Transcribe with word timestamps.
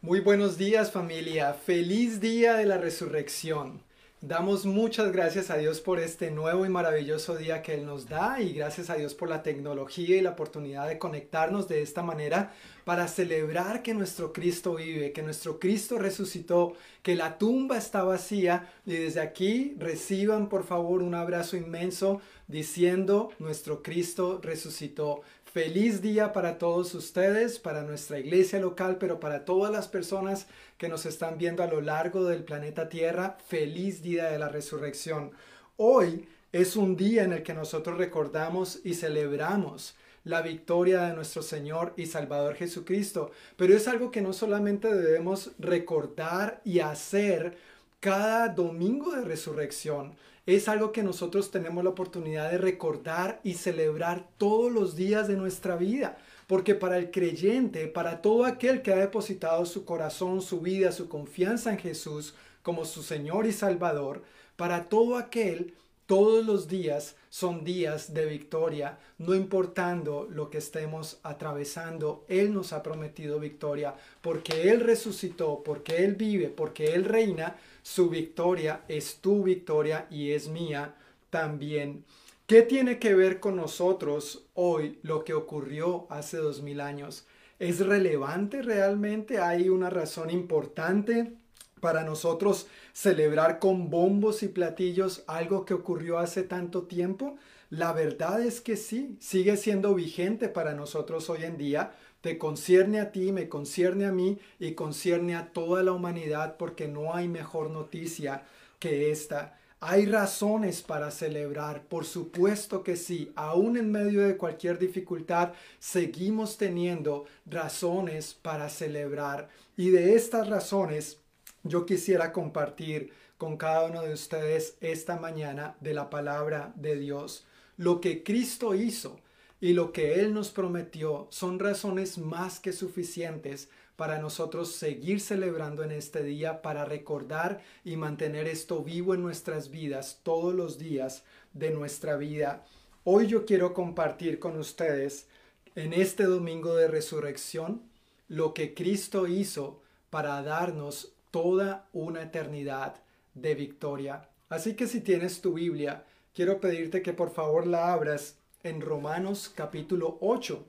Muy 0.00 0.20
buenos 0.20 0.56
días 0.56 0.92
familia, 0.92 1.54
feliz 1.54 2.20
día 2.20 2.54
de 2.54 2.66
la 2.66 2.78
resurrección. 2.78 3.82
Damos 4.20 4.64
muchas 4.64 5.10
gracias 5.10 5.50
a 5.50 5.56
Dios 5.56 5.80
por 5.80 5.98
este 5.98 6.30
nuevo 6.30 6.64
y 6.64 6.68
maravilloso 6.68 7.36
día 7.36 7.62
que 7.62 7.74
Él 7.74 7.84
nos 7.84 8.08
da 8.08 8.40
y 8.40 8.52
gracias 8.52 8.90
a 8.90 8.94
Dios 8.94 9.14
por 9.14 9.28
la 9.28 9.42
tecnología 9.42 10.16
y 10.16 10.20
la 10.20 10.30
oportunidad 10.30 10.86
de 10.86 10.98
conectarnos 10.98 11.66
de 11.66 11.82
esta 11.82 12.04
manera 12.04 12.52
para 12.84 13.08
celebrar 13.08 13.82
que 13.82 13.92
nuestro 13.92 14.32
Cristo 14.32 14.76
vive, 14.76 15.10
que 15.10 15.22
nuestro 15.22 15.58
Cristo 15.58 15.98
resucitó, 15.98 16.74
que 17.02 17.16
la 17.16 17.36
tumba 17.36 17.76
está 17.76 18.04
vacía 18.04 18.72
y 18.86 18.92
desde 18.92 19.20
aquí 19.20 19.74
reciban 19.78 20.48
por 20.48 20.64
favor 20.64 21.02
un 21.02 21.16
abrazo 21.16 21.56
inmenso 21.56 22.20
diciendo 22.46 23.30
nuestro 23.38 23.82
Cristo 23.82 24.40
resucitó. 24.42 25.22
Feliz 25.58 26.02
día 26.02 26.32
para 26.32 26.56
todos 26.56 26.94
ustedes, 26.94 27.58
para 27.58 27.82
nuestra 27.82 28.20
iglesia 28.20 28.60
local, 28.60 28.96
pero 29.00 29.18
para 29.18 29.44
todas 29.44 29.72
las 29.72 29.88
personas 29.88 30.46
que 30.76 30.88
nos 30.88 31.04
están 31.04 31.36
viendo 31.36 31.64
a 31.64 31.66
lo 31.66 31.80
largo 31.80 32.26
del 32.26 32.44
planeta 32.44 32.88
Tierra. 32.88 33.36
Feliz 33.48 34.00
día 34.00 34.26
de 34.26 34.38
la 34.38 34.48
resurrección. 34.48 35.32
Hoy 35.76 36.28
es 36.52 36.76
un 36.76 36.96
día 36.96 37.24
en 37.24 37.32
el 37.32 37.42
que 37.42 37.54
nosotros 37.54 37.98
recordamos 37.98 38.78
y 38.84 38.94
celebramos 38.94 39.96
la 40.22 40.42
victoria 40.42 41.08
de 41.08 41.14
nuestro 41.14 41.42
Señor 41.42 41.92
y 41.96 42.06
Salvador 42.06 42.54
Jesucristo, 42.54 43.32
pero 43.56 43.74
es 43.74 43.88
algo 43.88 44.12
que 44.12 44.20
no 44.20 44.32
solamente 44.32 44.94
debemos 44.94 45.50
recordar 45.58 46.60
y 46.64 46.78
hacer 46.78 47.58
cada 47.98 48.46
domingo 48.46 49.10
de 49.10 49.22
resurrección, 49.22 50.14
es 50.56 50.66
algo 50.66 50.92
que 50.92 51.02
nosotros 51.02 51.50
tenemos 51.50 51.84
la 51.84 51.90
oportunidad 51.90 52.50
de 52.50 52.56
recordar 52.56 53.38
y 53.44 53.54
celebrar 53.54 54.26
todos 54.38 54.72
los 54.72 54.96
días 54.96 55.28
de 55.28 55.36
nuestra 55.36 55.76
vida. 55.76 56.16
Porque 56.46 56.74
para 56.74 56.96
el 56.96 57.10
creyente, 57.10 57.86
para 57.86 58.22
todo 58.22 58.46
aquel 58.46 58.80
que 58.80 58.90
ha 58.94 58.96
depositado 58.96 59.66
su 59.66 59.84
corazón, 59.84 60.40
su 60.40 60.62
vida, 60.62 60.90
su 60.90 61.10
confianza 61.10 61.70
en 61.70 61.78
Jesús 61.78 62.34
como 62.62 62.86
su 62.86 63.02
Señor 63.02 63.44
y 63.44 63.52
Salvador, 63.52 64.22
para 64.56 64.88
todo 64.88 65.18
aquel, 65.18 65.74
todos 66.06 66.46
los 66.46 66.66
días 66.66 67.16
son 67.28 67.64
días 67.64 68.14
de 68.14 68.24
victoria, 68.24 68.98
no 69.18 69.34
importando 69.34 70.26
lo 70.30 70.48
que 70.48 70.56
estemos 70.56 71.18
atravesando, 71.22 72.24
Él 72.28 72.54
nos 72.54 72.72
ha 72.72 72.82
prometido 72.82 73.38
victoria, 73.38 73.94
porque 74.22 74.70
Él 74.70 74.80
resucitó, 74.80 75.62
porque 75.62 76.06
Él 76.06 76.14
vive, 76.14 76.48
porque 76.48 76.94
Él 76.94 77.04
reina, 77.04 77.56
su 77.88 78.10
victoria 78.10 78.82
es 78.86 79.16
tu 79.22 79.44
victoria 79.44 80.06
y 80.10 80.32
es 80.32 80.48
mía 80.48 80.94
también. 81.30 82.04
¿Qué 82.46 82.60
tiene 82.60 82.98
que 82.98 83.14
ver 83.14 83.40
con 83.40 83.56
nosotros 83.56 84.44
hoy 84.52 84.98
lo 85.02 85.24
que 85.24 85.32
ocurrió 85.32 86.06
hace 86.10 86.36
dos 86.36 86.60
mil 86.60 86.82
años? 86.82 87.24
¿Es 87.58 87.80
relevante 87.80 88.60
realmente? 88.60 89.38
¿Hay 89.38 89.70
una 89.70 89.88
razón 89.88 90.28
importante 90.28 91.32
para 91.80 92.04
nosotros 92.04 92.66
celebrar 92.92 93.58
con 93.58 93.88
bombos 93.88 94.42
y 94.42 94.48
platillos 94.48 95.24
algo 95.26 95.64
que 95.64 95.72
ocurrió 95.72 96.18
hace 96.18 96.42
tanto 96.42 96.82
tiempo? 96.82 97.36
La 97.70 97.94
verdad 97.94 98.42
es 98.42 98.60
que 98.60 98.76
sí, 98.76 99.16
sigue 99.18 99.56
siendo 99.56 99.94
vigente 99.94 100.50
para 100.50 100.74
nosotros 100.74 101.30
hoy 101.30 101.44
en 101.44 101.56
día, 101.56 101.92
te 102.20 102.38
concierne 102.38 103.00
a 103.00 103.12
ti, 103.12 103.32
me 103.32 103.48
concierne 103.48 104.06
a 104.06 104.12
mí 104.12 104.38
y 104.58 104.72
concierne 104.74 105.36
a 105.36 105.52
toda 105.52 105.82
la 105.82 105.92
humanidad 105.92 106.56
porque 106.56 106.88
no 106.88 107.14
hay 107.14 107.28
mejor 107.28 107.70
noticia 107.70 108.44
que 108.78 109.10
esta. 109.10 109.58
Hay 109.80 110.06
razones 110.06 110.82
para 110.82 111.12
celebrar, 111.12 111.84
por 111.84 112.04
supuesto 112.04 112.82
que 112.82 112.96
sí, 112.96 113.30
aún 113.36 113.76
en 113.76 113.92
medio 113.92 114.26
de 114.26 114.36
cualquier 114.36 114.76
dificultad, 114.78 115.52
seguimos 115.78 116.56
teniendo 116.58 117.26
razones 117.46 118.34
para 118.34 118.68
celebrar. 118.70 119.48
Y 119.76 119.90
de 119.90 120.16
estas 120.16 120.48
razones 120.48 121.20
yo 121.62 121.86
quisiera 121.86 122.32
compartir 122.32 123.12
con 123.36 123.56
cada 123.56 123.84
uno 123.84 124.02
de 124.02 124.12
ustedes 124.12 124.76
esta 124.80 125.16
mañana 125.16 125.76
de 125.80 125.94
la 125.94 126.10
palabra 126.10 126.72
de 126.74 126.96
Dios. 126.96 127.46
Lo 127.76 128.00
que 128.00 128.24
Cristo 128.24 128.74
hizo 128.74 129.20
y 129.60 129.72
lo 129.72 129.92
que 129.92 130.20
Él 130.20 130.34
nos 130.34 130.50
prometió 130.50 131.26
son 131.30 131.58
razones 131.58 132.18
más 132.18 132.60
que 132.60 132.72
suficientes 132.72 133.68
para 133.96 134.18
nosotros 134.18 134.72
seguir 134.72 135.20
celebrando 135.20 135.82
en 135.82 135.90
este 135.90 136.22
día, 136.22 136.62
para 136.62 136.84
recordar 136.84 137.62
y 137.84 137.96
mantener 137.96 138.46
esto 138.46 138.84
vivo 138.84 139.14
en 139.14 139.22
nuestras 139.22 139.70
vidas 139.70 140.20
todos 140.22 140.54
los 140.54 140.78
días 140.78 141.24
de 141.52 141.70
nuestra 141.70 142.16
vida. 142.16 142.64
Hoy 143.02 143.26
yo 143.26 143.44
quiero 143.44 143.74
compartir 143.74 144.38
con 144.38 144.56
ustedes 144.56 145.26
en 145.74 145.92
este 145.92 146.24
domingo 146.24 146.76
de 146.76 146.86
resurrección 146.86 147.82
lo 148.28 148.54
que 148.54 148.74
Cristo 148.74 149.26
hizo 149.26 149.82
para 150.10 150.40
darnos 150.42 151.12
toda 151.32 151.88
una 151.92 152.22
eternidad 152.22 153.02
de 153.34 153.54
victoria. 153.56 154.28
Así 154.48 154.74
que 154.74 154.86
si 154.86 155.00
tienes 155.00 155.40
tu 155.40 155.54
Biblia, 155.54 156.04
quiero 156.34 156.60
pedirte 156.60 157.02
que 157.02 157.12
por 157.12 157.30
favor 157.30 157.66
la 157.66 157.92
abras 157.92 158.37
en 158.62 158.80
Romanos 158.80 159.52
capítulo 159.54 160.18
8. 160.20 160.64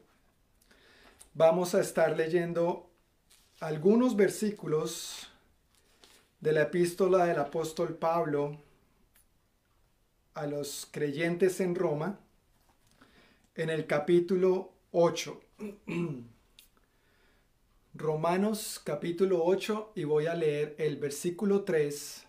Vamos 1.34 1.74
a 1.74 1.82
estar 1.82 2.16
leyendo 2.16 2.90
algunos 3.60 4.16
versículos 4.16 5.28
de 6.40 6.54
la 6.54 6.64
epístola 6.64 7.26
del 7.26 7.40
apóstol 7.40 7.96
Pablo 7.96 8.58
a 10.36 10.46
los 10.46 10.88
creyentes 10.92 11.60
en 11.60 11.76
Roma 11.76 12.20
en 13.56 13.70
el 13.70 13.88
capítulo 13.88 14.72
8. 14.92 15.42
Romanos 17.96 18.80
capítulo 18.84 19.44
8 19.44 19.94
y 19.96 20.04
voy 20.04 20.28
a 20.28 20.36
leer 20.36 20.76
el 20.78 20.98
versículo 20.98 21.64
3 21.64 22.24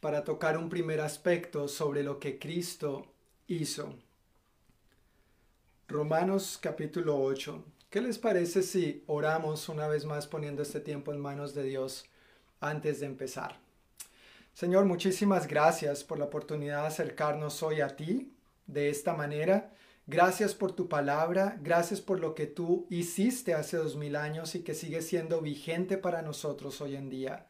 para 0.00 0.24
tocar 0.24 0.56
un 0.56 0.68
primer 0.68 1.00
aspecto 1.00 1.68
sobre 1.68 2.02
lo 2.02 2.18
que 2.18 2.38
Cristo 2.38 3.06
hizo. 3.46 3.94
Romanos 5.86 6.58
capítulo 6.62 7.20
8. 7.20 7.62
¿Qué 7.90 8.00
les 8.00 8.16
parece 8.16 8.62
si 8.62 9.04
oramos 9.06 9.68
una 9.68 9.86
vez 9.86 10.06
más 10.06 10.26
poniendo 10.26 10.62
este 10.62 10.80
tiempo 10.80 11.12
en 11.12 11.20
manos 11.20 11.54
de 11.54 11.62
Dios 11.62 12.06
antes 12.58 13.00
de 13.00 13.06
empezar? 13.06 13.58
Señor, 14.54 14.86
muchísimas 14.86 15.46
gracias 15.46 16.02
por 16.02 16.18
la 16.18 16.24
oportunidad 16.24 16.80
de 16.80 16.86
acercarnos 16.86 17.62
hoy 17.62 17.82
a 17.82 17.96
ti 17.96 18.32
de 18.66 18.88
esta 18.88 19.12
manera. 19.12 19.74
Gracias 20.06 20.54
por 20.54 20.72
tu 20.72 20.88
palabra, 20.88 21.58
gracias 21.60 22.00
por 22.00 22.18
lo 22.18 22.34
que 22.34 22.46
tú 22.46 22.86
hiciste 22.88 23.52
hace 23.52 23.76
dos 23.76 23.94
mil 23.94 24.16
años 24.16 24.54
y 24.54 24.62
que 24.62 24.72
sigue 24.72 25.02
siendo 25.02 25.42
vigente 25.42 25.98
para 25.98 26.22
nosotros 26.22 26.80
hoy 26.80 26.96
en 26.96 27.10
día. 27.10 27.46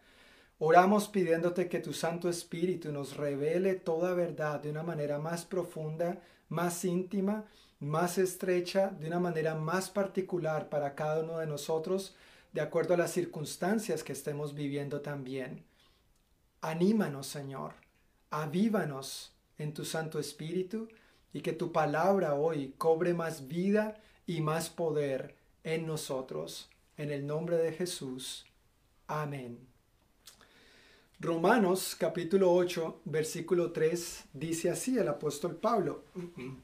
Oramos 0.59 1.07
pidiéndote 1.07 1.69
que 1.69 1.79
tu 1.79 1.93
Santo 1.93 2.29
Espíritu 2.29 2.91
nos 2.91 3.17
revele 3.17 3.75
toda 3.75 4.13
verdad 4.13 4.59
de 4.59 4.71
una 4.71 4.83
manera 4.83 5.21
más 5.21 5.45
profunda, 5.45 6.21
más 6.49 6.85
íntima 6.85 7.45
más 7.81 8.19
estrecha, 8.19 8.89
de 8.89 9.07
una 9.09 9.21
manera 9.21 9.55
más 9.55 9.91
particular 9.91 10.69
para 10.69 10.95
cada 10.95 11.23
uno 11.23 11.39
de 11.39 11.47
nosotros, 11.47 12.15
de 12.53 12.61
acuerdo 12.61 12.95
a 12.95 12.97
las 12.97 13.11
circunstancias 13.13 14.05
que 14.05 14.13
estemos 14.13 14.55
viviendo 14.55 15.01
también. 15.01 15.65
Anímanos, 16.61 17.27
Señor, 17.27 17.75
avívanos 18.31 19.33
en 19.59 19.75
tu 19.75 19.85
Santo 19.85 20.19
Espíritu 20.19 20.89
y 21.33 21.41
que 21.41 21.53
tu 21.53 21.73
palabra 21.73 22.35
hoy 22.35 22.75
cobre 22.79 23.13
más 23.13 23.49
vida 23.49 24.01
y 24.27 24.41
más 24.41 24.71
poder 24.71 25.37
en 25.63 25.87
nosotros. 25.87 26.71
En 26.97 27.11
el 27.11 27.27
nombre 27.27 27.57
de 27.57 27.73
Jesús. 27.73 28.47
Amén. 29.09 29.59
Romanos 31.21 31.97
capítulo 31.99 32.53
8, 32.53 33.01
versículo 33.05 33.73
3 33.73 34.25
dice 34.33 34.71
así 34.71 34.99
el 34.99 35.09
apóstol 35.09 35.57
Pablo. 35.57 36.05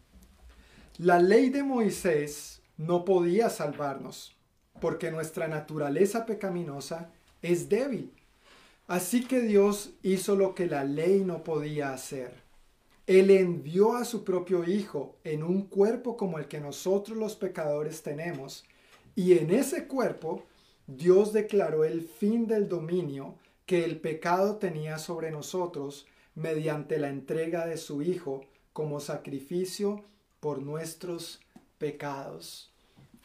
La 1.03 1.19
ley 1.19 1.49
de 1.49 1.63
Moisés 1.63 2.61
no 2.77 3.07
podía 3.07 3.49
salvarnos, 3.49 4.37
porque 4.83 5.11
nuestra 5.11 5.49
naturaleza 5.49 6.27
pecaminosa 6.27 7.11
es 7.41 7.71
débil. 7.71 8.13
Así 8.87 9.25
que 9.25 9.41
Dios 9.41 9.95
hizo 10.03 10.37
lo 10.37 10.55
que 10.55 10.67
la 10.67 10.85
ley 10.85 11.21
no 11.25 11.43
podía 11.43 11.95
hacer. 11.95 12.35
Él 13.07 13.31
envió 13.31 13.95
a 13.97 14.05
su 14.05 14.25
propio 14.25 14.69
Hijo 14.69 15.17
en 15.25 15.43
un 15.43 15.69
cuerpo 15.69 16.19
como 16.19 16.39
el 16.39 16.49
que 16.49 16.61
nosotros 16.61 17.17
los 17.17 17.35
pecadores 17.35 18.03
tenemos, 18.03 18.67
y 19.17 19.39
en 19.39 19.53
ese 19.53 19.87
cuerpo 19.87 20.43
Dios 20.87 21.33
declaró 21.33 21.85
el 21.85 22.03
fin 22.03 22.47
del 22.47 22.69
dominio 22.69 23.37
que 23.65 23.87
el 23.87 23.99
pecado 24.03 24.57
tenía 24.57 24.99
sobre 24.99 25.31
nosotros 25.31 26.07
mediante 26.35 26.99
la 26.99 27.09
entrega 27.09 27.65
de 27.65 27.79
su 27.79 28.03
Hijo 28.03 28.43
como 28.75 29.01
sacrificio 29.01 30.05
por 30.41 30.61
nuestros 30.63 31.41
pecados. 31.79 32.71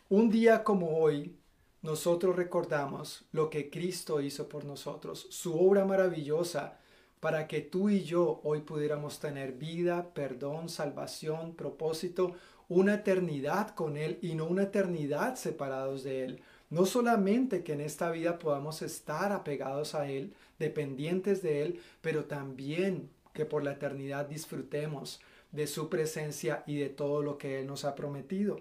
Un 0.09 0.29
día 0.29 0.63
como 0.63 0.99
hoy, 0.99 1.35
nosotros 1.81 2.35
recordamos 2.35 3.25
lo 3.31 3.49
que 3.49 3.69
Cristo 3.69 4.21
hizo 4.21 4.47
por 4.49 4.65
nosotros, 4.65 5.27
su 5.29 5.59
obra 5.59 5.85
maravillosa 5.85 6.77
para 7.19 7.47
que 7.47 7.61
tú 7.61 7.89
y 7.89 8.03
yo 8.03 8.41
hoy 8.43 8.61
pudiéramos 8.61 9.19
tener 9.19 9.53
vida, 9.53 10.13
perdón, 10.13 10.69
salvación, 10.69 11.55
propósito, 11.55 12.35
una 12.67 12.95
eternidad 12.95 13.69
con 13.69 13.97
Él 13.97 14.19
y 14.21 14.35
no 14.35 14.45
una 14.45 14.63
eternidad 14.63 15.35
separados 15.35 16.03
de 16.03 16.23
Él. 16.23 16.41
No 16.69 16.85
solamente 16.85 17.63
que 17.63 17.73
en 17.73 17.81
esta 17.81 18.11
vida 18.11 18.39
podamos 18.39 18.81
estar 18.81 19.31
apegados 19.31 19.95
a 19.95 20.09
Él, 20.09 20.33
dependientes 20.59 21.41
de 21.41 21.61
Él, 21.61 21.79
pero 22.01 22.25
también 22.25 23.09
que 23.33 23.45
por 23.45 23.63
la 23.63 23.73
eternidad 23.73 24.25
disfrutemos 24.25 25.19
de 25.55 25.67
su 25.67 25.89
presencia 25.89 26.63
y 26.67 26.77
de 26.77 26.89
todo 26.89 27.21
lo 27.21 27.37
que 27.37 27.59
Él 27.59 27.67
nos 27.67 27.85
ha 27.85 27.95
prometido. 27.95 28.59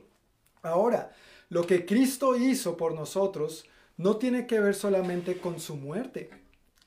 Ahora, 0.63 1.13
lo 1.51 1.67
que 1.67 1.85
Cristo 1.85 2.37
hizo 2.37 2.77
por 2.77 2.95
nosotros 2.95 3.67
no 3.97 4.17
tiene 4.17 4.47
que 4.47 4.61
ver 4.61 4.75
solamente 4.75 5.39
con 5.39 5.61
su 5.61 5.77
muerte. 5.77 6.31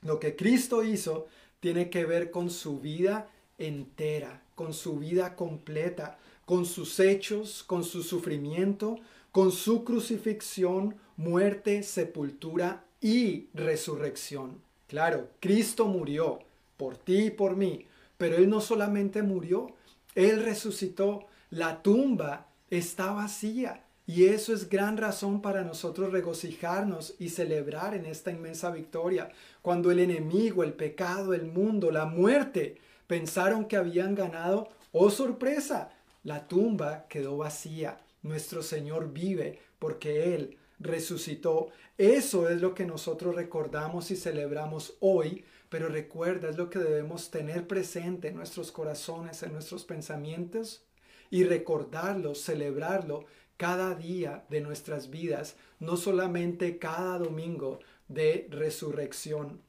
Lo 0.02 0.18
que 0.18 0.36
Cristo 0.36 0.82
hizo 0.82 1.26
tiene 1.60 1.90
que 1.90 2.04
ver 2.04 2.30
con 2.30 2.50
su 2.50 2.80
vida 2.80 3.30
entera, 3.58 4.42
con 4.54 4.72
su 4.72 4.98
vida 4.98 5.36
completa, 5.36 6.18
con 6.44 6.64
sus 6.64 6.98
hechos, 7.00 7.62
con 7.62 7.84
su 7.84 8.02
sufrimiento, 8.02 8.96
con 9.32 9.52
su 9.52 9.84
crucifixión, 9.84 10.96
muerte, 11.16 11.82
sepultura 11.82 12.84
y 13.00 13.48
resurrección. 13.54 14.60
Claro, 14.86 15.28
Cristo 15.40 15.86
murió 15.86 16.40
por 16.76 16.96
ti 16.96 17.26
y 17.26 17.30
por 17.30 17.56
mí, 17.56 17.86
pero 18.16 18.36
Él 18.36 18.48
no 18.48 18.60
solamente 18.60 19.22
murió, 19.22 19.74
Él 20.14 20.44
resucitó. 20.44 21.26
La 21.50 21.82
tumba 21.82 22.48
está 22.70 23.12
vacía. 23.12 23.84
Y 24.06 24.24
eso 24.24 24.54
es 24.54 24.70
gran 24.70 24.96
razón 24.96 25.42
para 25.42 25.64
nosotros 25.64 26.12
regocijarnos 26.12 27.14
y 27.18 27.28
celebrar 27.28 27.94
en 27.94 28.06
esta 28.06 28.30
inmensa 28.30 28.70
victoria. 28.70 29.30
Cuando 29.60 29.90
el 29.90 29.98
enemigo, 29.98 30.64
el 30.64 30.72
pecado, 30.72 31.34
el 31.34 31.44
mundo, 31.44 31.90
la 31.90 32.06
muerte 32.06 32.78
pensaron 33.06 33.66
que 33.66 33.76
habían 33.76 34.14
ganado, 34.14 34.70
oh 34.92 35.10
sorpresa, 35.10 35.90
la 36.24 36.48
tumba 36.48 37.06
quedó 37.08 37.36
vacía. 37.36 38.00
Nuestro 38.22 38.62
Señor 38.62 39.12
vive 39.12 39.60
porque 39.78 40.34
Él 40.34 40.56
resucitó. 40.78 41.68
Eso 41.96 42.48
es 42.48 42.60
lo 42.60 42.74
que 42.74 42.86
nosotros 42.86 43.34
recordamos 43.34 44.10
y 44.10 44.16
celebramos 44.16 44.96
hoy, 45.00 45.44
pero 45.68 45.88
recuerda, 45.88 46.48
es 46.48 46.56
lo 46.56 46.70
que 46.70 46.78
debemos 46.78 47.30
tener 47.30 47.66
presente 47.66 48.28
en 48.28 48.36
nuestros 48.36 48.72
corazones, 48.72 49.42
en 49.42 49.52
nuestros 49.52 49.84
pensamientos 49.84 50.84
y 51.30 51.44
recordarlo, 51.44 52.34
celebrarlo 52.34 53.26
cada 53.56 53.94
día 53.94 54.44
de 54.48 54.60
nuestras 54.60 55.10
vidas, 55.10 55.56
no 55.80 55.96
solamente 55.96 56.78
cada 56.78 57.18
domingo 57.18 57.80
de 58.06 58.46
resurrección. 58.50 59.60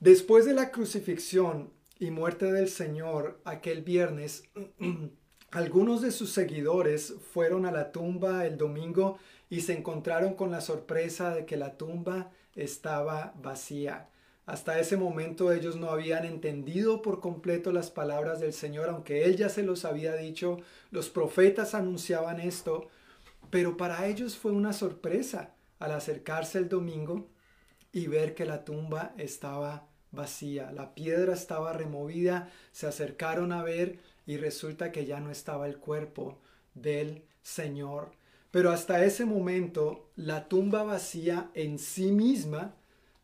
Después 0.00 0.44
de 0.44 0.52
la 0.52 0.70
crucifixión 0.70 1.72
y 1.98 2.10
muerte 2.10 2.52
del 2.52 2.68
Señor 2.68 3.40
aquel 3.44 3.82
viernes, 3.82 4.44
algunos 5.50 6.02
de 6.02 6.10
sus 6.10 6.32
seguidores 6.32 7.14
fueron 7.32 7.66
a 7.66 7.72
la 7.72 7.90
tumba 7.92 8.46
el 8.46 8.58
domingo 8.58 9.18
y 9.52 9.60
se 9.60 9.74
encontraron 9.74 10.32
con 10.32 10.50
la 10.50 10.62
sorpresa 10.62 11.34
de 11.34 11.44
que 11.44 11.58
la 11.58 11.76
tumba 11.76 12.30
estaba 12.54 13.34
vacía. 13.42 14.08
Hasta 14.46 14.80
ese 14.80 14.96
momento 14.96 15.52
ellos 15.52 15.76
no 15.76 15.90
habían 15.90 16.24
entendido 16.24 17.02
por 17.02 17.20
completo 17.20 17.70
las 17.70 17.90
palabras 17.90 18.40
del 18.40 18.54
Señor, 18.54 18.88
aunque 18.88 19.26
Él 19.26 19.36
ya 19.36 19.50
se 19.50 19.62
los 19.62 19.84
había 19.84 20.16
dicho, 20.16 20.56
los 20.90 21.10
profetas 21.10 21.74
anunciaban 21.74 22.40
esto, 22.40 22.88
pero 23.50 23.76
para 23.76 24.06
ellos 24.06 24.38
fue 24.38 24.52
una 24.52 24.72
sorpresa 24.72 25.50
al 25.80 25.92
acercarse 25.92 26.56
el 26.56 26.70
domingo 26.70 27.28
y 27.92 28.06
ver 28.06 28.34
que 28.34 28.46
la 28.46 28.64
tumba 28.64 29.12
estaba 29.18 29.86
vacía, 30.12 30.72
la 30.72 30.94
piedra 30.94 31.34
estaba 31.34 31.74
removida, 31.74 32.50
se 32.72 32.86
acercaron 32.86 33.52
a 33.52 33.62
ver 33.62 33.98
y 34.24 34.38
resulta 34.38 34.92
que 34.92 35.04
ya 35.04 35.20
no 35.20 35.30
estaba 35.30 35.66
el 35.66 35.76
cuerpo 35.76 36.38
del 36.72 37.26
Señor. 37.42 38.21
Pero 38.52 38.70
hasta 38.70 39.04
ese 39.04 39.24
momento 39.24 40.10
la 40.14 40.46
tumba 40.46 40.84
vacía 40.84 41.50
en 41.54 41.78
sí 41.78 42.12
misma 42.12 42.76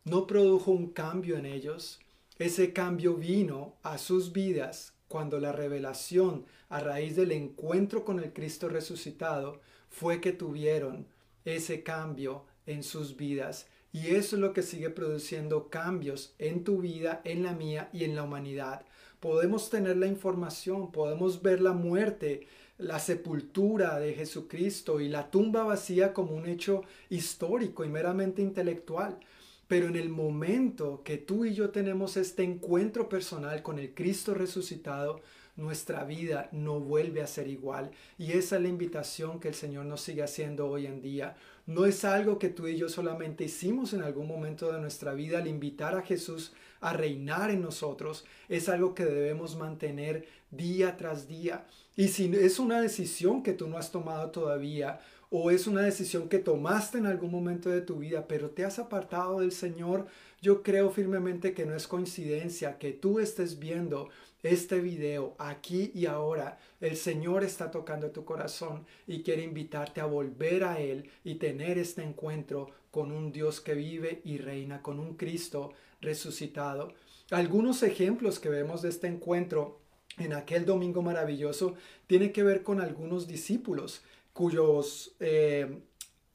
no 0.05 0.27
produjo 0.27 0.73
un 0.73 0.89
cambio 0.89 1.37
en 1.37 1.45
ellos. 1.45 2.01
Ese 2.39 2.73
cambio 2.73 3.15
vino 3.15 3.77
a 3.83 3.99
sus 3.99 4.33
vidas 4.33 4.95
cuando 5.07 5.39
la 5.39 5.53
revelación 5.53 6.47
a 6.71 6.81
raíz 6.81 7.15
del 7.15 7.33
encuentro 7.33 8.07
con 8.07 8.19
el 8.19 8.33
Cristo 8.33 8.71
resucitado 8.71 9.61
fue 9.91 10.21
que 10.23 10.33
tuvieron 10.33 11.07
ese 11.45 11.83
cambio 11.83 12.45
en 12.65 12.83
sus 12.83 13.17
vidas. 13.17 13.67
Y 13.93 14.15
eso 14.15 14.37
es 14.37 14.41
lo 14.41 14.55
que 14.55 14.63
sigue 14.63 14.89
produciendo 14.89 15.69
cambios 15.69 16.35
en 16.39 16.65
tu 16.65 16.81
vida, 16.81 17.21
en 17.25 17.43
la 17.43 17.53
mía 17.53 17.91
y 17.93 18.05
en 18.05 18.17
la 18.17 18.23
humanidad. 18.23 18.87
Podemos 19.21 19.69
tener 19.69 19.97
la 19.99 20.07
información, 20.07 20.91
podemos 20.91 21.43
ver 21.43 21.61
la 21.61 21.73
muerte, 21.73 22.47
la 22.79 22.99
sepultura 23.01 23.99
de 23.99 24.15
Jesucristo 24.15 25.01
y 25.01 25.09
la 25.09 25.31
tumba 25.31 25.65
vacía 25.65 26.13
como 26.13 26.33
un 26.35 26.47
hecho 26.47 26.83
histórico 27.11 27.85
y 27.85 27.89
meramente 27.89 28.41
intelectual. 28.41 29.19
Pero 29.67 29.89
en 29.89 29.97
el 29.97 30.09
momento 30.09 31.03
que 31.05 31.19
tú 31.19 31.45
y 31.45 31.55
yo 31.55 31.71
tenemos 31.71 32.17
este 32.17 32.43
encuentro 32.43 33.09
personal 33.09 33.63
con 33.63 33.79
el 33.79 33.93
Cristo 33.93 34.33
resucitado, 34.33 35.21
nuestra 35.57 36.05
vida 36.05 36.49
no 36.53 36.79
vuelve 36.79 37.21
a 37.21 37.27
ser 37.27 37.49
igual. 37.49 37.91
Y 38.17 38.33
esa 38.33 38.57
es 38.57 38.63
la 38.63 38.69
invitación 38.69 39.41
que 39.41 39.49
el 39.49 39.55
Señor 39.55 39.85
nos 39.85 40.01
sigue 40.01 40.23
haciendo 40.23 40.69
hoy 40.69 40.87
en 40.87 41.03
día. 41.03 41.37
No 41.67 41.85
es 41.85 42.05
algo 42.05 42.39
que 42.39 42.49
tú 42.49 42.67
y 42.69 42.77
yo 42.77 42.89
solamente 42.89 43.45
hicimos 43.45 43.93
en 43.93 44.03
algún 44.03 44.29
momento 44.29 44.73
de 44.73 44.81
nuestra 44.81 45.13
vida 45.13 45.39
al 45.39 45.49
invitar 45.49 45.97
a 45.97 46.03
Jesús 46.03 46.53
a 46.81 46.93
reinar 46.93 47.51
en 47.51 47.61
nosotros. 47.61 48.25
Es 48.49 48.69
algo 48.69 48.95
que 48.95 49.05
debemos 49.05 49.57
mantener 49.57 50.27
día 50.51 50.97
tras 50.97 51.29
día. 51.29 51.67
Y 51.97 52.09
si 52.09 52.33
es 52.35 52.59
una 52.59 52.81
decisión 52.81 53.43
que 53.43 53.53
tú 53.53 53.69
no 53.69 53.79
has 53.79 53.91
tomado 53.91 54.31
todavía, 54.31 55.01
o 55.31 55.51
es 55.51 55.67
una 55.67 55.83
decisión 55.83 56.29
que 56.29 56.39
tomaste 56.39 56.99
en 56.99 57.07
algún 57.07 57.31
momento 57.31 57.69
de 57.69 57.83
tu 57.83 57.97
vida, 57.99 58.27
pero 58.27 58.51
te 58.51 58.65
has 58.65 58.79
apartado 58.79 59.41
del 59.41 59.53
Señor, 59.53 60.07
yo 60.41 60.63
creo 60.63 60.91
firmemente 60.91 61.53
que 61.53 61.67
no 61.67 61.75
es 61.75 61.87
coincidencia 61.87 62.79
que 62.79 62.93
tú 62.93 63.19
estés 63.19 63.59
viendo 63.59 64.09
este 64.43 64.81
video 64.81 65.35
aquí 65.39 65.91
y 65.95 66.07
ahora. 66.07 66.59
El 66.81 66.97
Señor 66.97 67.45
está 67.45 67.71
tocando 67.71 68.11
tu 68.11 68.25
corazón 68.25 68.87
y 69.07 69.23
quiere 69.23 69.43
invitarte 69.43 70.01
a 70.01 70.07
volver 70.07 70.65
a 70.65 70.81
Él 70.81 71.11
y 71.25 71.35
tener 71.35 71.77
este 71.77 72.03
encuentro 72.03 72.71
con 72.91 73.13
un 73.13 73.33
Dios 73.33 73.61
que 73.61 73.75
vive 73.75 74.23
y 74.25 74.39
reina, 74.39 74.81
con 74.81 74.99
un 75.01 75.17
Cristo 75.17 75.73
resucitado. 76.01 76.95
Algunos 77.31 77.83
ejemplos 77.83 78.39
que 78.39 78.49
vemos 78.49 78.81
de 78.83 78.89
este 78.89 79.09
encuentro 79.09 79.81
en 80.19 80.33
aquel 80.33 80.65
domingo 80.65 81.03
maravilloso 81.03 81.75
tiene 82.07 82.33
que 82.33 82.43
ver 82.43 82.63
con 82.63 82.81
algunos 82.81 83.27
discípulos 83.27 84.03
cuyos 84.33 85.17
eh, 85.21 85.81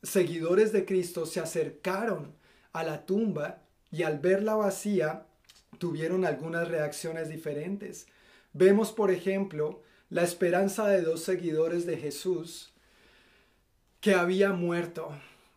seguidores 0.02 0.72
de 0.72 0.86
Cristo 0.86 1.26
se 1.26 1.40
acercaron 1.40 2.34
a 2.74 2.84
la 2.84 3.06
tumba 3.06 3.62
y 3.92 4.04
al 4.04 4.20
verla 4.20 4.56
vacía 4.56 5.26
tuvieron 5.78 6.26
algunas 6.26 6.68
reacciones 6.68 7.30
diferentes. 7.30 8.08
Vemos, 8.52 8.92
por 8.92 9.12
ejemplo, 9.12 9.82
la 10.10 10.24
esperanza 10.24 10.88
de 10.88 11.02
dos 11.02 11.24
seguidores 11.24 11.86
de 11.86 11.98
Jesús 11.98 12.74
que 14.02 14.14
había 14.14 14.52
muerto. 14.52 15.10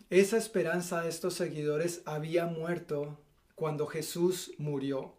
Esa 0.09 0.37
esperanza 0.37 1.02
de 1.02 1.09
estos 1.09 1.35
seguidores 1.35 2.02
había 2.04 2.47
muerto 2.47 3.18
cuando 3.56 3.87
Jesús 3.88 4.52
murió. 4.56 5.15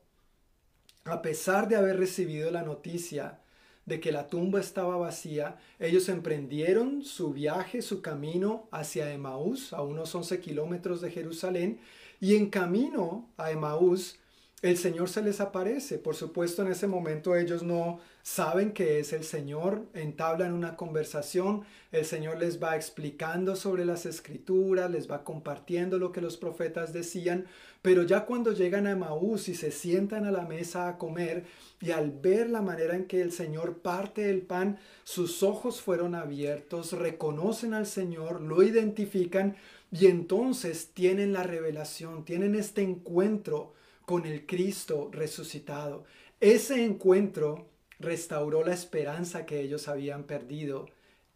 A 1.09 1.21
pesar 1.21 1.69
de 1.69 1.77
haber 1.77 1.97
recibido 1.97 2.51
la 2.51 2.63
noticia 2.63 3.39
de 3.85 4.01
que 4.01 4.11
la 4.11 4.27
tumba 4.27 4.59
estaba 4.59 4.97
vacía, 4.97 5.55
ellos 5.79 6.09
emprendieron 6.09 7.05
su 7.05 7.31
viaje, 7.31 7.81
su 7.81 8.01
camino 8.01 8.67
hacia 8.71 9.13
Emaús, 9.13 9.71
a 9.71 9.81
unos 9.81 10.13
11 10.13 10.41
kilómetros 10.41 10.99
de 10.99 11.09
Jerusalén, 11.09 11.79
y 12.19 12.35
en 12.35 12.49
camino 12.49 13.29
a 13.37 13.51
Emaús, 13.51 14.19
el 14.63 14.75
Señor 14.75 15.07
se 15.07 15.21
les 15.21 15.39
aparece. 15.39 15.99
Por 15.99 16.15
supuesto, 16.15 16.63
en 16.63 16.69
ese 16.69 16.87
momento 16.87 17.35
ellos 17.35 17.61
no 17.61 17.99
saben 18.23 18.71
que 18.71 18.99
es 18.99 19.13
el 19.13 19.23
Señor, 19.23 19.85
entablan 19.93 20.51
una 20.51 20.75
conversación, 20.75 21.63
el 21.91 22.05
Señor 22.05 22.39
les 22.39 22.61
va 22.61 22.75
explicando 22.75 23.55
sobre 23.55 23.85
las 23.85 24.07
escrituras, 24.07 24.89
les 24.89 25.09
va 25.09 25.23
compartiendo 25.23 25.99
lo 25.99 26.11
que 26.11 26.21
los 26.21 26.37
profetas 26.37 26.91
decían, 26.91 27.45
pero 27.83 28.01
ya 28.01 28.25
cuando 28.25 28.51
llegan 28.51 28.87
a 28.87 28.95
Maús 28.95 29.47
y 29.47 29.53
se 29.53 29.71
sientan 29.71 30.25
a 30.25 30.31
la 30.31 30.45
mesa 30.45 30.89
a 30.89 30.97
comer 30.97 31.45
y 31.79 31.91
al 31.91 32.09
ver 32.09 32.49
la 32.49 32.61
manera 32.61 32.95
en 32.95 33.05
que 33.05 33.21
el 33.21 33.31
Señor 33.31 33.77
parte 33.77 34.29
el 34.29 34.41
pan, 34.41 34.79
sus 35.03 35.43
ojos 35.43 35.81
fueron 35.81 36.15
abiertos, 36.15 36.93
reconocen 36.93 37.75
al 37.75 37.85
Señor, 37.85 38.41
lo 38.41 38.63
identifican 38.63 39.55
y 39.91 40.07
entonces 40.07 40.89
tienen 40.95 41.31
la 41.31 41.43
revelación, 41.43 42.25
tienen 42.25 42.55
este 42.55 42.81
encuentro 42.81 43.76
con 44.07 44.25
el 44.25 44.45
Cristo 44.45 45.09
resucitado. 45.11 46.05
Ese 46.39 46.85
encuentro 46.85 47.67
restauró 47.99 48.63
la 48.63 48.73
esperanza 48.73 49.45
que 49.45 49.59
ellos 49.59 49.89
habían 49.89 50.23
perdido 50.23 50.85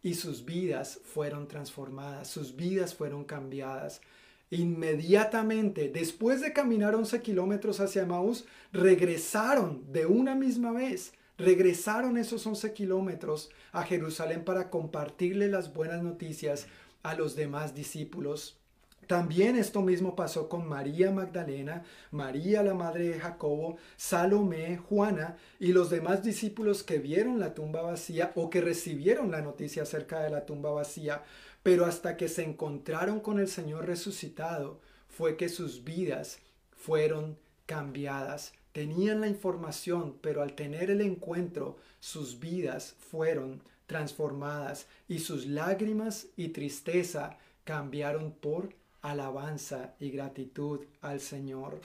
y 0.02 0.14
sus 0.14 0.46
vidas 0.46 0.98
fueron 1.04 1.48
transformadas, 1.48 2.28
sus 2.28 2.56
vidas 2.56 2.94
fueron 2.94 3.24
cambiadas. 3.24 4.00
Inmediatamente, 4.48 5.90
después 5.90 6.40
de 6.40 6.54
caminar 6.54 6.94
11 6.94 7.20
kilómetros 7.20 7.78
hacia 7.78 8.06
Maús, 8.06 8.46
regresaron 8.72 9.92
de 9.92 10.06
una 10.06 10.34
misma 10.34 10.72
vez, 10.72 11.12
regresaron 11.36 12.16
esos 12.16 12.46
11 12.46 12.72
kilómetros 12.72 13.50
a 13.72 13.82
Jerusalén 13.82 14.46
para 14.46 14.70
compartirle 14.70 15.48
las 15.48 15.74
buenas 15.74 16.02
noticias 16.02 16.68
a 17.02 17.14
los 17.16 17.36
demás 17.36 17.74
discípulos. 17.74 18.61
También 19.06 19.56
esto 19.56 19.82
mismo 19.82 20.14
pasó 20.14 20.48
con 20.48 20.68
María 20.68 21.10
Magdalena, 21.10 21.84
María 22.12 22.62
la 22.62 22.72
madre 22.72 23.08
de 23.08 23.20
Jacobo, 23.20 23.76
Salomé, 23.96 24.76
Juana 24.76 25.36
y 25.58 25.72
los 25.72 25.90
demás 25.90 26.22
discípulos 26.22 26.82
que 26.82 26.98
vieron 26.98 27.40
la 27.40 27.52
tumba 27.52 27.82
vacía 27.82 28.32
o 28.36 28.48
que 28.48 28.60
recibieron 28.60 29.30
la 29.30 29.42
noticia 29.42 29.82
acerca 29.82 30.20
de 30.20 30.30
la 30.30 30.46
tumba 30.46 30.70
vacía, 30.70 31.24
pero 31.62 31.84
hasta 31.84 32.16
que 32.16 32.28
se 32.28 32.44
encontraron 32.44 33.20
con 33.20 33.38
el 33.38 33.48
Señor 33.48 33.86
resucitado 33.86 34.80
fue 35.08 35.36
que 35.36 35.48
sus 35.48 35.84
vidas 35.84 36.38
fueron 36.70 37.36
cambiadas. 37.66 38.54
Tenían 38.72 39.20
la 39.20 39.28
información, 39.28 40.16
pero 40.22 40.42
al 40.42 40.54
tener 40.54 40.90
el 40.90 41.00
encuentro, 41.00 41.76
sus 42.00 42.40
vidas 42.40 42.94
fueron 43.10 43.62
transformadas 43.86 44.86
y 45.08 45.18
sus 45.18 45.46
lágrimas 45.46 46.28
y 46.36 46.48
tristeza 46.48 47.36
cambiaron 47.64 48.32
por 48.32 48.74
alabanza 49.02 49.94
y 50.00 50.10
gratitud 50.10 50.80
al 51.00 51.20
Señor. 51.20 51.80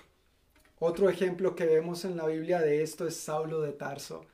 Otro 0.79 1.09
ejemplo 1.09 1.55
que 1.55 1.65
vemos 1.65 2.05
en 2.05 2.15
la 2.15 2.27
Biblia 2.27 2.59
de 2.62 2.83
esto 2.83 3.07
es 3.07 3.17
Saulo 3.17 3.62
de 3.62 3.74
Tarso, 3.74 4.25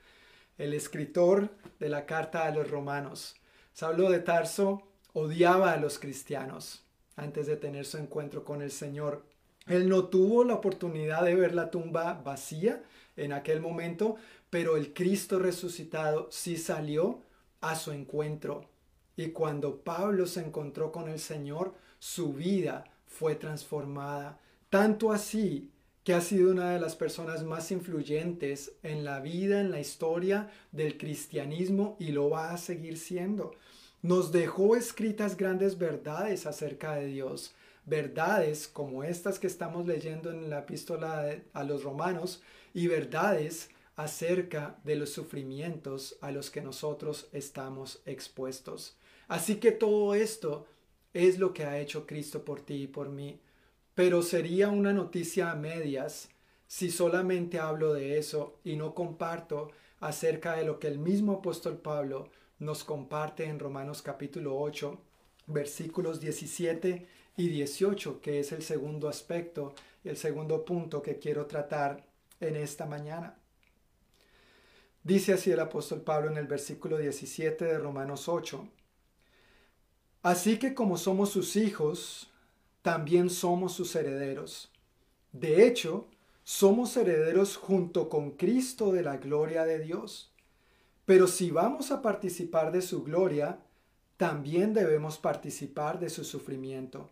el 0.58 0.74
escritor 0.74 1.50
de 1.80 1.90
la 1.90 2.06
carta 2.06 2.46
a 2.46 2.52
los 2.52 2.70
romanos. 2.70 3.36
Saulo 3.72 4.12
de 4.12 4.20
Tarso 4.20 4.84
odiaba 5.14 5.72
a 5.72 5.78
los 5.78 5.98
cristianos 5.98 6.84
antes 7.16 7.48
de 7.48 7.56
tener 7.56 7.86
su 7.86 7.98
encuentro 7.98 8.44
con 8.44 8.62
el 8.62 8.72
Señor. 8.72 9.26
Él 9.68 9.88
no 9.88 10.06
tuvo 10.06 10.44
la 10.44 10.56
oportunidad 10.56 11.24
de 11.24 11.36
ver 11.36 11.56
la 11.56 11.72
tumba 11.72 12.22
vacía 12.24 12.84
en 13.16 13.32
aquel 13.32 13.62
momento, 13.62 14.18
pero 14.50 14.76
el 14.76 14.94
Cristo 14.94 15.40
resucitado 15.40 16.28
sí 16.32 16.58
salió 16.58 17.22
a 17.62 17.76
su 17.76 17.92
encuentro. 17.92 18.66
Y 19.16 19.28
cuando 19.30 19.78
Pablo 19.78 20.26
se 20.26 20.42
encontró 20.42 20.92
con 20.92 21.08
el 21.08 21.20
Señor, 21.20 21.74
su 22.04 22.34
vida 22.34 22.84
fue 23.06 23.34
transformada. 23.36 24.38
Tanto 24.70 25.14
así 25.14 25.72
que 26.04 26.14
ha 26.14 26.20
sido 26.20 26.52
una 26.52 26.72
de 26.72 26.80
las 26.82 26.98
personas 26.98 27.46
más 27.46 27.72
influyentes 27.72 28.74
en 28.84 29.06
la 29.06 29.22
vida, 29.22 29.62
en 29.62 29.72
la 29.72 29.80
historia 29.80 30.52
del 30.74 30.98
cristianismo 30.98 31.96
y 32.02 32.12
lo 32.12 32.30
va 32.30 32.52
a 32.52 32.58
seguir 32.58 32.98
siendo. 32.98 33.56
Nos 34.02 34.34
dejó 34.34 34.76
escritas 34.76 35.38
grandes 35.38 35.78
verdades 35.78 36.46
acerca 36.46 36.96
de 36.96 37.06
Dios, 37.06 37.54
verdades 37.86 38.68
como 38.68 39.06
estas 39.06 39.40
que 39.40 39.48
estamos 39.48 39.88
leyendo 39.88 40.30
en 40.30 40.50
la 40.50 40.60
epístola 40.60 41.38
a 41.54 41.64
los 41.64 41.84
romanos 41.84 42.42
y 42.74 42.88
verdades 42.88 43.70
acerca 43.96 44.76
de 44.84 44.98
los 44.98 45.12
sufrimientos 45.12 46.18
a 46.20 46.32
los 46.32 46.52
que 46.52 46.60
nosotros 46.60 47.30
estamos 47.32 48.02
expuestos. 48.06 48.98
Así 49.30 49.56
que 49.56 49.72
todo 49.72 50.16
esto 50.16 50.68
es 51.14 51.40
lo 51.40 51.54
que 51.54 51.66
ha 51.66 51.80
hecho 51.80 52.06
Cristo 52.06 52.44
por 52.44 52.62
ti 52.62 52.84
y 52.84 52.88
por 52.88 53.10
mí. 53.10 53.40
Pero 53.96 54.22
sería 54.22 54.70
una 54.70 54.94
noticia 54.94 55.52
a 55.52 55.56
medias 55.56 56.30
si 56.68 56.90
solamente 56.90 57.60
hablo 57.60 57.94
de 57.94 58.18
eso 58.18 58.60
y 58.64 58.76
no 58.76 58.96
comparto 58.96 59.72
acerca 60.00 60.56
de 60.56 60.66
lo 60.66 60.80
que 60.80 60.88
el 60.88 60.98
mismo 60.98 61.34
apóstol 61.34 61.78
Pablo 61.78 62.30
nos 62.60 62.84
comparte 62.84 63.46
en 63.46 63.60
Romanos 63.60 64.02
capítulo 64.02 64.60
8, 64.60 65.00
versículos 65.48 66.20
17 66.20 67.08
y 67.38 67.50
18, 67.50 68.22
que 68.22 68.40
es 68.40 68.52
el 68.52 68.64
segundo 68.64 69.08
aspecto, 69.08 69.76
el 70.04 70.18
segundo 70.18 70.66
punto 70.66 71.02
que 71.02 71.20
quiero 71.20 71.46
tratar 71.46 72.06
en 72.40 72.56
esta 72.56 72.86
mañana. 72.86 73.38
Dice 75.04 75.34
así 75.34 75.52
el 75.52 75.60
apóstol 75.60 76.02
Pablo 76.02 76.32
en 76.32 76.38
el 76.38 76.48
versículo 76.48 76.98
17 76.98 77.66
de 77.66 77.78
Romanos 77.78 78.30
8. 78.30 78.68
Así 80.24 80.58
que 80.58 80.74
como 80.74 80.98
somos 80.98 81.30
sus 81.30 81.58
hijos, 81.58 82.32
también 82.82 83.30
somos 83.30 83.74
sus 83.74 83.96
herederos. 83.96 84.72
De 85.34 85.68
hecho, 85.68 86.08
somos 86.44 86.96
herederos 86.98 87.58
junto 87.58 88.10
con 88.10 88.32
Cristo 88.32 88.92
de 88.92 89.04
la 89.04 89.18
gloria 89.18 89.66
de 89.66 89.80
Dios. 89.80 90.34
Pero 91.06 91.28
si 91.28 91.52
vamos 91.52 91.92
a 91.92 92.02
participar 92.02 92.72
de 92.72 92.82
su 92.82 93.04
gloria, 93.04 93.60
también 94.16 94.74
debemos 94.74 95.18
participar 95.18 96.00
de 96.00 96.10
su 96.10 96.24
sufrimiento. 96.24 97.10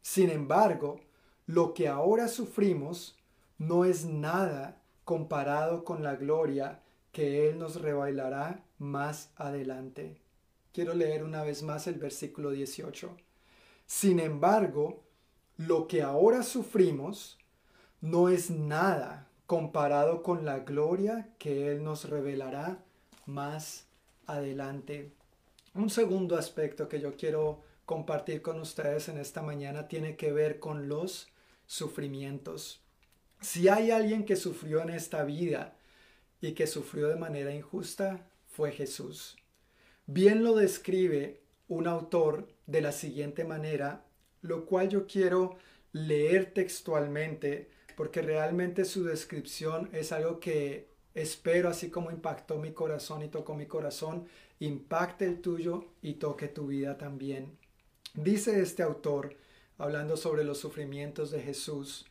Sin 0.00 0.30
embargo, 0.30 1.00
lo 1.46 1.74
que 1.74 1.88
ahora 1.88 2.28
sufrimos 2.28 3.16
no 3.58 3.84
es 3.84 4.04
nada 4.04 4.80
comparado 5.04 5.84
con 5.84 6.04
la 6.04 6.14
gloria 6.14 6.80
que 7.10 7.48
Él 7.48 7.58
nos 7.58 7.80
revelará 7.80 8.64
más 8.78 9.30
adelante. 9.36 10.25
Quiero 10.76 10.92
leer 10.92 11.24
una 11.24 11.42
vez 11.42 11.62
más 11.62 11.86
el 11.86 11.94
versículo 11.94 12.50
18. 12.50 13.16
Sin 13.86 14.20
embargo, 14.20 15.04
lo 15.56 15.88
que 15.88 16.02
ahora 16.02 16.42
sufrimos 16.42 17.38
no 18.02 18.28
es 18.28 18.50
nada 18.50 19.26
comparado 19.46 20.22
con 20.22 20.44
la 20.44 20.58
gloria 20.58 21.30
que 21.38 21.72
Él 21.72 21.82
nos 21.82 22.10
revelará 22.10 22.84
más 23.24 23.86
adelante. 24.26 25.12
Un 25.72 25.88
segundo 25.88 26.36
aspecto 26.36 26.90
que 26.90 27.00
yo 27.00 27.16
quiero 27.16 27.62
compartir 27.86 28.42
con 28.42 28.60
ustedes 28.60 29.08
en 29.08 29.16
esta 29.16 29.40
mañana 29.40 29.88
tiene 29.88 30.14
que 30.14 30.30
ver 30.30 30.60
con 30.60 30.90
los 30.90 31.28
sufrimientos. 31.64 32.82
Si 33.40 33.68
hay 33.68 33.92
alguien 33.92 34.26
que 34.26 34.36
sufrió 34.36 34.82
en 34.82 34.90
esta 34.90 35.24
vida 35.24 35.74
y 36.42 36.52
que 36.52 36.66
sufrió 36.66 37.08
de 37.08 37.16
manera 37.16 37.54
injusta, 37.54 38.28
fue 38.46 38.72
Jesús. 38.72 39.38
Bien 40.06 40.44
lo 40.44 40.54
describe 40.54 41.42
un 41.68 41.88
autor 41.88 42.48
de 42.66 42.80
la 42.80 42.92
siguiente 42.92 43.44
manera, 43.44 44.04
lo 44.40 44.64
cual 44.64 44.88
yo 44.88 45.06
quiero 45.06 45.58
leer 45.92 46.52
textualmente 46.52 47.70
porque 47.96 48.22
realmente 48.22 48.84
su 48.84 49.04
descripción 49.04 49.88
es 49.92 50.12
algo 50.12 50.38
que 50.38 50.90
espero, 51.14 51.70
así 51.70 51.90
como 51.90 52.10
impactó 52.10 52.58
mi 52.58 52.72
corazón 52.72 53.22
y 53.22 53.28
tocó 53.28 53.54
mi 53.54 53.66
corazón, 53.66 54.26
impacte 54.60 55.24
el 55.24 55.40
tuyo 55.40 55.86
y 56.02 56.14
toque 56.14 56.46
tu 56.46 56.68
vida 56.68 56.98
también. 56.98 57.58
Dice 58.14 58.60
este 58.60 58.82
autor, 58.82 59.36
hablando 59.78 60.16
sobre 60.16 60.44
los 60.44 60.58
sufrimientos 60.58 61.30
de 61.30 61.42
Jesús, 61.42 62.06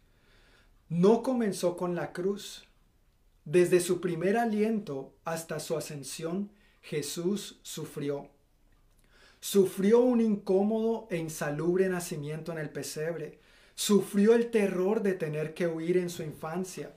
no 0.90 1.24
comenzó 1.24 1.78
con 1.78 1.96
la 1.96 2.12
cruz. 2.12 2.68
Desde 3.46 3.80
su 3.80 4.02
primer 4.02 4.38
aliento 4.38 5.14
hasta 5.24 5.60
su 5.60 5.78
ascensión, 5.78 6.52
Jesús 6.86 7.60
sufrió. 7.64 8.30
Sufrió 9.40 10.02
un 10.02 10.22
incómodo 10.22 11.08
e 11.10 11.18
insalubre 11.18 11.90
nacimiento 11.90 12.52
en 12.52 12.60
el 12.60 12.70
pesebre. 12.70 13.40
Sufrió 13.74 14.36
el 14.36 14.52
terror 14.52 15.02
de 15.02 15.14
tener 15.14 15.56
que 15.56 15.66
huir 15.66 15.98
en 15.98 16.12
su 16.12 16.22
infancia. 16.22 16.96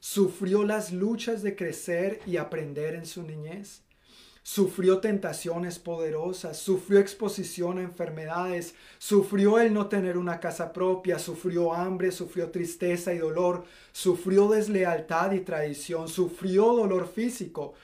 Sufrió 0.00 0.64
las 0.64 0.90
luchas 0.90 1.42
de 1.42 1.54
crecer 1.54 2.20
y 2.26 2.38
aprender 2.38 2.94
en 2.94 3.04
su 3.04 3.24
niñez. 3.24 3.82
Sufrió 4.42 5.00
tentaciones 5.00 5.78
poderosas, 5.78 6.56
sufrió 6.56 6.98
exposición 6.98 7.78
a 7.78 7.82
enfermedades, 7.82 8.74
sufrió 8.98 9.58
el 9.58 9.74
no 9.74 9.88
tener 9.88 10.16
una 10.16 10.40
casa 10.40 10.72
propia, 10.72 11.18
sufrió 11.18 11.74
hambre, 11.74 12.10
sufrió 12.10 12.50
tristeza 12.50 13.12
y 13.12 13.18
dolor, 13.18 13.64
sufrió 13.92 14.48
deslealtad 14.48 15.32
y 15.32 15.40
traición, 15.40 16.08
sufrió 16.08 16.72
dolor 16.72 17.08
físico, 17.08 17.74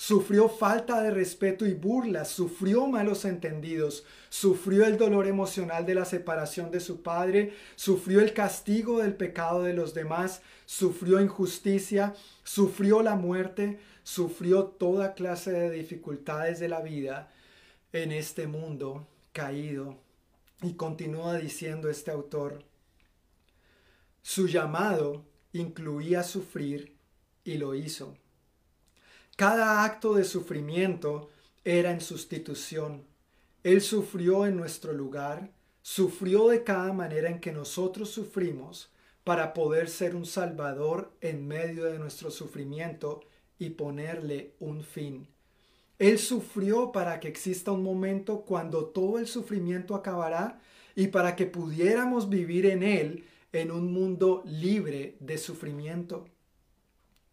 Sufrió 0.00 0.48
falta 0.48 1.02
de 1.02 1.10
respeto 1.10 1.66
y 1.66 1.74
burlas, 1.74 2.28
sufrió 2.28 2.86
malos 2.86 3.24
entendidos, 3.24 4.04
sufrió 4.28 4.86
el 4.86 4.96
dolor 4.96 5.26
emocional 5.26 5.84
de 5.86 5.96
la 5.96 6.04
separación 6.04 6.70
de 6.70 6.78
su 6.78 7.02
padre, 7.02 7.52
sufrió 7.74 8.20
el 8.20 8.32
castigo 8.32 9.00
del 9.00 9.16
pecado 9.16 9.64
de 9.64 9.74
los 9.74 9.94
demás, 9.94 10.40
sufrió 10.66 11.20
injusticia, 11.20 12.14
sufrió 12.44 13.02
la 13.02 13.16
muerte, 13.16 13.80
sufrió 14.04 14.66
toda 14.66 15.14
clase 15.14 15.50
de 15.50 15.70
dificultades 15.72 16.60
de 16.60 16.68
la 16.68 16.80
vida 16.80 17.32
en 17.92 18.12
este 18.12 18.46
mundo 18.46 19.04
caído. 19.32 19.96
Y 20.62 20.74
continúa 20.74 21.38
diciendo 21.38 21.90
este 21.90 22.12
autor, 22.12 22.62
su 24.22 24.46
llamado 24.46 25.24
incluía 25.52 26.22
sufrir 26.22 26.94
y 27.42 27.54
lo 27.54 27.74
hizo. 27.74 28.16
Cada 29.38 29.84
acto 29.84 30.14
de 30.14 30.24
sufrimiento 30.24 31.28
era 31.64 31.92
en 31.92 32.00
sustitución. 32.00 33.04
Él 33.62 33.82
sufrió 33.82 34.46
en 34.46 34.56
nuestro 34.56 34.92
lugar, 34.92 35.52
sufrió 35.80 36.48
de 36.48 36.64
cada 36.64 36.92
manera 36.92 37.30
en 37.30 37.38
que 37.38 37.52
nosotros 37.52 38.10
sufrimos 38.10 38.90
para 39.22 39.54
poder 39.54 39.88
ser 39.90 40.16
un 40.16 40.26
salvador 40.26 41.12
en 41.20 41.46
medio 41.46 41.84
de 41.84 42.00
nuestro 42.00 42.32
sufrimiento 42.32 43.20
y 43.60 43.70
ponerle 43.70 44.54
un 44.58 44.82
fin. 44.82 45.28
Él 46.00 46.18
sufrió 46.18 46.90
para 46.90 47.20
que 47.20 47.28
exista 47.28 47.70
un 47.70 47.84
momento 47.84 48.40
cuando 48.40 48.86
todo 48.86 49.20
el 49.20 49.28
sufrimiento 49.28 49.94
acabará 49.94 50.60
y 50.96 51.06
para 51.06 51.36
que 51.36 51.46
pudiéramos 51.46 52.28
vivir 52.28 52.66
en 52.66 52.82
Él 52.82 53.24
en 53.52 53.70
un 53.70 53.92
mundo 53.92 54.42
libre 54.44 55.16
de 55.20 55.38
sufrimiento 55.38 56.26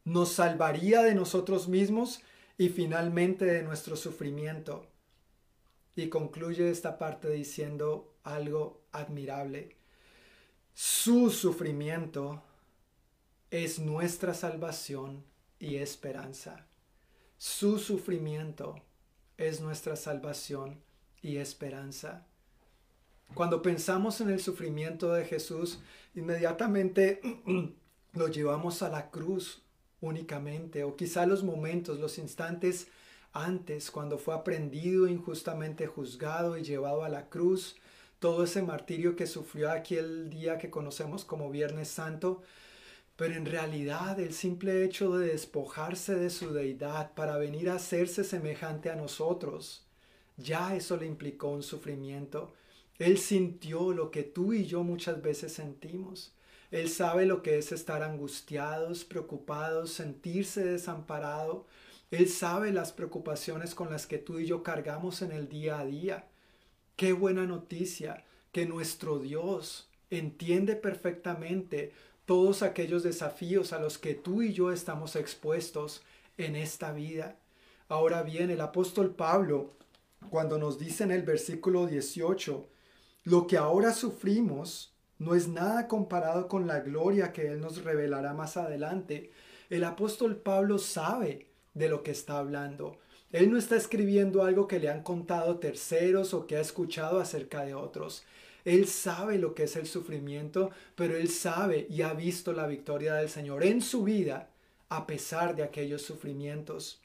nos 0.05 0.31
salvaría 0.31 1.01
de 1.01 1.15
nosotros 1.15 1.67
mismos 1.67 2.21
y 2.57 2.69
finalmente 2.69 3.45
de 3.45 3.63
nuestro 3.63 3.97
sufrimiento. 3.97 4.87
y 5.97 6.09
concluye 6.09 6.69
esta 6.69 6.97
parte 6.97 7.29
diciendo 7.29 8.13
algo 8.23 8.81
admirable. 8.91 9.77
Su 10.73 11.29
sufrimiento 11.29 12.43
es 13.49 13.79
nuestra 13.79 14.33
salvación 14.33 15.23
y 15.57 15.77
esperanza. 15.77 16.67
Su 17.37 17.79
sufrimiento 17.79 18.75
es 19.37 19.61
nuestra 19.61 19.95
salvación 19.95 20.81
y 21.21 21.37
esperanza. 21.37 22.27
Cuando 23.33 23.61
pensamos 23.61 24.19
en 24.19 24.29
el 24.29 24.41
sufrimiento 24.41 25.13
de 25.13 25.23
Jesús, 25.23 25.79
inmediatamente 26.13 27.21
lo 28.13 28.27
llevamos 28.27 28.81
a 28.81 28.89
la 28.89 29.09
cruz 29.11 29.64
únicamente, 30.05 30.83
o 30.83 30.95
quizá 30.95 31.25
los 31.25 31.43
momentos, 31.43 31.99
los 31.99 32.17
instantes 32.17 32.87
antes, 33.33 33.91
cuando 33.91 34.17
fue 34.17 34.33
aprendido, 34.33 35.07
injustamente 35.07 35.87
juzgado 35.87 36.57
y 36.57 36.63
llevado 36.63 37.03
a 37.03 37.09
la 37.09 37.27
cruz, 37.29 37.75
todo 38.19 38.45
ese 38.45 38.61
martirio 38.61 39.15
que 39.15 39.27
sufrió 39.27 39.71
aquel 39.71 40.29
día 40.29 40.57
que 40.57 40.69
conocemos 40.69 41.25
como 41.25 41.51
Viernes 41.51 41.89
Santo, 41.89 42.43
pero 43.15 43.33
en 43.35 43.45
realidad 43.45 44.19
el 44.19 44.33
simple 44.33 44.83
hecho 44.83 45.17
de 45.17 45.27
despojarse 45.27 46.15
de 46.15 46.29
su 46.29 46.53
deidad 46.53 47.13
para 47.13 47.37
venir 47.37 47.69
a 47.69 47.75
hacerse 47.75 48.23
semejante 48.23 48.89
a 48.89 48.95
nosotros, 48.95 49.85
ya 50.37 50.75
eso 50.75 50.97
le 50.97 51.05
implicó 51.05 51.47
un 51.49 51.63
sufrimiento. 51.63 52.53
Él 52.99 53.17
sintió 53.17 53.91
lo 53.91 54.11
que 54.11 54.23
tú 54.23 54.53
y 54.53 54.65
yo 54.65 54.83
muchas 54.83 55.21
veces 55.21 55.53
sentimos. 55.53 56.34
Él 56.75 56.89
sabe 56.89 57.25
lo 57.25 57.41
que 57.41 57.57
es 57.57 57.71
estar 57.71 58.03
angustiados, 58.03 59.05
preocupados, 59.05 59.91
sentirse 59.91 60.61
desamparado. 60.61 61.65
Él 62.11 62.27
sabe 62.27 62.73
las 62.73 62.91
preocupaciones 62.91 63.73
con 63.73 63.89
las 63.89 64.05
que 64.05 64.17
tú 64.17 64.39
y 64.39 64.45
yo 64.45 64.61
cargamos 64.61 65.21
en 65.21 65.31
el 65.31 65.47
día 65.47 65.79
a 65.79 65.85
día. 65.85 66.27
Qué 66.97 67.13
buena 67.13 67.45
noticia 67.45 68.25
que 68.51 68.65
nuestro 68.65 69.19
Dios 69.19 69.87
entiende 70.09 70.75
perfectamente 70.75 71.93
todos 72.25 72.61
aquellos 72.61 73.03
desafíos 73.03 73.71
a 73.71 73.79
los 73.79 73.97
que 73.97 74.13
tú 74.13 74.41
y 74.41 74.51
yo 74.51 74.73
estamos 74.73 75.15
expuestos 75.15 76.03
en 76.37 76.57
esta 76.57 76.91
vida. 76.91 77.37
Ahora 77.87 78.21
bien, 78.21 78.49
el 78.49 78.59
apóstol 78.59 79.15
Pablo, 79.15 79.71
cuando 80.29 80.57
nos 80.57 80.77
dice 80.77 81.05
en 81.05 81.11
el 81.11 81.23
versículo 81.23 81.87
18, 81.87 82.67
lo 83.23 83.47
que 83.47 83.55
ahora 83.55 83.93
sufrimos 83.93 84.91
no 85.17 85.35
es 85.35 85.47
nada 85.47 85.87
comparado 85.87 86.47
con 86.47 86.67
la 86.67 86.79
gloria 86.79 87.31
que 87.31 87.47
Él 87.47 87.61
nos 87.61 87.83
revelará 87.83 88.33
más 88.33 88.57
adelante. 88.57 89.31
El 89.69 89.83
apóstol 89.83 90.35
Pablo 90.37 90.77
sabe 90.77 91.47
de 91.73 91.89
lo 91.89 92.03
que 92.03 92.11
está 92.11 92.37
hablando. 92.37 92.99
Él 93.31 93.51
no 93.51 93.57
está 93.57 93.75
escribiendo 93.75 94.43
algo 94.43 94.67
que 94.67 94.79
le 94.79 94.89
han 94.89 95.03
contado 95.03 95.59
terceros 95.59 96.33
o 96.33 96.47
que 96.47 96.57
ha 96.57 96.61
escuchado 96.61 97.19
acerca 97.19 97.65
de 97.65 97.73
otros. 97.73 98.23
Él 98.63 98.87
sabe 98.87 99.37
lo 99.37 99.53
que 99.53 99.63
es 99.63 99.75
el 99.75 99.87
sufrimiento, 99.87 100.71
pero 100.95 101.15
él 101.15 101.29
sabe 101.29 101.85
y 101.89 102.01
ha 102.01 102.13
visto 102.13 102.51
la 102.53 102.65
victoria 102.65 103.15
del 103.15 103.29
Señor 103.29 103.63
en 103.63 103.81
su 103.81 104.03
vida 104.03 104.49
a 104.89 105.05
pesar 105.05 105.55
de 105.55 105.63
aquellos 105.63 106.01
sufrimientos. 106.01 107.01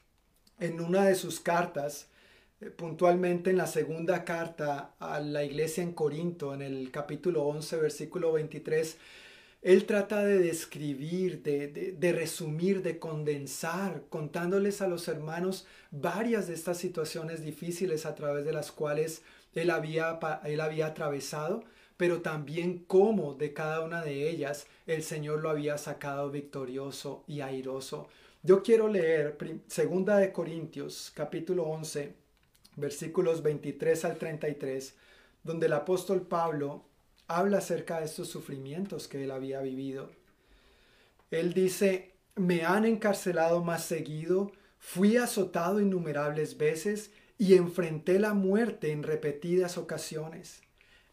En 0.59 0.79
una 0.79 1.05
de 1.05 1.15
sus 1.15 1.39
cartas, 1.39 2.07
puntualmente 2.69 3.49
en 3.49 3.57
la 3.57 3.67
segunda 3.67 4.23
carta 4.23 4.93
a 4.99 5.19
la 5.19 5.43
iglesia 5.43 5.83
en 5.83 5.93
Corinto, 5.93 6.53
en 6.53 6.61
el 6.61 6.91
capítulo 6.91 7.43
11, 7.43 7.77
versículo 7.77 8.33
23, 8.33 8.97
él 9.63 9.85
trata 9.85 10.23
de 10.23 10.39
describir, 10.39 11.43
de, 11.43 12.11
resumir, 12.13 12.81
de 12.81 12.97
condensar, 12.97 14.03
contándoles 14.09 14.81
a 14.81 14.87
los 14.87 15.07
hermanos 15.07 15.67
varias 15.91 16.47
de 16.47 16.55
estas 16.55 16.77
situaciones 16.77 17.43
difíciles 17.43 18.05
a 18.05 18.15
través 18.15 18.43
de 18.43 18.53
las 18.53 18.71
cuales 18.71 19.21
él 19.53 19.69
había, 19.69 20.19
él 20.45 20.61
había 20.61 20.87
atravesado, 20.87 21.63
pero 21.97 22.21
también 22.21 22.83
cómo 22.87 23.35
de 23.35 23.53
cada 23.53 23.81
una 23.81 24.03
de 24.03 24.29
ellas 24.29 24.65
el 24.87 25.03
Señor 25.03 25.41
lo 25.41 25.49
había 25.49 25.77
sacado 25.77 26.31
victorioso 26.31 27.23
y 27.27 27.41
airoso. 27.41 28.07
Yo 28.41 28.63
quiero 28.63 28.87
leer 28.87 29.37
segunda 29.67 30.17
de 30.17 30.31
Corintios 30.31 31.11
capítulo 31.13 31.65
11 31.65 32.20
versículos 32.75 33.43
23 33.43 34.05
al 34.05 34.17
33, 34.17 34.95
donde 35.43 35.67
el 35.67 35.73
apóstol 35.73 36.27
Pablo 36.27 36.85
habla 37.27 37.59
acerca 37.59 37.99
de 37.99 38.05
estos 38.05 38.27
sufrimientos 38.27 39.07
que 39.07 39.23
él 39.23 39.31
había 39.31 39.61
vivido. 39.61 40.11
Él 41.31 41.53
dice, 41.53 42.13
me 42.35 42.63
han 42.63 42.85
encarcelado 42.85 43.63
más 43.63 43.85
seguido, 43.85 44.51
fui 44.79 45.17
azotado 45.17 45.79
innumerables 45.79 46.57
veces 46.57 47.11
y 47.37 47.55
enfrenté 47.55 48.19
la 48.19 48.33
muerte 48.33 48.91
en 48.91 49.03
repetidas 49.03 49.77
ocasiones. 49.77 50.61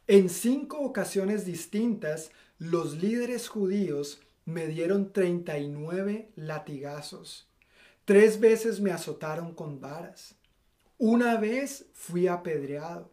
En 0.07 0.29
cinco 0.29 0.79
ocasiones 0.81 1.45
distintas, 1.45 2.31
los 2.59 2.97
líderes 2.97 3.49
judíos 3.49 4.21
me 4.45 4.67
dieron 4.67 5.13
39 5.13 6.31
latigazos. 6.35 7.47
Tres 8.05 8.41
veces 8.41 8.81
me 8.81 8.91
azotaron 8.91 9.55
con 9.55 9.81
varas. 9.81 10.38
Una 11.01 11.37
vez 11.37 11.87
fui 11.95 12.27
apedreado. 12.27 13.13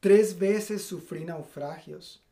Tres 0.00 0.38
veces 0.38 0.82
sufrí 0.82 1.24
naufragios. 1.24 2.22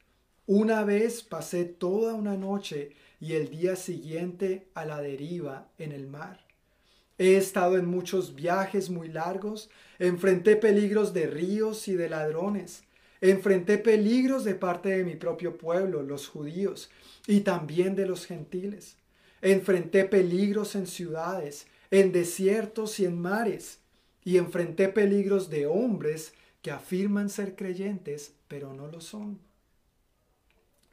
Una 0.44 0.85
vez 0.85 1.22
pasé 1.22 1.64
toda 1.64 2.12
una 2.12 2.37
noche 2.37 2.90
y 3.18 3.33
el 3.33 3.48
día 3.48 3.76
siguiente 3.76 4.68
a 4.74 4.85
la 4.85 5.00
deriva 5.00 5.70
en 5.78 5.92
el 5.92 6.09
mar. 6.09 6.44
He 7.16 7.37
estado 7.37 7.78
en 7.78 7.87
muchos 7.87 8.35
viajes 8.35 8.90
muy 8.90 9.09
largos, 9.09 9.70
enfrenté 9.98 10.57
peligros 10.57 11.14
de 11.14 11.26
ríos 11.26 11.88
y 11.88 11.94
de 11.94 12.11
ladrones, 12.11 12.83
enfrenté 13.22 13.78
peligros 13.78 14.44
de 14.44 14.57
parte 14.57 14.90
de 14.90 15.05
mi 15.05 15.14
propio 15.14 15.57
pueblo, 15.57 16.02
los 16.02 16.28
judíos, 16.28 16.90
y 17.26 17.40
también 17.40 17.96
de 17.96 18.05
los 18.05 18.26
gentiles. 18.26 18.98
Enfrenté 19.40 20.05
peligros 20.05 20.74
en 20.74 20.87
ciudades, 20.87 21.66
en 21.90 22.12
desiertos 22.12 23.00
y 23.00 23.07
en 23.07 23.18
mares, 23.18 23.78
y 24.25 24.39
enfrenté 24.39 24.89
peligros 24.89 25.51
de 25.51 25.67
hombres 25.67 26.35
que 26.63 26.71
afirman 26.71 27.29
ser 27.29 27.57
creyentes, 27.57 28.35
pero 28.49 28.73
no 28.73 28.87
lo 28.87 29.01
son. 29.01 29.41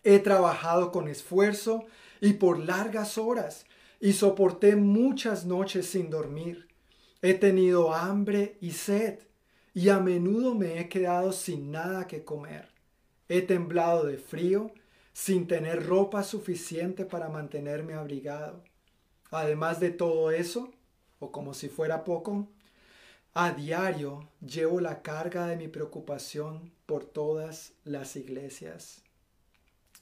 He 0.04 0.20
trabajado 0.20 0.92
con 0.92 1.08
esfuerzo 1.08 1.86
y 2.22 2.34
por 2.34 2.60
largas 2.60 3.18
horas 3.18 3.66
y 4.00 4.14
soporté 4.14 4.76
muchas 4.76 5.46
noches 5.46 5.88
sin 5.88 6.10
dormir. 6.10 6.68
He 7.22 7.34
tenido 7.34 7.94
hambre 7.94 8.58
y 8.62 8.72
sed, 8.72 9.20
y 9.74 9.90
a 9.90 10.00
menudo 10.00 10.56
me 10.56 10.80
he 10.80 10.90
quedado 10.90 11.32
sin 11.32 11.72
nada 11.72 12.08
que 12.08 12.24
comer. 12.24 12.70
He 13.28 13.42
temblado 13.42 14.06
de 14.06 14.18
frío, 14.18 14.72
sin 15.14 15.48
tener 15.48 15.86
ropa 15.86 16.24
suficiente 16.24 17.06
para 17.06 17.30
mantenerme 17.30 17.94
abrigado. 17.94 18.64
Además 19.32 19.80
de 19.80 19.92
todo 19.92 20.32
eso, 20.32 20.72
o 21.20 21.32
como 21.32 21.54
si 21.54 21.68
fuera 21.68 22.04
poco, 22.04 22.48
a 23.34 23.52
diario 23.52 24.30
llevo 24.46 24.80
la 24.82 25.02
carga 25.02 25.48
de 25.48 25.56
mi 25.56 25.68
preocupación 25.68 26.72
por 26.86 27.06
todas 27.06 27.74
las 27.84 28.16
iglesias. 28.16 29.04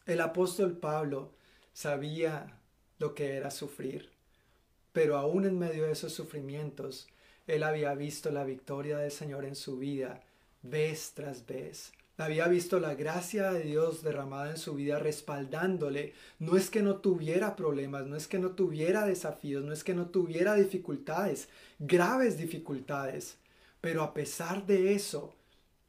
El 0.06 0.22
apóstol 0.22 0.78
Pablo 0.78 1.34
sabía 1.74 2.60
lo 3.00 3.14
que 3.14 3.36
era 3.36 3.52
sufrir. 3.52 4.12
Pero 4.94 5.18
aún 5.18 5.46
en 5.46 5.60
medio 5.60 5.84
de 5.84 5.92
esos 5.92 6.14
sufrimientos, 6.14 7.08
él 7.46 7.64
había 7.64 7.94
visto 7.94 8.32
la 8.32 8.44
victoria 8.44 8.98
del 8.98 9.12
Señor 9.12 9.46
en 9.46 9.56
su 9.56 9.78
vida 9.78 10.24
vez 10.64 11.12
tras 11.14 11.46
vez. 11.46 11.92
Había 12.20 12.48
visto 12.48 12.80
la 12.80 12.96
gracia 12.96 13.52
de 13.52 13.62
Dios 13.62 14.02
derramada 14.02 14.50
en 14.50 14.58
su 14.58 14.74
vida 14.74 14.98
respaldándole. 14.98 16.14
No 16.40 16.58
es 16.58 16.72
que 16.72 16.82
no 16.82 16.96
tuviera 16.96 17.56
problemas, 17.56 18.08
no 18.08 18.16
es 18.16 18.28
que 18.28 18.40
no 18.40 18.52
tuviera 18.52 19.06
desafíos, 19.06 19.64
no 19.64 19.72
es 19.72 19.84
que 19.84 19.94
no 19.94 20.08
tuviera 20.08 20.56
dificultades, 20.56 21.48
graves 21.78 22.40
dificultades. 22.40 23.38
Pero 23.82 24.02
a 24.02 24.16
pesar 24.16 24.66
de 24.66 24.96
eso, 24.96 25.36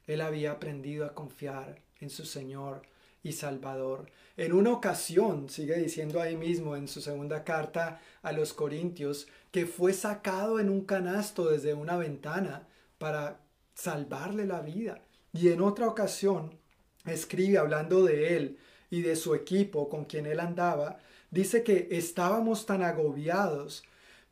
él 0.05 0.21
había 0.21 0.51
aprendido 0.51 1.07
a 1.07 1.15
confiar 1.15 1.81
en 1.99 2.11
su 2.11 2.25
Señor 2.25 2.83
y 3.23 3.31
Salvador. 3.31 4.11
En 4.37 4.53
una 4.53 4.71
ocasión, 4.71 5.49
sigue 5.49 5.77
diciendo 5.77 6.21
ahí 6.21 6.37
mismo 6.37 6.75
en 6.75 6.87
su 6.87 7.01
segunda 7.01 7.43
carta 7.43 8.01
a 8.21 8.31
los 8.33 8.53
Corintios, 8.53 9.27
que 9.51 9.65
fue 9.65 9.93
sacado 9.93 10.59
en 10.59 10.69
un 10.69 10.85
canasto 10.85 11.49
desde 11.49 11.73
una 11.73 11.97
ventana 11.97 12.67
para 12.99 13.39
salvarle 13.73 14.45
la 14.45 14.61
vida. 14.61 15.01
Y 15.33 15.49
en 15.49 15.61
otra 15.61 15.87
ocasión, 15.87 16.57
escribe 17.05 17.57
hablando 17.57 18.03
de 18.03 18.35
él 18.35 18.59
y 18.89 19.01
de 19.01 19.15
su 19.15 19.35
equipo 19.35 19.89
con 19.89 20.05
quien 20.05 20.25
él 20.25 20.39
andaba, 20.39 20.99
dice 21.31 21.63
que 21.63 21.87
estábamos 21.91 22.65
tan 22.65 22.81
agobiados 22.83 23.83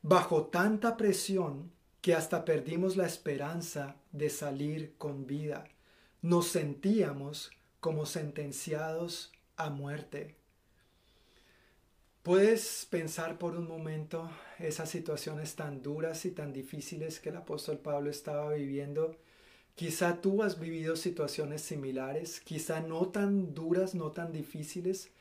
bajo 0.01 0.45
tanta 0.47 0.97
presión 0.97 1.71
que 2.01 2.15
hasta 2.15 2.45
perdimos 2.45 2.95
la 2.95 3.05
esperanza 3.05 3.95
de 4.11 4.29
salir 4.29 4.95
con 4.97 5.27
vida. 5.27 5.65
Nos 6.21 6.47
sentíamos 6.47 7.51
como 7.79 8.05
sentenciados 8.05 9.31
a 9.55 9.69
muerte. 9.69 10.35
¿Puedes 12.23 12.85
pensar 12.89 13.37
por 13.37 13.55
un 13.55 13.67
momento 13.67 14.29
esas 14.59 14.89
situaciones 14.89 15.55
tan 15.55 15.81
duras 15.81 16.25
y 16.25 16.31
tan 16.31 16.51
difíciles 16.51 17.19
que 17.19 17.29
el 17.29 17.37
apóstol 17.37 17.79
Pablo 17.79 18.09
estaba 18.09 18.53
viviendo? 18.53 19.15
Quizá 19.77 20.21
tú 20.21 20.41
has 20.41 20.59
vivido 20.59 20.95
situaciones 20.95 21.61
similares, 21.61 22.39
quizá 22.39 22.79
no 22.79 23.09
tan 23.09 23.53
duras, 23.53 23.93
no 23.93 24.11
tan 24.11 24.31
difíciles, 24.33 25.11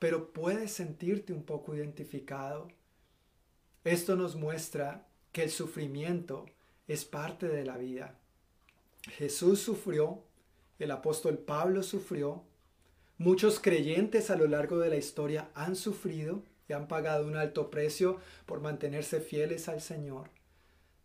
pero 0.00 0.32
puedes 0.32 0.72
sentirte 0.72 1.32
un 1.32 1.44
poco 1.44 1.76
identificado. 1.76 2.66
Esto 3.84 4.16
nos 4.16 4.34
muestra 4.34 5.06
que 5.30 5.44
el 5.44 5.50
sufrimiento 5.50 6.46
es 6.88 7.04
parte 7.04 7.46
de 7.46 7.64
la 7.64 7.76
vida. 7.76 8.18
Jesús 9.16 9.60
sufrió, 9.60 10.24
el 10.80 10.90
apóstol 10.90 11.38
Pablo 11.38 11.84
sufrió, 11.84 12.42
muchos 13.16 13.60
creyentes 13.60 14.28
a 14.30 14.36
lo 14.36 14.48
largo 14.48 14.80
de 14.80 14.90
la 14.90 14.96
historia 14.96 15.52
han 15.54 15.76
sufrido 15.76 16.42
y 16.68 16.72
han 16.72 16.88
pagado 16.88 17.28
un 17.28 17.36
alto 17.36 17.70
precio 17.70 18.18
por 18.44 18.60
mantenerse 18.60 19.20
fieles 19.20 19.68
al 19.68 19.80
Señor. 19.80 20.30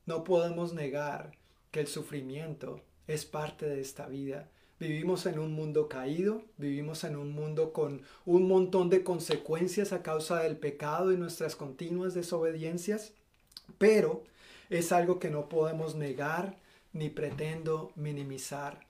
No 0.08 0.24
podemos 0.24 0.74
negar 0.74 1.34
que 1.70 1.82
el 1.82 1.88
sufrimiento 1.88 2.82
es 3.08 3.26
parte 3.26 3.66
de 3.66 3.82
esta 3.82 4.08
vida. 4.08 4.50
Vivimos 4.80 5.26
en 5.26 5.40
un 5.40 5.54
mundo 5.54 5.88
caído, 5.88 6.44
vivimos 6.58 7.06
en 7.06 7.16
un 7.16 7.32
mundo 7.32 7.72
con 7.72 8.02
un 8.26 8.48
montón 8.48 8.90
de 8.90 9.04
consecuencias 9.04 9.94
a 9.94 10.04
causa 10.04 10.42
del 10.42 10.58
pecado 10.58 11.14
y 11.14 11.18
nuestras 11.18 11.56
continuas 11.56 12.14
desobediencias, 12.14 13.14
pero 13.78 14.24
es 14.70 14.92
algo 14.92 15.18
que 15.20 15.30
no 15.30 15.48
podemos 15.48 15.96
negar 15.96 16.60
ni 16.92 17.10
pretendo 17.10 17.92
minimizar. 17.96 18.86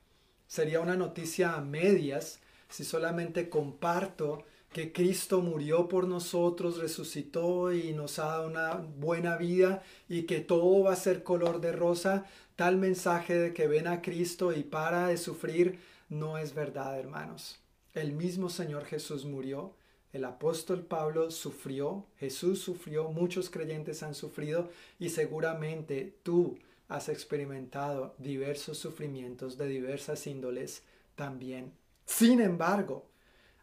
Sería 0.47 0.79
una 0.79 0.95
noticia 0.95 1.53
a 1.53 1.61
medias 1.61 2.39
si 2.69 2.83
solamente 2.83 3.49
comparto 3.49 4.43
que 4.75 4.91
Cristo 4.91 5.39
murió 5.39 5.87
por 5.87 6.05
nosotros, 6.05 6.79
resucitó 6.79 7.71
y 7.71 7.93
nos 7.93 8.19
ha 8.19 8.25
dado 8.25 8.47
una 8.47 8.73
buena 8.73 9.37
vida 9.37 9.81
y 10.09 10.23
que 10.23 10.41
todo 10.41 10.83
va 10.83 10.91
a 10.91 10.97
ser 10.97 11.23
color 11.23 11.61
de 11.61 11.71
rosa, 11.71 12.25
tal 12.57 12.75
mensaje 12.75 13.35
de 13.35 13.53
que 13.53 13.69
ven 13.69 13.87
a 13.87 14.01
Cristo 14.01 14.51
y 14.51 14.63
para 14.63 15.07
de 15.07 15.15
sufrir 15.15 15.79
no 16.09 16.37
es 16.37 16.53
verdad, 16.53 16.99
hermanos. 16.99 17.57
El 17.93 18.11
mismo 18.11 18.49
Señor 18.49 18.83
Jesús 18.83 19.23
murió, 19.23 19.75
el 20.11 20.25
apóstol 20.25 20.81
Pablo 20.81 21.31
sufrió, 21.31 22.05
Jesús 22.19 22.59
sufrió, 22.59 23.07
muchos 23.11 23.49
creyentes 23.49 24.03
han 24.03 24.13
sufrido 24.13 24.69
y 24.99 25.07
seguramente 25.07 26.17
tú 26.21 26.59
has 26.89 27.07
experimentado 27.07 28.13
diversos 28.17 28.77
sufrimientos 28.77 29.57
de 29.57 29.69
diversas 29.69 30.27
índoles 30.27 30.83
también. 31.15 31.71
Sin 32.05 32.41
embargo, 32.41 33.05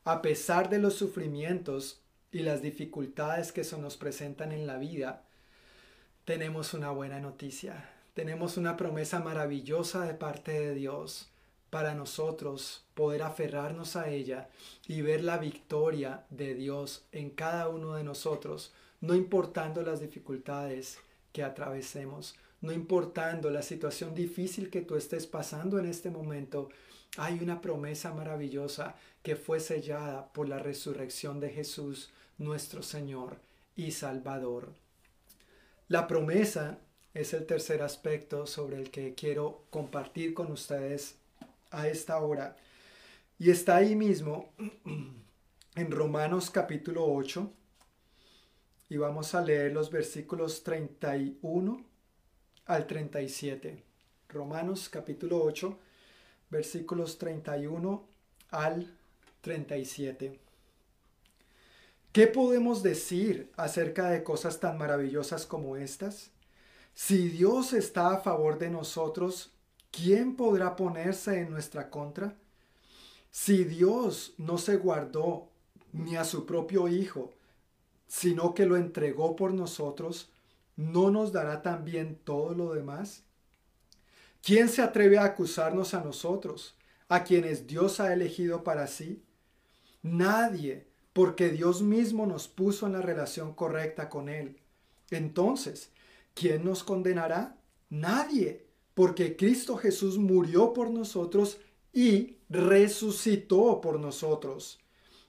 a 0.04 0.22
pesar 0.22 0.68
de 0.68 0.78
los 0.78 0.94
sufrimientos 0.94 2.00
y 2.32 2.40
las 2.40 2.62
dificultades 2.62 3.52
que 3.52 3.62
se 3.62 3.78
nos 3.78 3.96
presentan 3.96 4.52
en 4.52 4.66
la 4.66 4.78
vida, 4.78 5.24
tenemos 6.24 6.74
una 6.74 6.90
buena 6.90 7.20
noticia. 7.20 7.88
Tenemos 8.14 8.56
una 8.56 8.76
promesa 8.76 9.20
maravillosa 9.20 10.04
de 10.04 10.14
parte 10.14 10.52
de 10.52 10.74
Dios 10.74 11.30
para 11.70 11.94
nosotros 11.94 12.84
poder 12.94 13.22
aferrarnos 13.22 13.96
a 13.96 14.10
ella 14.10 14.48
y 14.86 15.00
ver 15.00 15.24
la 15.24 15.38
victoria 15.38 16.24
de 16.30 16.54
Dios 16.54 17.06
en 17.12 17.30
cada 17.30 17.68
uno 17.68 17.94
de 17.94 18.04
nosotros, 18.04 18.74
no 19.00 19.14
importando 19.14 19.82
las 19.82 20.00
dificultades 20.00 20.98
que 21.32 21.42
atravesemos, 21.42 22.34
no 22.60 22.72
importando 22.72 23.50
la 23.50 23.62
situación 23.62 24.14
difícil 24.14 24.68
que 24.68 24.82
tú 24.82 24.96
estés 24.96 25.26
pasando 25.26 25.78
en 25.78 25.86
este 25.86 26.10
momento, 26.10 26.68
hay 27.16 27.40
una 27.40 27.60
promesa 27.60 28.12
maravillosa 28.12 28.94
que 29.22 29.36
fue 29.36 29.60
sellada 29.60 30.32
por 30.32 30.48
la 30.48 30.58
resurrección 30.58 31.40
de 31.40 31.50
Jesús, 31.50 32.10
nuestro 32.38 32.82
Señor 32.82 33.38
y 33.76 33.92
Salvador. 33.92 34.72
La 35.88 36.06
promesa 36.06 36.78
es 37.14 37.34
el 37.34 37.46
tercer 37.46 37.82
aspecto 37.82 38.46
sobre 38.46 38.76
el 38.76 38.90
que 38.90 39.14
quiero 39.14 39.64
compartir 39.70 40.34
con 40.34 40.50
ustedes 40.50 41.16
a 41.70 41.88
esta 41.88 42.18
hora. 42.18 42.56
Y 43.38 43.50
está 43.50 43.76
ahí 43.76 43.94
mismo 43.94 44.52
en 45.74 45.90
Romanos 45.90 46.50
capítulo 46.50 47.04
8. 47.06 47.52
Y 48.88 48.96
vamos 48.96 49.34
a 49.34 49.42
leer 49.42 49.72
los 49.72 49.90
versículos 49.90 50.62
31 50.64 51.84
al 52.66 52.86
37. 52.86 53.82
Romanos 54.28 54.88
capítulo 54.88 55.42
8 55.42 55.78
versículos 56.50 57.18
31 57.18 58.04
al 58.50 58.74
37. 58.74 59.01
¿Qué 62.12 62.26
podemos 62.28 62.82
decir 62.82 63.50
acerca 63.56 64.10
de 64.10 64.22
cosas 64.22 64.60
tan 64.60 64.78
maravillosas 64.78 65.46
como 65.46 65.76
estas? 65.76 66.30
Si 66.94 67.28
Dios 67.28 67.72
está 67.72 68.14
a 68.14 68.20
favor 68.20 68.58
de 68.58 68.70
nosotros, 68.70 69.50
¿quién 69.90 70.36
podrá 70.36 70.76
ponerse 70.76 71.40
en 71.40 71.50
nuestra 71.50 71.90
contra? 71.90 72.36
Si 73.30 73.64
Dios 73.64 74.34
no 74.38 74.58
se 74.58 74.76
guardó 74.76 75.48
ni 75.92 76.16
a 76.16 76.24
su 76.24 76.46
propio 76.46 76.86
Hijo, 76.86 77.32
sino 78.06 78.54
que 78.54 78.66
lo 78.66 78.76
entregó 78.76 79.34
por 79.34 79.54
nosotros, 79.54 80.30
¿no 80.76 81.10
nos 81.10 81.32
dará 81.32 81.62
también 81.62 82.14
todo 82.24 82.54
lo 82.54 82.74
demás? 82.74 83.24
¿Quién 84.42 84.68
se 84.68 84.82
atreve 84.82 85.18
a 85.18 85.24
acusarnos 85.24 85.94
a 85.94 86.04
nosotros, 86.04 86.76
a 87.08 87.24
quienes 87.24 87.66
Dios 87.66 88.00
ha 88.00 88.12
elegido 88.12 88.62
para 88.62 88.86
sí? 88.86 89.22
Nadie, 90.02 90.86
porque 91.12 91.50
Dios 91.50 91.82
mismo 91.82 92.26
nos 92.26 92.48
puso 92.48 92.86
en 92.86 92.92
la 92.92 93.02
relación 93.02 93.54
correcta 93.54 94.08
con 94.08 94.28
Él. 94.28 94.58
Entonces, 95.10 95.90
¿quién 96.34 96.64
nos 96.64 96.82
condenará? 96.82 97.56
Nadie, 97.90 98.66
porque 98.94 99.36
Cristo 99.36 99.76
Jesús 99.76 100.18
murió 100.18 100.72
por 100.72 100.90
nosotros 100.90 101.60
y 101.92 102.38
resucitó 102.48 103.80
por 103.80 104.00
nosotros, 104.00 104.80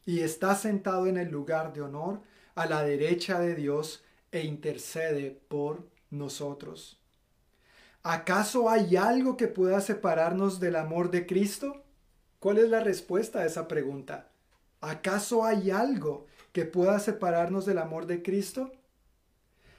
y 0.05 0.21
está 0.21 0.55
sentado 0.55 1.07
en 1.07 1.17
el 1.17 1.29
lugar 1.29 1.73
de 1.73 1.81
honor 1.81 2.21
a 2.55 2.65
la 2.65 2.83
derecha 2.83 3.39
de 3.39 3.55
Dios 3.55 4.03
e 4.31 4.43
intercede 4.43 5.39
por 5.47 5.87
nosotros. 6.09 6.99
¿Acaso 8.01 8.69
hay 8.69 8.97
algo 8.97 9.37
que 9.37 9.47
pueda 9.47 9.79
separarnos 9.79 10.59
del 10.59 10.75
amor 10.75 11.09
de 11.09 11.25
Cristo? 11.25 11.83
¿Cuál 12.39 12.57
es 12.57 12.69
la 12.69 12.81
respuesta 12.81 13.39
a 13.39 13.45
esa 13.45 13.67
pregunta? 13.67 14.32
¿Acaso 14.83 15.45
hay 15.45 15.71
algo 15.71 16.25
que 16.51 16.65
pueda 16.65 16.99
separarnos 16.99 17.65
del 17.65 17.77
amor 17.77 18.05
de 18.05 18.21
Cristo? 18.21 18.69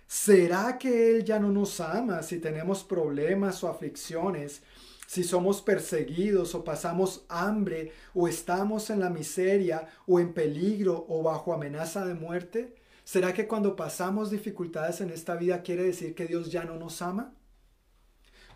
¿Será 0.07 0.79
que 0.79 1.11
Él 1.11 1.25
ya 1.27 1.39
no 1.39 1.51
nos 1.51 1.79
ama 1.81 2.23
si 2.23 2.39
tenemos 2.39 2.85
problemas 2.85 3.63
o 3.63 3.69
aflicciones, 3.69 4.63
si 5.07 5.23
somos 5.23 5.61
perseguidos 5.61 6.55
o 6.55 6.65
pasamos 6.65 7.27
hambre 7.29 7.93
o 8.15 8.29
estamos 8.29 8.89
en 8.89 9.01
la 9.01 9.11
miseria 9.11 9.89
o 10.07 10.21
en 10.21 10.33
peligro 10.33 11.05
o 11.07 11.23
bajo 11.23 11.53
amenaza 11.53 12.07
de 12.07 12.15
muerte? 12.15 12.75
¿Será 13.05 13.35
que 13.35 13.47
cuando 13.47 13.77
pasamos 13.77 14.31
dificultades 14.31 15.03
en 15.03 15.11
esta 15.11 15.37
vida 15.37 15.61
quiere 15.61 15.83
decir 15.83 16.15
que 16.15 16.25
Dios 16.25 16.51
ya 16.51 16.65
no 16.65 16.77
nos 16.77 17.03
ama? 17.03 17.35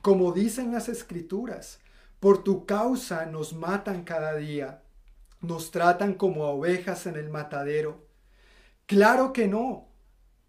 Como 0.00 0.32
dicen 0.32 0.72
las 0.72 0.88
escrituras, 0.88 1.80
por 2.20 2.42
tu 2.42 2.64
causa 2.64 3.26
nos 3.26 3.52
matan 3.52 4.02
cada 4.02 4.34
día, 4.36 4.82
nos 5.40 5.70
tratan 5.70 6.14
como 6.14 6.44
a 6.44 6.50
ovejas 6.50 7.06
en 7.06 7.16
el 7.16 7.30
matadero. 7.30 8.06
Claro 8.86 9.32
que 9.32 9.48
no. 9.48 9.88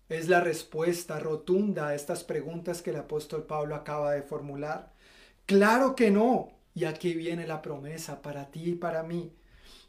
Es 0.08 0.28
la 0.28 0.40
respuesta 0.40 1.20
rotunda 1.20 1.90
a 1.90 1.96
estas 1.96 2.24
preguntas 2.24 2.82
que 2.82 2.90
el 2.90 2.96
apóstol 2.96 3.44
Pablo 3.44 3.76
acaba 3.76 4.14
de 4.14 4.24
formular. 4.24 4.92
Claro 5.46 5.96
que 5.96 6.10
no. 6.10 6.52
Y 6.74 6.86
aquí 6.86 7.14
viene 7.14 7.46
la 7.46 7.62
promesa 7.62 8.22
para 8.22 8.50
ti 8.50 8.72
y 8.72 8.76
para 8.76 9.04
mí. 9.04 9.34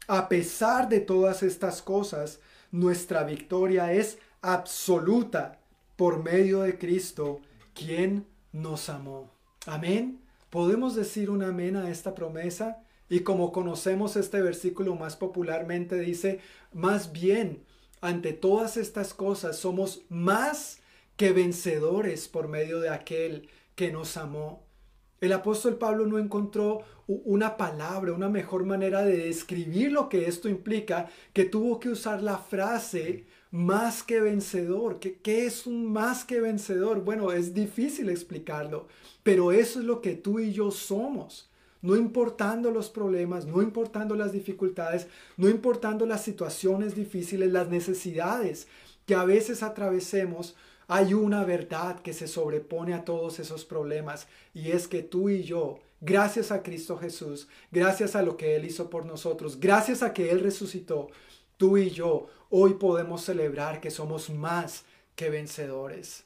A 0.07 0.29
pesar 0.29 0.89
de 0.89 0.99
todas 0.99 1.41
estas 1.41 1.81
cosas, 1.81 2.39
nuestra 2.71 3.23
victoria 3.23 3.93
es 3.93 4.19
absoluta 4.41 5.59
por 5.95 6.21
medio 6.23 6.61
de 6.61 6.77
Cristo, 6.77 7.41
quien 7.73 8.27
nos 8.51 8.89
amó. 8.89 9.31
Amén. 9.65 10.21
¿Podemos 10.49 10.95
decir 10.95 11.29
un 11.29 11.43
amén 11.43 11.77
a 11.77 11.89
esta 11.89 12.13
promesa? 12.13 12.83
Y 13.11 13.23
como 13.23 13.51
conocemos 13.51 14.15
este 14.15 14.41
versículo 14.41 14.95
más 14.95 15.17
popularmente, 15.17 15.99
dice, 15.99 16.39
más 16.71 17.11
bien, 17.11 17.65
ante 17.99 18.31
todas 18.31 18.77
estas 18.77 19.13
cosas 19.13 19.57
somos 19.57 20.03
más 20.07 20.79
que 21.17 21.33
vencedores 21.33 22.29
por 22.29 22.47
medio 22.47 22.79
de 22.79 22.87
aquel 22.87 23.49
que 23.75 23.91
nos 23.91 24.15
amó. 24.15 24.63
El 25.19 25.33
apóstol 25.33 25.77
Pablo 25.77 26.05
no 26.05 26.19
encontró 26.19 26.83
una 27.05 27.57
palabra, 27.57 28.13
una 28.13 28.29
mejor 28.29 28.63
manera 28.63 29.01
de 29.01 29.17
describir 29.17 29.91
lo 29.91 30.07
que 30.07 30.29
esto 30.29 30.47
implica, 30.47 31.09
que 31.33 31.43
tuvo 31.43 31.81
que 31.81 31.89
usar 31.89 32.23
la 32.23 32.37
frase 32.37 33.25
más 33.51 34.03
que 34.03 34.21
vencedor. 34.21 35.01
¿Qué, 35.01 35.19
¿Qué, 35.19 35.45
es 35.45 35.67
un 35.67 35.91
más 35.91 36.23
que 36.23 36.39
vencedor? 36.39 37.01
Bueno, 37.01 37.33
es 37.33 37.53
difícil 37.53 38.07
explicarlo, 38.07 38.87
pero 39.21 39.51
eso 39.51 39.79
es 39.79 39.85
lo 39.85 39.99
que 39.99 40.15
tú 40.15 40.39
y 40.39 40.53
yo 40.53 40.71
somos. 40.71 41.50
No 41.81 41.95
importando 41.95 42.71
los 42.71 42.89
problemas, 42.89 43.45
no 43.45 43.61
importando 43.61 44.15
las 44.15 44.31
dificultades, 44.31 45.07
no 45.37 45.49
importando 45.49 46.05
las 46.05 46.23
situaciones 46.23 46.95
difíciles, 46.95 47.51
las 47.51 47.69
necesidades 47.69 48.67
que 49.05 49.15
a 49.15 49.25
veces 49.25 49.63
atravesemos, 49.63 50.55
hay 50.87 51.13
una 51.13 51.43
verdad 51.45 52.01
que 52.01 52.13
se 52.13 52.27
sobrepone 52.27 52.93
a 52.93 53.05
todos 53.05 53.39
esos 53.39 53.65
problemas 53.65 54.27
y 54.53 54.71
es 54.71 54.87
que 54.87 55.01
tú 55.01 55.29
y 55.29 55.43
yo 55.43 55.79
gracias 56.01 56.51
a 56.51 56.63
Cristo 56.63 56.97
Jesús, 56.97 57.47
gracias 57.71 58.15
a 58.15 58.23
lo 58.23 58.35
que 58.35 58.55
Él 58.55 58.65
hizo 58.65 58.89
por 58.89 59.05
nosotros, 59.05 59.59
gracias 59.59 60.03
a 60.03 60.13
que 60.13 60.31
Él 60.31 60.41
resucitó, 60.41 61.09
tú 61.57 61.77
y 61.77 61.91
yo 61.91 62.27
hoy 62.49 62.73
podemos 62.73 63.21
celebrar 63.21 63.79
que 63.79 63.91
somos 63.91 64.29
más 64.29 64.83
que 65.15 65.29
vencedores. 65.29 66.25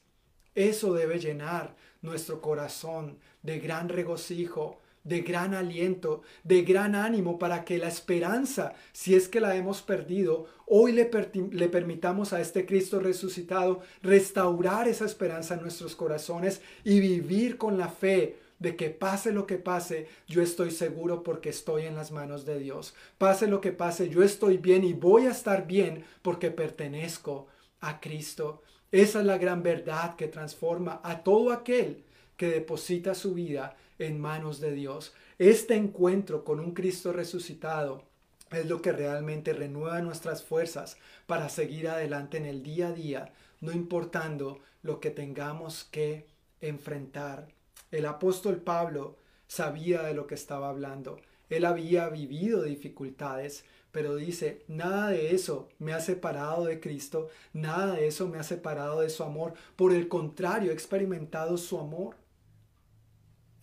Eso 0.56 0.94
debe 0.94 1.20
llenar 1.20 1.76
nuestro 2.02 2.42
corazón 2.42 3.20
de 3.44 3.60
gran 3.60 3.90
regocijo, 3.90 4.80
de 5.06 5.22
gran 5.22 5.54
aliento, 5.54 6.24
de 6.44 6.64
gran 6.64 6.96
ánimo 6.96 7.40
para 7.40 7.64
que 7.64 7.78
la 7.78 7.88
esperanza, 7.88 8.74
si 8.92 9.16
es 9.16 9.30
que 9.30 9.40
la 9.40 9.56
hemos 9.56 9.82
perdido, 9.82 10.48
hoy 10.66 10.92
le, 10.92 11.06
permitamos 11.06 12.34
a 12.34 12.42
este 12.42 12.66
Cristo 12.66 13.00
resucitado 13.00 13.82
restaurar 14.02 14.90
esa 14.90 15.06
esperanza 15.06 15.54
en 15.54 15.62
nuestros 15.62 15.96
corazones 15.96 16.62
y 16.84 17.00
vivir 17.00 17.58
con 17.58 17.78
la 17.78 17.88
fe 17.88 18.40
de 18.60 18.76
que 18.76 18.90
pase 18.90 19.32
lo 19.32 19.46
que 19.46 19.58
pase, 19.58 20.08
yo 20.28 20.42
estoy 20.42 20.72
seguro 20.72 21.24
porque 21.24 21.50
estoy 21.50 21.84
en 21.86 21.96
las 21.96 22.12
manos 22.12 22.46
de 22.46 22.58
Dios. 22.58 22.96
Pase 23.18 23.48
lo 23.48 23.62
que 23.62 23.72
pase, 23.72 24.10
yo 24.10 24.24
estoy 24.24 24.58
bien 24.58 24.84
y 24.84 24.94
voy 24.94 25.28
a 25.28 25.32
estar 25.32 25.68
bien 25.68 26.04
porque 26.22 26.52
pertenezco 26.52 27.48
a 27.82 28.00
Cristo. 28.00 28.64
Esa 28.92 29.20
es 29.20 29.26
la 29.26 29.38
gran 29.38 29.62
verdad 29.62 30.16
que 30.16 30.28
transforma 30.28 31.02
a 31.04 31.22
todo 31.22 31.52
aquel 31.52 32.06
que 32.38 32.50
deposita 32.50 33.14
su 33.14 33.34
vida 33.34 33.76
en 34.00 34.20
manos 34.20 34.60
de 34.60 34.72
Dios. 34.72 35.14
Este 35.40 35.76
encuentro 35.76 36.44
con 36.44 36.60
un 36.60 36.74
Cristo 36.74 37.14
resucitado 37.14 38.04
es 38.52 38.68
lo 38.68 38.82
que 38.82 38.92
realmente 38.92 39.54
renueva 39.54 40.02
nuestras 40.02 40.44
fuerzas 40.44 40.98
para 41.26 41.50
seguir 41.50 41.88
adelante 41.88 42.38
en 42.38 42.46
el 42.46 42.64
día 42.64 42.90
a 42.90 42.94
día, 42.94 43.34
no 43.62 43.72
importando 43.72 44.60
lo 44.84 45.00
que 45.00 45.10
tengamos 45.10 45.86
que 45.86 46.28
enfrentar. 46.62 47.48
El 47.92 48.06
apóstol 48.06 48.58
Pablo 48.58 49.18
sabía 49.48 50.04
de 50.04 50.14
lo 50.14 50.28
que 50.28 50.36
estaba 50.36 50.70
hablando. 50.70 51.20
Él 51.50 51.66
había 51.66 52.10
vivido 52.10 52.64
dificultades, 52.64 53.66
pero 53.92 54.16
dice, 54.16 54.64
nada 54.68 55.10
de 55.10 55.34
eso 55.34 55.70
me 55.80 55.94
ha 55.94 56.02
separado 56.02 56.66
de 56.66 56.80
Cristo, 56.80 57.30
nada 57.54 57.96
de 57.96 58.08
eso 58.08 58.28
me 58.28 58.38
ha 58.38 58.44
separado 58.44 59.02
de 59.02 59.10
su 59.10 59.24
amor. 59.24 59.54
Por 59.76 59.94
el 59.94 60.08
contrario, 60.08 60.72
he 60.72 60.74
experimentado 60.74 61.58
su 61.58 61.80
amor. 61.80 62.16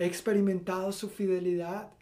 He 0.03 0.07
experimentado 0.07 0.91
su 0.91 1.09
fidelidad. 1.09 1.93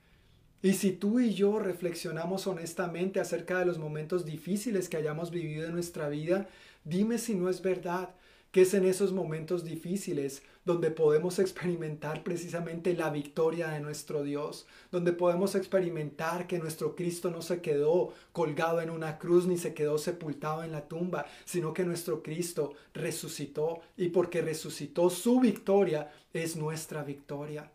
Y 0.62 0.72
si 0.72 0.92
tú 0.92 1.20
y 1.20 1.34
yo 1.34 1.58
reflexionamos 1.58 2.46
honestamente 2.46 3.20
acerca 3.20 3.58
de 3.58 3.66
los 3.66 3.76
momentos 3.76 4.24
difíciles 4.24 4.88
que 4.88 4.96
hayamos 4.96 5.30
vivido 5.30 5.66
en 5.66 5.74
nuestra 5.74 6.08
vida, 6.08 6.48
dime 6.82 7.18
si 7.18 7.34
no 7.34 7.50
es 7.50 7.60
verdad 7.60 8.14
que 8.52 8.62
es 8.62 8.72
en 8.72 8.86
esos 8.86 9.12
momentos 9.12 9.64
difíciles 9.64 10.42
donde 10.64 10.90
podemos 10.90 11.38
experimentar 11.38 12.22
precisamente 12.24 12.94
la 12.94 13.10
victoria 13.10 13.68
de 13.68 13.80
nuestro 13.80 14.22
Dios, 14.22 14.66
donde 14.90 15.12
podemos 15.12 15.54
experimentar 15.54 16.46
que 16.46 16.58
nuestro 16.58 16.96
Cristo 16.96 17.30
no 17.30 17.42
se 17.42 17.60
quedó 17.60 18.14
colgado 18.32 18.80
en 18.80 18.88
una 18.88 19.18
cruz 19.18 19.46
ni 19.46 19.58
se 19.58 19.74
quedó 19.74 19.98
sepultado 19.98 20.64
en 20.64 20.72
la 20.72 20.88
tumba, 20.88 21.26
sino 21.44 21.74
que 21.74 21.84
nuestro 21.84 22.22
Cristo 22.22 22.72
resucitó 22.94 23.82
y 23.98 24.08
porque 24.08 24.40
resucitó 24.40 25.10
su 25.10 25.38
victoria 25.38 26.10
es 26.32 26.56
nuestra 26.56 27.04
victoria. 27.04 27.70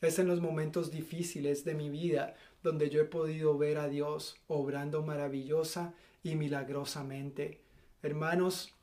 Es 0.00 0.18
en 0.18 0.28
los 0.28 0.40
momentos 0.40 0.90
difíciles 0.90 1.64
de 1.64 1.74
mi 1.74 1.90
vida 1.90 2.34
donde 2.62 2.88
yo 2.88 3.00
he 3.00 3.04
podido 3.04 3.56
ver 3.58 3.78
a 3.78 3.88
Dios 3.88 4.36
obrando 4.46 5.02
maravillosa 5.02 5.94
y 6.22 6.36
milagrosamente. 6.36 7.60
Hermanos, 8.02 8.74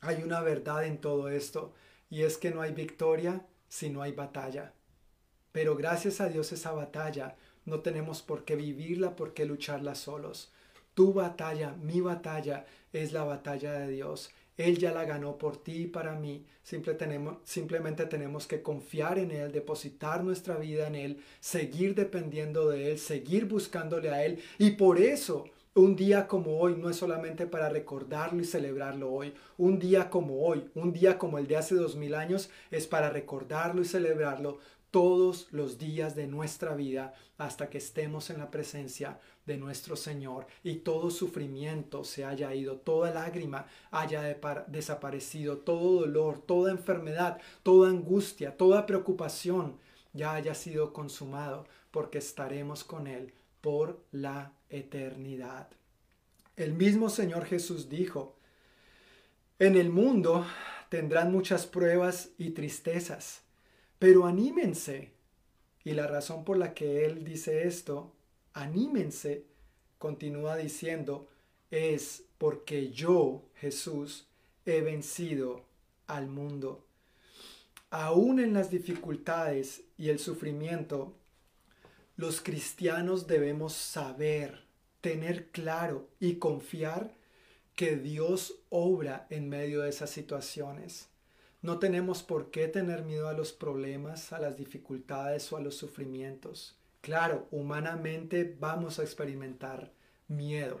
hay 0.00 0.22
una 0.22 0.40
verdad 0.40 0.84
en 0.84 0.98
todo 0.98 1.28
esto 1.28 1.72
y 2.10 2.22
es 2.22 2.36
que 2.36 2.50
no 2.50 2.60
hay 2.60 2.72
victoria 2.72 3.46
si 3.68 3.90
no 3.90 4.02
hay 4.02 4.12
batalla. 4.12 4.72
Pero 5.52 5.76
gracias 5.76 6.20
a 6.20 6.28
Dios 6.28 6.52
esa 6.52 6.72
batalla 6.72 7.36
no 7.64 7.80
tenemos 7.80 8.22
por 8.22 8.44
qué 8.44 8.56
vivirla, 8.56 9.16
por 9.16 9.32
qué 9.32 9.46
lucharla 9.46 9.94
solos. 9.94 10.52
Tu 10.94 11.12
batalla, 11.12 11.72
mi 11.72 12.00
batalla, 12.00 12.66
es 12.92 13.12
la 13.12 13.24
batalla 13.24 13.72
de 13.72 13.88
Dios 13.88 14.30
él 14.56 14.78
ya 14.78 14.92
la 14.92 15.04
ganó 15.04 15.36
por 15.36 15.62
ti 15.62 15.82
y 15.82 15.86
para 15.86 16.14
mí. 16.14 16.44
simplemente 16.62 18.06
tenemos 18.06 18.46
que 18.46 18.62
confiar 18.62 19.18
en 19.18 19.30
Él, 19.30 19.52
depositar 19.52 20.24
nuestra 20.24 20.56
vida 20.56 20.86
en 20.86 20.94
Él, 20.94 21.22
seguir 21.40 21.94
dependiendo 21.94 22.68
de 22.68 22.92
Él, 22.92 22.98
seguir 22.98 23.44
buscándole 23.46 24.10
a 24.10 24.24
Él. 24.24 24.42
Y 24.58 24.72
por 24.72 24.98
eso 24.98 25.44
un 25.74 25.94
día 25.94 26.26
como 26.26 26.58
hoy 26.58 26.74
no 26.74 26.88
es 26.88 26.96
solamente 26.96 27.46
para 27.46 27.68
recordarlo 27.68 28.40
y 28.40 28.46
celebrarlo 28.46 29.12
hoy. 29.12 29.34
Un 29.58 29.78
día 29.78 30.08
como 30.08 30.46
hoy, 30.46 30.64
un 30.74 30.90
día 30.90 31.18
como 31.18 31.38
el 31.38 31.46
de 31.46 31.58
hace 31.58 31.74
dos 31.74 31.96
mil 31.96 32.14
años, 32.14 32.48
es 32.70 32.86
para 32.86 33.10
recordarlo 33.10 33.82
y 33.82 33.84
celebrarlo 33.84 34.58
todos 34.90 35.48
los 35.50 35.78
días 35.78 36.14
de 36.14 36.26
nuestra 36.26 36.74
vida 36.74 37.14
hasta 37.38 37.68
que 37.68 37.78
estemos 37.78 38.30
en 38.30 38.38
la 38.38 38.50
presencia 38.50 39.20
de 39.44 39.56
nuestro 39.56 39.96
Señor 39.96 40.46
y 40.62 40.76
todo 40.76 41.10
sufrimiento 41.10 42.04
se 42.04 42.24
haya 42.24 42.54
ido, 42.54 42.76
toda 42.76 43.12
lágrima 43.12 43.66
haya 43.90 44.22
desaparecido, 44.68 45.58
todo 45.58 46.00
dolor, 46.00 46.40
toda 46.40 46.72
enfermedad, 46.72 47.40
toda 47.62 47.90
angustia, 47.90 48.56
toda 48.56 48.86
preocupación 48.86 49.78
ya 50.12 50.34
haya 50.34 50.54
sido 50.54 50.92
consumado, 50.92 51.66
porque 51.90 52.18
estaremos 52.18 52.84
con 52.84 53.06
Él 53.06 53.34
por 53.60 54.02
la 54.12 54.52
eternidad. 54.70 55.68
El 56.56 56.72
mismo 56.72 57.10
Señor 57.10 57.44
Jesús 57.44 57.88
dijo, 57.88 58.36
en 59.58 59.76
el 59.76 59.90
mundo 59.90 60.46
tendrán 60.88 61.32
muchas 61.32 61.66
pruebas 61.66 62.30
y 62.38 62.50
tristezas 62.50 63.45
pero 63.98 64.26
anímense. 64.26 65.12
Y 65.84 65.92
la 65.92 66.06
razón 66.06 66.44
por 66.44 66.56
la 66.56 66.74
que 66.74 67.06
él 67.06 67.24
dice 67.24 67.66
esto, 67.66 68.12
anímense, 68.52 69.46
continúa 69.98 70.56
diciendo, 70.56 71.28
es 71.70 72.24
porque 72.38 72.90
yo, 72.90 73.44
Jesús, 73.54 74.26
he 74.64 74.80
vencido 74.80 75.64
al 76.06 76.28
mundo. 76.28 76.84
Aún 77.90 78.40
en 78.40 78.52
las 78.52 78.70
dificultades 78.70 79.84
y 79.96 80.08
el 80.08 80.18
sufrimiento, 80.18 81.16
los 82.16 82.40
cristianos 82.40 83.26
debemos 83.26 83.74
saber, 83.74 84.66
tener 85.00 85.50
claro 85.50 86.08
y 86.18 86.36
confiar 86.36 87.14
que 87.74 87.96
Dios 87.96 88.58
obra 88.70 89.26
en 89.30 89.48
medio 89.48 89.82
de 89.82 89.90
esas 89.90 90.10
situaciones. 90.10 91.08
No 91.66 91.80
tenemos 91.80 92.22
por 92.22 92.52
qué 92.52 92.68
tener 92.68 93.02
miedo 93.02 93.28
a 93.28 93.32
los 93.32 93.52
problemas, 93.52 94.32
a 94.32 94.38
las 94.38 94.56
dificultades 94.56 95.52
o 95.52 95.56
a 95.56 95.60
los 95.60 95.74
sufrimientos. 95.74 96.78
Claro, 97.00 97.48
humanamente 97.50 98.56
vamos 98.60 99.00
a 99.00 99.02
experimentar 99.02 99.90
miedo, 100.28 100.78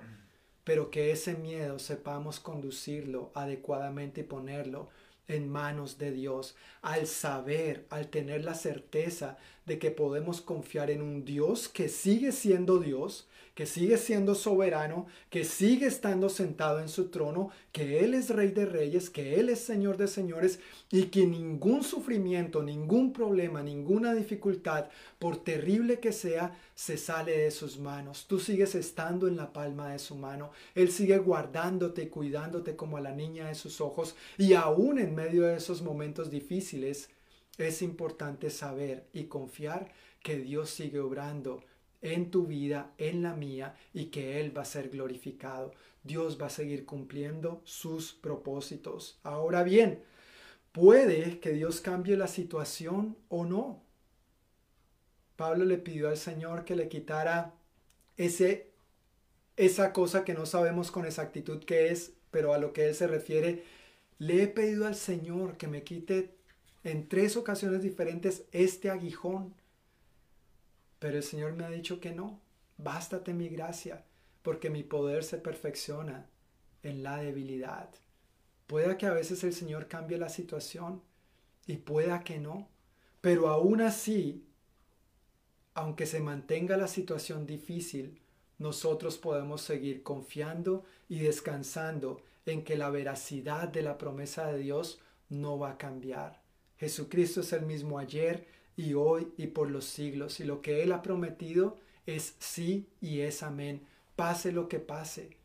pero 0.62 0.88
que 0.88 1.10
ese 1.10 1.34
miedo 1.34 1.80
sepamos 1.80 2.38
conducirlo 2.38 3.32
adecuadamente 3.34 4.20
y 4.20 4.24
ponerlo 4.24 4.88
en 5.26 5.48
manos 5.48 5.98
de 5.98 6.12
Dios, 6.12 6.54
al 6.82 7.08
saber, 7.08 7.88
al 7.90 8.06
tener 8.06 8.44
la 8.44 8.54
certeza 8.54 9.38
de 9.66 9.78
que 9.78 9.90
podemos 9.90 10.40
confiar 10.40 10.90
en 10.90 11.02
un 11.02 11.24
Dios 11.24 11.68
que 11.68 11.88
sigue 11.88 12.32
siendo 12.32 12.78
Dios, 12.78 13.28
que 13.56 13.64
sigue 13.64 13.96
siendo 13.96 14.34
soberano, 14.34 15.06
que 15.30 15.42
sigue 15.42 15.86
estando 15.86 16.28
sentado 16.28 16.78
en 16.78 16.90
su 16.90 17.08
trono, 17.08 17.48
que 17.72 18.04
Él 18.04 18.12
es 18.12 18.28
Rey 18.28 18.50
de 18.50 18.66
Reyes, 18.66 19.08
que 19.08 19.40
Él 19.40 19.48
es 19.48 19.60
Señor 19.60 19.96
de 19.96 20.08
Señores 20.08 20.60
y 20.90 21.04
que 21.04 21.26
ningún 21.26 21.82
sufrimiento, 21.82 22.62
ningún 22.62 23.14
problema, 23.14 23.62
ninguna 23.62 24.14
dificultad, 24.14 24.90
por 25.18 25.42
terrible 25.42 26.00
que 26.00 26.12
sea, 26.12 26.54
se 26.74 26.98
sale 26.98 27.38
de 27.38 27.50
sus 27.50 27.78
manos. 27.78 28.26
Tú 28.28 28.38
sigues 28.38 28.74
estando 28.74 29.26
en 29.26 29.36
la 29.36 29.54
palma 29.54 29.90
de 29.90 29.98
su 30.00 30.16
mano. 30.16 30.50
Él 30.74 30.92
sigue 30.92 31.16
guardándote 31.16 32.02
y 32.02 32.08
cuidándote 32.08 32.76
como 32.76 32.98
a 32.98 33.00
la 33.00 33.12
niña 33.12 33.48
de 33.48 33.54
sus 33.54 33.80
ojos 33.80 34.16
y 34.36 34.52
aún 34.52 34.98
en 34.98 35.14
medio 35.14 35.44
de 35.44 35.56
esos 35.56 35.80
momentos 35.80 36.30
difíciles, 36.30 37.08
es 37.58 37.82
importante 37.82 38.50
saber 38.50 39.08
y 39.12 39.24
confiar 39.24 39.92
que 40.22 40.38
Dios 40.38 40.70
sigue 40.70 41.00
obrando 41.00 41.62
en 42.02 42.30
tu 42.30 42.46
vida, 42.46 42.92
en 42.98 43.22
la 43.22 43.34
mía, 43.34 43.74
y 43.92 44.06
que 44.06 44.40
Él 44.40 44.56
va 44.56 44.62
a 44.62 44.66
ser 44.66 44.90
glorificado. 44.90 45.72
Dios 46.04 46.40
va 46.40 46.46
a 46.46 46.50
seguir 46.50 46.84
cumpliendo 46.84 47.62
sus 47.64 48.12
propósitos. 48.12 49.18
Ahora 49.22 49.62
bien, 49.62 50.02
puede 50.72 51.40
que 51.40 51.50
Dios 51.50 51.80
cambie 51.80 52.16
la 52.16 52.28
situación 52.28 53.16
o 53.28 53.44
no. 53.44 53.82
Pablo 55.36 55.64
le 55.64 55.78
pidió 55.78 56.08
al 56.08 56.16
Señor 56.16 56.64
que 56.64 56.76
le 56.76 56.88
quitara 56.88 57.54
ese, 58.16 58.70
esa 59.56 59.92
cosa 59.92 60.24
que 60.24 60.34
no 60.34 60.46
sabemos 60.46 60.90
con 60.90 61.04
exactitud 61.04 61.62
qué 61.64 61.88
es, 61.88 62.12
pero 62.30 62.54
a 62.54 62.58
lo 62.58 62.72
que 62.72 62.88
Él 62.88 62.94
se 62.94 63.06
refiere. 63.06 63.64
Le 64.18 64.42
he 64.42 64.46
pedido 64.46 64.86
al 64.86 64.94
Señor 64.94 65.56
que 65.56 65.68
me 65.68 65.82
quite 65.82 66.35
en 66.86 67.08
tres 67.08 67.36
ocasiones 67.36 67.82
diferentes 67.82 68.44
este 68.52 68.90
aguijón 68.90 69.54
pero 70.98 71.18
el 71.18 71.22
Señor 71.22 71.52
me 71.52 71.64
ha 71.64 71.70
dicho 71.70 72.00
que 72.00 72.12
no, 72.12 72.40
bástate 72.78 73.34
mi 73.34 73.48
gracia, 73.48 74.04
porque 74.42 74.70
mi 74.70 74.82
poder 74.82 75.24
se 75.24 75.38
perfecciona 75.38 76.26
en 76.82 77.02
la 77.02 77.18
debilidad. 77.18 77.90
Pueda 78.66 78.96
que 78.96 79.06
a 79.06 79.12
veces 79.12 79.44
el 79.44 79.52
Señor 79.52 79.88
cambie 79.88 80.18
la 80.18 80.28
situación 80.28 81.02
y 81.66 81.76
pueda 81.76 82.24
que 82.24 82.38
no, 82.38 82.68
pero 83.20 83.48
aún 83.48 83.80
así 83.80 84.42
aunque 85.74 86.06
se 86.06 86.20
mantenga 86.20 86.78
la 86.78 86.88
situación 86.88 87.46
difícil, 87.46 88.22
nosotros 88.56 89.18
podemos 89.18 89.60
seguir 89.60 90.02
confiando 90.02 90.86
y 91.06 91.18
descansando 91.18 92.22
en 92.46 92.64
que 92.64 92.76
la 92.76 92.88
veracidad 92.88 93.68
de 93.68 93.82
la 93.82 93.98
promesa 93.98 94.46
de 94.46 94.58
Dios 94.58 94.98
no 95.28 95.58
va 95.58 95.72
a 95.72 95.78
cambiar. 95.78 96.45
Jesucristo 96.78 97.40
es 97.40 97.52
el 97.52 97.62
mismo 97.66 97.98
ayer 97.98 98.46
y 98.76 98.94
hoy 98.94 99.32
y 99.36 99.48
por 99.48 99.70
los 99.70 99.84
siglos, 99.86 100.40
y 100.40 100.44
lo 100.44 100.60
que 100.60 100.82
Él 100.82 100.92
ha 100.92 101.02
prometido 101.02 101.78
es 102.04 102.36
sí 102.38 102.88
y 103.00 103.20
es 103.20 103.42
amén, 103.42 103.86
pase 104.14 104.52
lo 104.52 104.68
que 104.68 104.78
pase. 104.78 105.36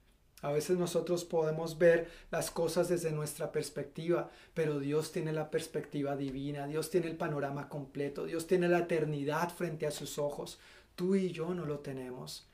A 0.41 0.51
veces 0.51 0.77
nosotros 0.77 1.23
podemos 1.23 1.77
ver 1.77 2.09
las 2.31 2.49
cosas 2.49 2.89
desde 2.89 3.11
nuestra 3.11 3.51
perspectiva, 3.51 4.31
pero 4.53 4.79
Dios 4.79 5.11
tiene 5.11 5.33
la 5.33 5.51
perspectiva 5.51 6.17
divina, 6.17 6.65
Dios 6.65 6.89
tiene 6.89 7.07
el 7.07 7.15
panorama 7.15 7.69
completo, 7.69 8.25
Dios 8.25 8.47
tiene 8.47 8.67
la 8.67 8.79
eternidad 8.79 9.53
frente 9.53 9.85
a 9.85 9.91
sus 9.91 10.17
ojos. 10.17 10.59
Tú 10.95 11.15
y 11.15 11.31
yo 11.31 11.53
no 11.53 11.65
lo 11.65 11.79
tenemos. 11.79 12.47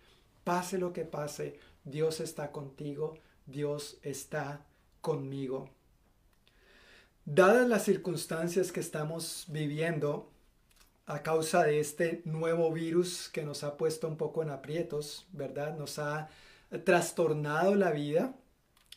Pase 0.43 0.77
lo 0.77 0.91
que 0.91 1.05
pase, 1.05 1.59
Dios 1.85 2.19
está 2.19 2.51
contigo, 2.51 3.17
Dios 3.45 3.99
está 4.01 4.65
conmigo. 4.99 5.69
Dadas 7.29 7.67
las 7.67 7.83
circunstancias 7.83 8.71
que 8.71 8.79
estamos 8.79 9.47
viviendo 9.49 10.31
a 11.07 11.23
causa 11.23 11.63
de 11.63 11.81
este 11.81 12.21
nuevo 12.23 12.71
virus 12.71 13.27
que 13.27 13.43
nos 13.43 13.65
ha 13.65 13.75
puesto 13.75 14.07
un 14.07 14.15
poco 14.15 14.43
en 14.43 14.49
aprietos, 14.49 15.27
¿verdad? 15.33 15.77
Nos 15.77 15.99
ha 15.99 16.29
trastornado 16.85 17.75
la 17.75 17.91
vida 17.91 18.33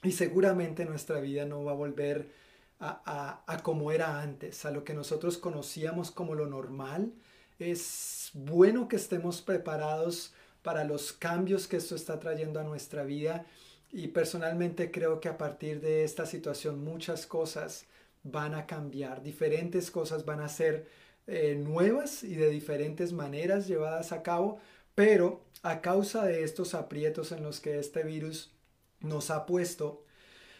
y 0.04 0.12
seguramente 0.12 0.84
nuestra 0.84 1.18
vida 1.18 1.44
no 1.44 1.64
va 1.64 1.72
a 1.72 1.74
volver 1.74 2.30
a, 2.78 3.60
como 3.64 3.90
era 3.90 4.22
antes, 4.22 4.64
a 4.64 4.70
lo 4.70 4.84
que 4.84 4.94
nosotros 4.94 5.36
conocíamos 5.36 6.12
como 6.12 6.36
lo 6.36 6.46
normal. 6.46 7.12
Es 7.58 8.30
bueno 8.34 8.86
que 8.86 8.94
estemos 8.94 9.42
preparados 9.42 10.34
para 10.62 10.84
los 10.84 11.12
cambios 11.12 11.66
que 11.66 11.78
esto 11.78 11.96
está 11.96 12.20
trayendo 12.20 12.60
a 12.60 12.64
nuestra 12.64 13.02
vida 13.02 13.44
y 13.90 14.06
personalmente 14.06 14.92
creo 14.92 15.18
que 15.18 15.28
a 15.28 15.36
partir 15.36 15.80
de 15.80 16.04
esta 16.04 16.26
situación 16.26 16.84
muchas 16.84 17.26
cosas 17.26 17.86
van 18.22 18.54
a 18.54 18.66
cambiar, 18.66 19.22
diferentes 19.22 19.90
cosas 19.90 20.24
van 20.24 20.40
a 20.40 20.48
ser 20.48 20.86
eh, 21.26 21.54
nuevas 21.54 22.22
y 22.22 22.34
de 22.34 22.50
diferentes 22.50 23.12
maneras 23.12 23.66
llevadas 23.66 24.12
a 24.12 24.22
cabo, 24.22 24.58
pero 24.94 25.44
a 25.62 25.80
causa 25.80 26.24
de 26.24 26.42
estos 26.42 26.74
aprietos 26.74 27.32
en 27.32 27.42
los 27.42 27.60
que 27.60 27.78
este 27.78 28.02
virus 28.02 28.52
nos 29.00 29.30
ha 29.30 29.46
puesto, 29.46 30.04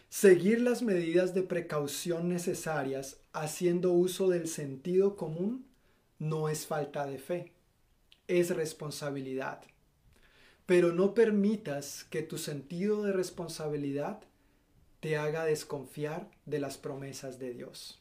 seguir 0.09 0.61
las 0.61 0.81
medidas 0.81 1.33
de 1.33 1.43
precaución 1.43 2.29
necesarias 2.29 3.17
haciendo 3.33 3.91
uso 3.91 4.29
del 4.29 4.47
sentido 4.47 5.15
común 5.15 5.65
no 6.19 6.49
es 6.49 6.67
falta 6.67 7.05
de 7.05 7.17
fe, 7.17 7.51
es 8.27 8.49
responsabilidad. 8.55 9.61
Pero 10.65 10.93
no 10.93 11.13
permitas 11.13 12.05
que 12.05 12.21
tu 12.21 12.37
sentido 12.37 13.03
de 13.03 13.11
responsabilidad 13.11 14.21
te 15.01 15.17
haga 15.17 15.43
desconfiar 15.45 16.29
de 16.45 16.59
las 16.59 16.77
promesas 16.77 17.39
de 17.39 17.51
Dios. 17.51 17.99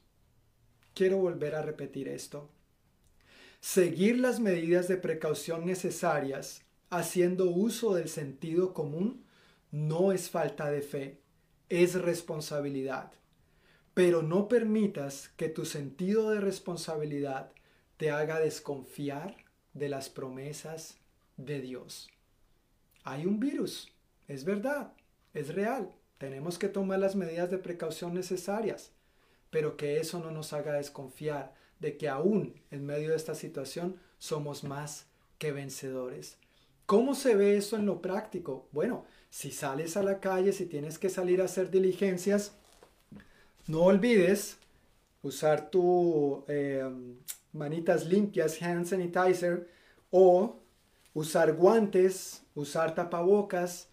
Quiero 0.94 1.16
volver 1.16 1.54
a 1.54 1.62
repetir 1.62 2.08
esto. 2.08 2.50
Seguir 3.60 4.18
las 4.18 4.38
medidas 4.38 4.86
de 4.86 4.98
precaución 4.98 5.66
necesarias 5.66 6.62
haciendo 6.90 7.46
uso 7.50 7.94
del 7.94 8.08
sentido 8.08 8.74
común 8.74 9.24
no 9.70 10.12
es 10.12 10.28
falta 10.28 10.70
de 10.70 10.82
fe, 10.82 11.20
es 11.68 11.94
responsabilidad. 11.94 13.12
Pero 13.94 14.22
no 14.22 14.48
permitas 14.48 15.28
que 15.36 15.48
tu 15.48 15.64
sentido 15.64 16.30
de 16.30 16.40
responsabilidad 16.40 17.52
te 17.96 18.10
haga 18.10 18.40
desconfiar 18.40 19.36
de 19.72 19.88
las 19.88 20.10
promesas 20.10 20.98
de 21.36 21.60
Dios. 21.60 22.10
Hay 23.04 23.24
un 23.24 23.40
virus, 23.40 23.90
es 24.28 24.44
verdad, 24.44 24.92
es 25.32 25.54
real. 25.54 25.94
Tenemos 26.20 26.58
que 26.58 26.68
tomar 26.68 26.98
las 26.98 27.16
medidas 27.16 27.50
de 27.50 27.56
precaución 27.56 28.12
necesarias, 28.12 28.92
pero 29.48 29.78
que 29.78 30.00
eso 30.00 30.18
no 30.18 30.30
nos 30.30 30.52
haga 30.52 30.74
desconfiar 30.74 31.54
de 31.78 31.96
que 31.96 32.10
aún 32.10 32.60
en 32.70 32.84
medio 32.84 33.08
de 33.08 33.16
esta 33.16 33.34
situación 33.34 33.98
somos 34.18 34.62
más 34.62 35.06
que 35.38 35.50
vencedores. 35.50 36.36
¿Cómo 36.84 37.14
se 37.14 37.34
ve 37.36 37.56
eso 37.56 37.76
en 37.76 37.86
lo 37.86 38.02
práctico? 38.02 38.68
Bueno, 38.70 39.06
si 39.30 39.50
sales 39.50 39.96
a 39.96 40.02
la 40.02 40.20
calle, 40.20 40.52
si 40.52 40.66
tienes 40.66 40.98
que 40.98 41.08
salir 41.08 41.40
a 41.40 41.46
hacer 41.46 41.70
diligencias, 41.70 42.52
no 43.66 43.84
olvides 43.84 44.58
usar 45.22 45.70
tu 45.70 46.44
eh, 46.48 46.84
manitas 47.54 48.04
limpias, 48.04 48.60
hand 48.60 48.84
sanitizer, 48.84 49.70
o 50.10 50.58
usar 51.14 51.54
guantes, 51.54 52.42
usar 52.54 52.94
tapabocas, 52.94 53.89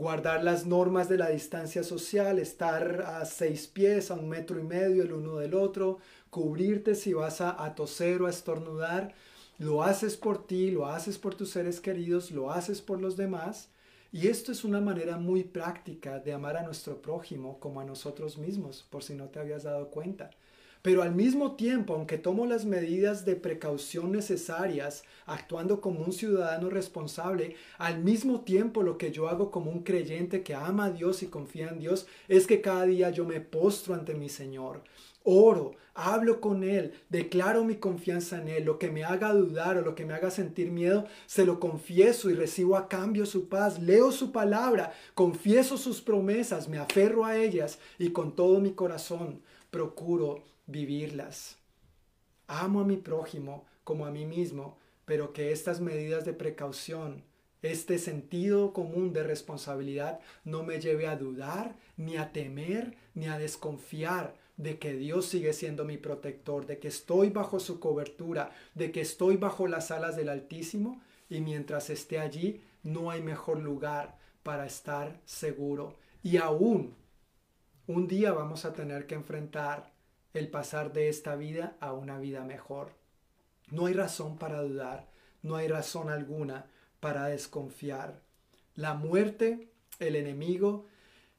guardar 0.00 0.42
las 0.42 0.64
normas 0.64 1.10
de 1.10 1.18
la 1.18 1.28
distancia 1.28 1.82
social, 1.82 2.38
estar 2.38 3.02
a 3.02 3.26
seis 3.26 3.66
pies, 3.66 4.10
a 4.10 4.14
un 4.14 4.30
metro 4.30 4.58
y 4.58 4.62
medio 4.62 5.02
el 5.02 5.12
uno 5.12 5.36
del 5.36 5.52
otro, 5.52 5.98
cubrirte 6.30 6.94
si 6.94 7.12
vas 7.12 7.42
a, 7.42 7.74
toser 7.74 8.22
o 8.22 8.26
a 8.26 8.30
estornudar. 8.30 9.12
Lo 9.58 9.82
haces 9.82 10.16
por 10.16 10.46
ti, 10.46 10.70
lo 10.70 10.86
haces 10.86 11.18
por 11.18 11.34
tus 11.34 11.50
seres 11.50 11.80
queridos, 11.80 12.30
lo 12.30 12.50
haces 12.50 12.80
por 12.80 12.98
los 12.98 13.18
demás. 13.18 13.68
Y 14.10 14.28
esto 14.28 14.52
es 14.52 14.64
una 14.64 14.80
manera 14.80 15.18
muy 15.18 15.44
práctica 15.44 16.18
de 16.18 16.32
amar 16.32 16.56
a 16.56 16.62
nuestro 16.62 17.02
prójimo 17.02 17.60
como 17.60 17.78
a 17.80 17.84
nosotros 17.84 18.38
mismos, 18.38 18.86
por 18.88 19.02
si 19.02 19.14
no 19.14 19.28
te 19.28 19.38
habías 19.38 19.64
dado 19.64 19.90
cuenta. 19.90 20.30
Pero 20.82 21.02
al 21.02 21.14
mismo 21.14 21.56
tiempo, 21.56 21.94
aunque 21.94 22.16
tomo 22.16 22.46
las 22.46 22.64
medidas 22.64 23.26
de 23.26 23.36
precaución 23.36 24.12
necesarias, 24.12 25.04
actuando 25.26 25.82
como 25.82 26.00
un 26.00 26.12
ciudadano 26.12 26.70
responsable, 26.70 27.54
al 27.76 28.02
mismo 28.02 28.40
tiempo 28.40 28.82
lo 28.82 28.96
que 28.96 29.12
yo 29.12 29.28
hago 29.28 29.50
como 29.50 29.70
un 29.70 29.82
creyente 29.82 30.42
que 30.42 30.54
ama 30.54 30.86
a 30.86 30.90
Dios 30.90 31.22
y 31.22 31.26
confía 31.26 31.68
en 31.68 31.80
Dios 31.80 32.06
es 32.28 32.46
que 32.46 32.62
cada 32.62 32.86
día 32.86 33.10
yo 33.10 33.26
me 33.26 33.40
postro 33.40 33.92
ante 33.94 34.14
mi 34.14 34.30
Señor. 34.30 34.82
Oro, 35.22 35.72
hablo 35.92 36.40
con 36.40 36.64
Él, 36.64 36.94
declaro 37.10 37.62
mi 37.62 37.74
confianza 37.74 38.40
en 38.40 38.48
Él, 38.48 38.64
lo 38.64 38.78
que 38.78 38.90
me 38.90 39.04
haga 39.04 39.34
dudar 39.34 39.76
o 39.76 39.82
lo 39.82 39.94
que 39.94 40.06
me 40.06 40.14
haga 40.14 40.30
sentir 40.30 40.70
miedo, 40.70 41.04
se 41.26 41.44
lo 41.44 41.60
confieso 41.60 42.30
y 42.30 42.34
recibo 42.34 42.74
a 42.74 42.88
cambio 42.88 43.26
su 43.26 43.50
paz, 43.50 43.78
leo 43.82 44.12
su 44.12 44.32
palabra, 44.32 44.94
confieso 45.12 45.76
sus 45.76 46.00
promesas, 46.00 46.68
me 46.70 46.78
aferro 46.78 47.26
a 47.26 47.36
ellas 47.36 47.78
y 47.98 48.12
con 48.12 48.34
todo 48.34 48.60
mi 48.60 48.72
corazón 48.72 49.42
procuro 49.70 50.44
vivirlas. 50.66 51.58
Amo 52.46 52.80
a 52.80 52.84
mi 52.84 52.96
prójimo 52.96 53.64
como 53.84 54.06
a 54.06 54.10
mí 54.10 54.26
mismo, 54.26 54.78
pero 55.04 55.32
que 55.32 55.52
estas 55.52 55.80
medidas 55.80 56.24
de 56.24 56.32
precaución, 56.32 57.24
este 57.62 57.98
sentido 57.98 58.72
común 58.72 59.12
de 59.12 59.22
responsabilidad 59.22 60.20
no 60.44 60.62
me 60.62 60.80
lleve 60.80 61.06
a 61.06 61.16
dudar, 61.16 61.76
ni 61.96 62.16
a 62.16 62.32
temer, 62.32 62.96
ni 63.14 63.26
a 63.26 63.38
desconfiar 63.38 64.34
de 64.56 64.78
que 64.78 64.94
Dios 64.94 65.26
sigue 65.26 65.52
siendo 65.52 65.84
mi 65.84 65.96
protector, 65.96 66.66
de 66.66 66.78
que 66.78 66.88
estoy 66.88 67.30
bajo 67.30 67.60
su 67.60 67.80
cobertura, 67.80 68.50
de 68.74 68.92
que 68.92 69.00
estoy 69.00 69.36
bajo 69.36 69.66
las 69.66 69.90
alas 69.90 70.16
del 70.16 70.28
Altísimo 70.28 71.00
y 71.28 71.40
mientras 71.40 71.90
esté 71.90 72.18
allí 72.18 72.62
no 72.82 73.10
hay 73.10 73.22
mejor 73.22 73.60
lugar 73.60 74.18
para 74.42 74.66
estar 74.66 75.20
seguro. 75.24 75.96
Y 76.22 76.36
aún 76.36 76.94
un 77.90 78.06
día 78.06 78.32
vamos 78.32 78.64
a 78.64 78.72
tener 78.72 79.08
que 79.08 79.16
enfrentar 79.16 79.90
el 80.32 80.48
pasar 80.48 80.92
de 80.92 81.08
esta 81.08 81.34
vida 81.34 81.76
a 81.80 81.92
una 81.92 82.20
vida 82.20 82.44
mejor. 82.44 82.92
No 83.68 83.86
hay 83.86 83.94
razón 83.94 84.38
para 84.38 84.62
dudar, 84.62 85.08
no 85.42 85.56
hay 85.56 85.66
razón 85.66 86.08
alguna 86.08 86.66
para 87.00 87.26
desconfiar. 87.26 88.22
La 88.76 88.94
muerte, 88.94 89.72
el 89.98 90.14
enemigo, 90.14 90.86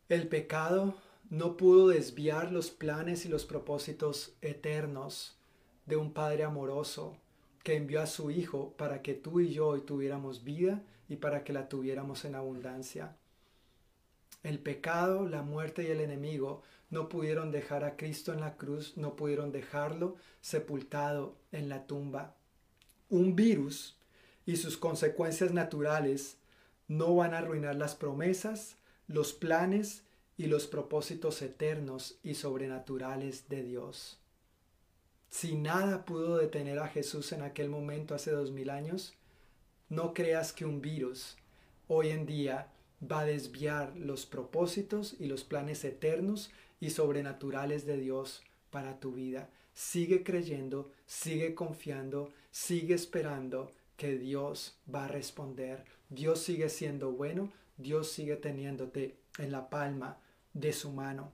el 0.10 0.28
pecado 0.28 0.96
no 1.30 1.56
pudo 1.56 1.88
desviar 1.88 2.52
los 2.52 2.70
planes 2.70 3.26
y 3.26 3.30
los 3.30 3.46
propósitos 3.46 4.36
eternos 4.42 5.38
de 5.86 5.96
un 5.96 6.12
Padre 6.12 6.44
amoroso 6.44 7.16
que 7.64 7.78
envió 7.78 8.02
a 8.02 8.08
su 8.08 8.30
Hijo 8.30 8.74
para 8.76 9.02
que 9.02 9.14
tú 9.14 9.40
y 9.40 9.54
yo 9.54 9.70
hoy 9.70 9.82
tuviéramos 9.82 10.44
vida 10.44 10.84
y 11.08 11.16
para 11.16 11.46
que 11.46 11.54
la 11.54 11.70
tuviéramos 11.70 12.26
en 12.26 12.36
abundancia. 12.36 13.16
El 14.44 14.60
pecado, 14.60 15.28
la 15.28 15.44
muerte 15.44 15.84
y 15.84 15.88
el 15.88 16.00
enemigo 16.00 16.64
no 16.90 17.10
pudieron 17.10 17.52
dejar 17.52 17.84
a 17.84 17.96
Cristo 17.96 18.34
en 18.34 18.42
la 18.42 18.58
cruz, 18.58 18.98
no 18.98 19.16
pudieron 19.16 19.52
dejarlo 19.52 20.16
sepultado 20.42 21.38
en 21.52 21.70
la 21.70 21.86
tumba. 21.86 22.36
Un 23.10 23.36
virus 23.36 23.98
y 24.46 24.58
sus 24.58 24.78
consecuencias 24.78 25.54
naturales 25.54 26.38
no 26.88 27.16
van 27.16 27.34
a 27.34 27.40
arruinar 27.40 27.76
las 27.76 27.96
promesas, 27.96 28.78
los 29.08 29.34
planes 29.34 30.04
y 30.38 30.48
los 30.48 30.68
propósitos 30.68 31.42
eternos 31.42 32.18
y 32.24 32.34
sobrenaturales 32.34 33.48
de 33.48 33.64
Dios. 33.64 34.20
Si 35.30 35.56
nada 35.56 36.04
pudo 36.04 36.38
detener 36.38 36.80
a 36.80 36.88
Jesús 36.88 37.32
en 37.32 37.44
aquel 37.44 37.70
momento 37.70 38.16
hace 38.16 38.32
dos 38.32 38.52
mil 38.52 38.70
años, 38.70 39.14
no 39.88 40.14
creas 40.14 40.52
que 40.52 40.66
un 40.66 40.82
virus 40.82 41.38
hoy 41.88 42.10
en 42.10 42.26
día 42.26 42.71
va 43.02 43.22
a 43.22 43.26
desviar 43.26 43.96
los 43.98 44.26
propósitos 44.26 45.16
y 45.20 45.26
los 45.26 45.44
planes 45.44 45.84
eternos 45.84 46.52
y 46.80 46.92
sobrenaturales 46.92 47.86
de 47.86 47.98
Dios 47.98 48.44
para 48.70 49.00
tu 49.00 49.14
vida. 49.14 49.50
Sigue 49.74 50.24
creyendo, 50.24 50.92
sigue 51.06 51.56
confiando, 51.56 52.32
sigue 52.52 52.94
esperando 52.94 53.72
que 53.98 54.18
Dios 54.18 54.78
va 54.94 55.06
a 55.06 55.08
responder. 55.08 55.86
Dios 56.10 56.42
sigue 56.42 56.70
siendo 56.70 57.12
bueno, 57.12 57.52
Dios 57.78 58.12
sigue 58.12 58.36
teniéndote 58.36 59.16
en 59.38 59.52
la 59.52 59.70
palma 59.70 60.20
de 60.54 60.74
su 60.74 60.92
mano. 60.92 61.32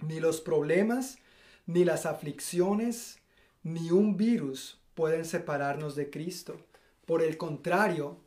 Ni 0.00 0.20
los 0.20 0.40
problemas, 0.40 1.18
ni 1.66 1.84
las 1.84 2.06
aflicciones, 2.06 3.18
ni 3.62 3.90
un 3.90 4.16
virus 4.16 4.80
pueden 4.94 5.24
separarnos 5.24 5.94
de 5.96 6.10
Cristo. 6.10 6.56
Por 7.04 7.22
el 7.22 7.36
contrario, 7.36 8.18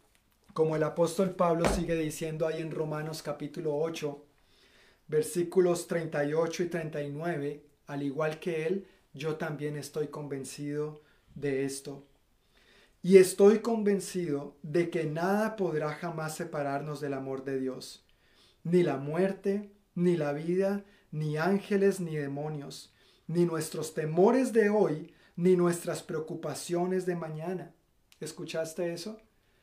como 0.53 0.75
el 0.75 0.83
apóstol 0.83 1.31
Pablo 1.31 1.65
sigue 1.69 1.95
diciendo 1.95 2.47
ahí 2.47 2.61
en 2.61 2.71
Romanos 2.71 3.21
capítulo 3.21 3.75
8, 3.77 4.25
versículos 5.07 5.87
38 5.87 6.63
y 6.63 6.65
39, 6.67 7.65
al 7.87 8.03
igual 8.03 8.39
que 8.39 8.67
él, 8.67 8.87
yo 9.13 9.35
también 9.35 9.77
estoy 9.77 10.07
convencido 10.07 11.01
de 11.35 11.65
esto. 11.65 12.05
Y 13.01 13.17
estoy 13.17 13.59
convencido 13.59 14.55
de 14.61 14.89
que 14.89 15.05
nada 15.05 15.55
podrá 15.55 15.93
jamás 15.93 16.35
separarnos 16.35 17.01
del 17.01 17.13
amor 17.13 17.43
de 17.43 17.59
Dios, 17.59 18.05
ni 18.63 18.83
la 18.83 18.97
muerte, 18.97 19.71
ni 19.95 20.17
la 20.17 20.33
vida, 20.33 20.85
ni 21.11 21.37
ángeles, 21.37 21.99
ni 21.99 22.15
demonios, 22.15 22.93
ni 23.27 23.45
nuestros 23.45 23.93
temores 23.93 24.53
de 24.53 24.69
hoy, 24.69 25.13
ni 25.35 25.55
nuestras 25.55 26.03
preocupaciones 26.03 27.05
de 27.05 27.15
mañana. 27.15 27.73
¿Escuchaste 28.19 28.93
eso? 28.93 29.19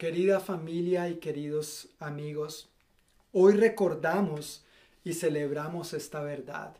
Querida 0.00 0.40
familia 0.40 1.10
y 1.10 1.16
queridos 1.16 1.90
amigos, 1.98 2.70
hoy 3.32 3.52
recordamos 3.52 4.64
y 5.04 5.12
celebramos 5.12 5.92
esta 5.92 6.22
verdad 6.22 6.74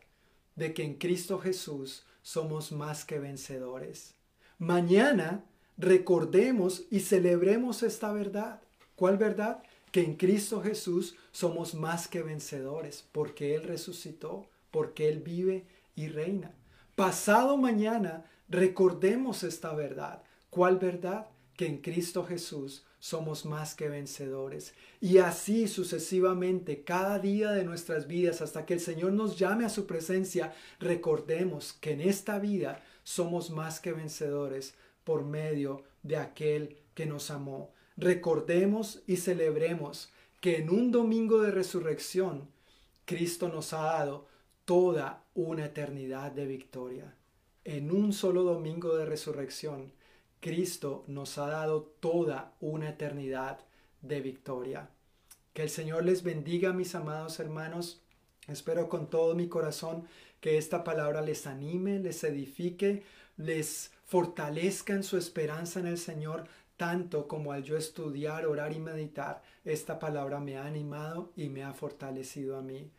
de 0.55 0.73
que 0.73 0.83
en 0.83 0.95
Cristo 0.95 1.37
Jesús 1.37 2.03
somos 2.23 2.71
más 2.71 3.05
que 3.05 3.19
vencedores. 3.19 4.15
Mañana 4.57 5.45
recordemos 5.77 6.85
y 6.89 7.01
celebremos 7.01 7.83
esta 7.83 8.11
verdad. 8.11 8.59
¿Cuál 8.95 9.19
verdad? 9.19 9.61
Que 9.91 10.03
en 10.03 10.15
Cristo 10.15 10.59
Jesús 10.59 11.15
somos 11.31 11.75
más 11.75 12.07
que 12.07 12.23
vencedores, 12.23 13.07
porque 13.11 13.53
Él 13.53 13.61
resucitó, 13.61 14.47
porque 14.71 15.09
Él 15.09 15.19
vive 15.19 15.67
y 15.95 16.07
reina. 16.07 16.55
Pasado 16.95 17.55
mañana 17.55 18.25
recordemos 18.49 19.43
esta 19.43 19.75
verdad. 19.75 20.23
¿Cuál 20.49 20.79
verdad? 20.79 21.27
Que 21.55 21.67
en 21.67 21.81
Cristo 21.81 22.25
Jesús 22.25 22.83
somos 23.01 23.45
más 23.45 23.73
que 23.73 23.89
vencedores. 23.89 24.73
Y 25.01 25.17
así 25.17 25.67
sucesivamente, 25.67 26.83
cada 26.83 27.17
día 27.19 27.51
de 27.51 27.65
nuestras 27.65 28.07
vidas, 28.07 28.41
hasta 28.41 28.65
que 28.65 28.75
el 28.75 28.79
Señor 28.79 29.11
nos 29.11 29.37
llame 29.37 29.65
a 29.65 29.69
su 29.69 29.87
presencia, 29.87 30.53
recordemos 30.79 31.73
que 31.73 31.91
en 31.91 32.01
esta 32.01 32.39
vida 32.39 32.81
somos 33.03 33.49
más 33.49 33.79
que 33.79 33.91
vencedores 33.91 34.75
por 35.03 35.25
medio 35.25 35.83
de 36.03 36.17
aquel 36.17 36.77
que 36.93 37.07
nos 37.07 37.31
amó. 37.31 37.73
Recordemos 37.97 39.01
y 39.07 39.17
celebremos 39.17 40.11
que 40.39 40.57
en 40.57 40.69
un 40.69 40.91
domingo 40.91 41.41
de 41.41 41.51
resurrección, 41.51 42.49
Cristo 43.05 43.49
nos 43.49 43.73
ha 43.73 43.81
dado 43.81 44.27
toda 44.65 45.23
una 45.33 45.65
eternidad 45.65 46.31
de 46.31 46.45
victoria. 46.45 47.15
En 47.63 47.91
un 47.91 48.13
solo 48.13 48.43
domingo 48.43 48.95
de 48.95 49.05
resurrección, 49.05 49.91
Cristo 50.41 51.05
nos 51.07 51.37
ha 51.37 51.47
dado 51.47 51.83
toda 51.99 52.55
una 52.59 52.89
eternidad 52.89 53.59
de 54.01 54.21
victoria. 54.21 54.89
Que 55.53 55.61
el 55.61 55.69
Señor 55.69 56.03
les 56.03 56.23
bendiga, 56.23 56.73
mis 56.73 56.95
amados 56.95 57.39
hermanos. 57.39 58.01
Espero 58.47 58.89
con 58.89 59.07
todo 59.07 59.35
mi 59.35 59.47
corazón 59.47 60.07
que 60.39 60.57
esta 60.57 60.83
palabra 60.83 61.21
les 61.21 61.45
anime, 61.45 61.99
les 61.99 62.23
edifique, 62.23 63.03
les 63.37 63.91
fortalezca 64.05 64.93
en 64.93 65.03
su 65.03 65.15
esperanza 65.15 65.79
en 65.79 65.85
el 65.85 65.99
Señor, 65.99 66.45
tanto 66.75 67.27
como 67.27 67.51
al 67.51 67.63
yo 67.63 67.77
estudiar, 67.77 68.47
orar 68.47 68.73
y 68.73 68.79
meditar, 68.79 69.43
esta 69.63 69.99
palabra 69.99 70.39
me 70.39 70.57
ha 70.57 70.65
animado 70.65 71.31
y 71.35 71.49
me 71.49 71.63
ha 71.63 71.73
fortalecido 71.73 72.57
a 72.57 72.63
mí. 72.63 72.89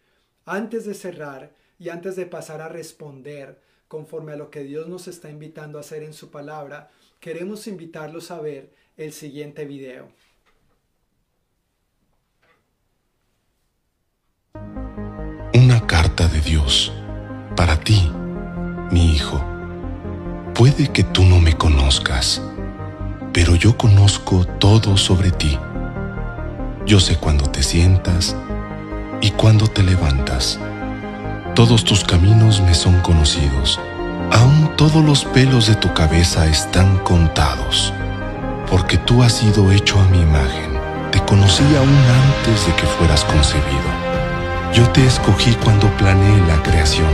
Antes 0.44 0.84
de 0.84 0.94
cerrar 0.94 1.52
y 1.80 1.88
antes 1.88 2.14
de 2.14 2.26
pasar 2.26 2.60
a 2.60 2.68
responder 2.68 3.60
conforme 3.88 4.32
a 4.32 4.36
lo 4.36 4.50
que 4.50 4.62
Dios 4.62 4.86
nos 4.86 5.08
está 5.08 5.28
invitando 5.28 5.78
a 5.78 5.80
hacer 5.80 6.04
en 6.04 6.14
su 6.14 6.30
palabra, 6.30 6.90
queremos 7.22 7.68
invitarlos 7.68 8.32
a 8.32 8.40
ver 8.40 8.74
el 8.96 9.12
siguiente 9.12 9.64
video. 9.64 10.08
Una 15.54 15.86
carta 15.86 16.26
de 16.26 16.40
Dios 16.40 16.92
para 17.54 17.78
ti, 17.78 18.10
mi 18.90 19.14
hijo. 19.14 19.40
Puede 20.52 20.92
que 20.92 21.04
tú 21.04 21.22
no 21.22 21.38
me 21.38 21.56
conozcas, 21.56 22.42
pero 23.32 23.54
yo 23.54 23.78
conozco 23.78 24.44
todo 24.58 24.96
sobre 24.96 25.30
ti. 25.30 25.56
Yo 26.86 26.98
sé 26.98 27.18
cuándo 27.18 27.48
te 27.48 27.62
sientas 27.62 28.36
y 29.20 29.30
cuándo 29.30 29.68
te 29.68 29.84
levantas. 29.84 30.58
Todos 31.54 31.84
tus 31.84 32.02
caminos 32.02 32.60
me 32.62 32.74
son 32.74 33.00
conocidos 33.00 33.78
aún 34.32 34.74
todos 34.76 35.04
los 35.04 35.24
pelos 35.24 35.66
de 35.66 35.74
tu 35.74 35.92
cabeza 35.92 36.46
están 36.46 36.98
contados, 36.98 37.92
porque 38.68 38.96
tú 38.96 39.22
has 39.22 39.34
sido 39.34 39.70
hecho 39.70 40.00
a 40.00 40.04
mi 40.06 40.20
imagen. 40.20 40.72
Te 41.10 41.20
conocí 41.20 41.62
aún 41.76 41.98
antes 42.24 42.66
de 42.66 42.74
que 42.74 42.86
fueras 42.86 43.24
concebido. 43.24 43.90
Yo 44.72 44.88
te 44.90 45.06
escogí 45.06 45.54
cuando 45.62 45.86
planeé 45.98 46.38
la 46.46 46.62
creación. 46.62 47.10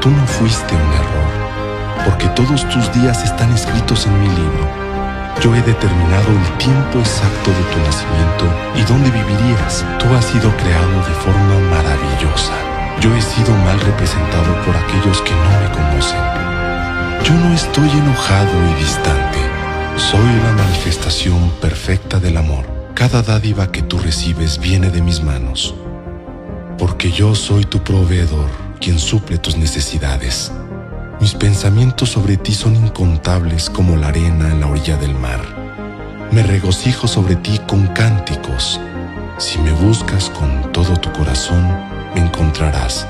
Tú 0.00 0.10
no 0.10 0.26
fuiste 0.26 0.74
un 0.74 0.92
error, 0.92 2.04
porque 2.04 2.26
todos 2.30 2.68
tus 2.68 2.92
días 2.92 3.22
están 3.22 3.52
escritos 3.52 4.06
en 4.06 4.20
mi 4.20 4.28
libro. 4.28 4.68
Yo 5.40 5.54
he 5.54 5.62
determinado 5.62 6.28
el 6.30 6.58
tiempo 6.58 6.98
exacto 6.98 7.50
de 7.50 7.62
tu 7.72 7.78
nacimiento 7.86 8.44
y 8.74 8.82
dónde 8.82 9.10
vivirías. 9.10 9.84
Tú 9.98 10.12
has 10.14 10.24
sido 10.24 10.50
creado 10.56 10.96
de 11.06 11.14
forma 11.22 11.60
maravillosa. 11.70 12.75
Yo 13.00 13.14
he 13.14 13.20
sido 13.20 13.52
mal 13.58 13.78
representado 13.80 14.54
por 14.64 14.74
aquellos 14.74 15.20
que 15.20 15.32
no 15.32 15.60
me 15.60 15.70
conocen. 15.70 16.18
Yo 17.24 17.34
no 17.34 17.52
estoy 17.54 17.90
enojado 17.90 18.50
y 18.70 18.74
distante. 18.80 19.38
Soy 19.96 20.26
la 20.42 20.52
manifestación 20.52 21.50
perfecta 21.60 22.18
del 22.18 22.38
amor. 22.38 22.64
Cada 22.94 23.20
dádiva 23.20 23.70
que 23.70 23.82
tú 23.82 23.98
recibes 23.98 24.58
viene 24.58 24.90
de 24.90 25.02
mis 25.02 25.22
manos. 25.22 25.74
Porque 26.78 27.10
yo 27.12 27.34
soy 27.34 27.64
tu 27.64 27.84
proveedor, 27.84 28.48
quien 28.80 28.98
suple 28.98 29.36
tus 29.36 29.56
necesidades. 29.56 30.50
Mis 31.20 31.34
pensamientos 31.34 32.10
sobre 32.10 32.38
ti 32.38 32.54
son 32.54 32.76
incontables 32.76 33.68
como 33.68 33.96
la 33.96 34.08
arena 34.08 34.48
en 34.48 34.60
la 34.60 34.68
orilla 34.68 34.96
del 34.96 35.14
mar. 35.14 35.40
Me 36.32 36.42
regocijo 36.42 37.06
sobre 37.06 37.36
ti 37.36 37.60
con 37.66 37.88
cánticos. 37.88 38.80
Si 39.36 39.58
me 39.58 39.72
buscas 39.72 40.30
con 40.30 40.72
todo 40.72 40.96
tu 40.96 41.12
corazón, 41.12 41.95
encontrarás. 42.16 43.06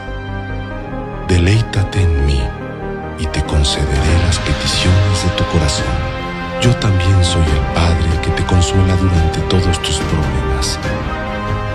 Deleítate 1.28 2.02
en 2.02 2.26
mí 2.26 2.42
y 3.18 3.26
te 3.26 3.42
concederé 3.44 4.12
las 4.26 4.38
peticiones 4.38 5.24
de 5.24 5.30
tu 5.36 5.44
corazón. 5.46 5.94
Yo 6.60 6.74
también 6.76 7.24
soy 7.24 7.42
el 7.42 7.74
Padre 7.74 8.20
que 8.22 8.30
te 8.30 8.44
consuela 8.44 8.96
durante 8.96 9.40
todos 9.48 9.80
tus 9.82 9.98
problemas. 9.98 10.78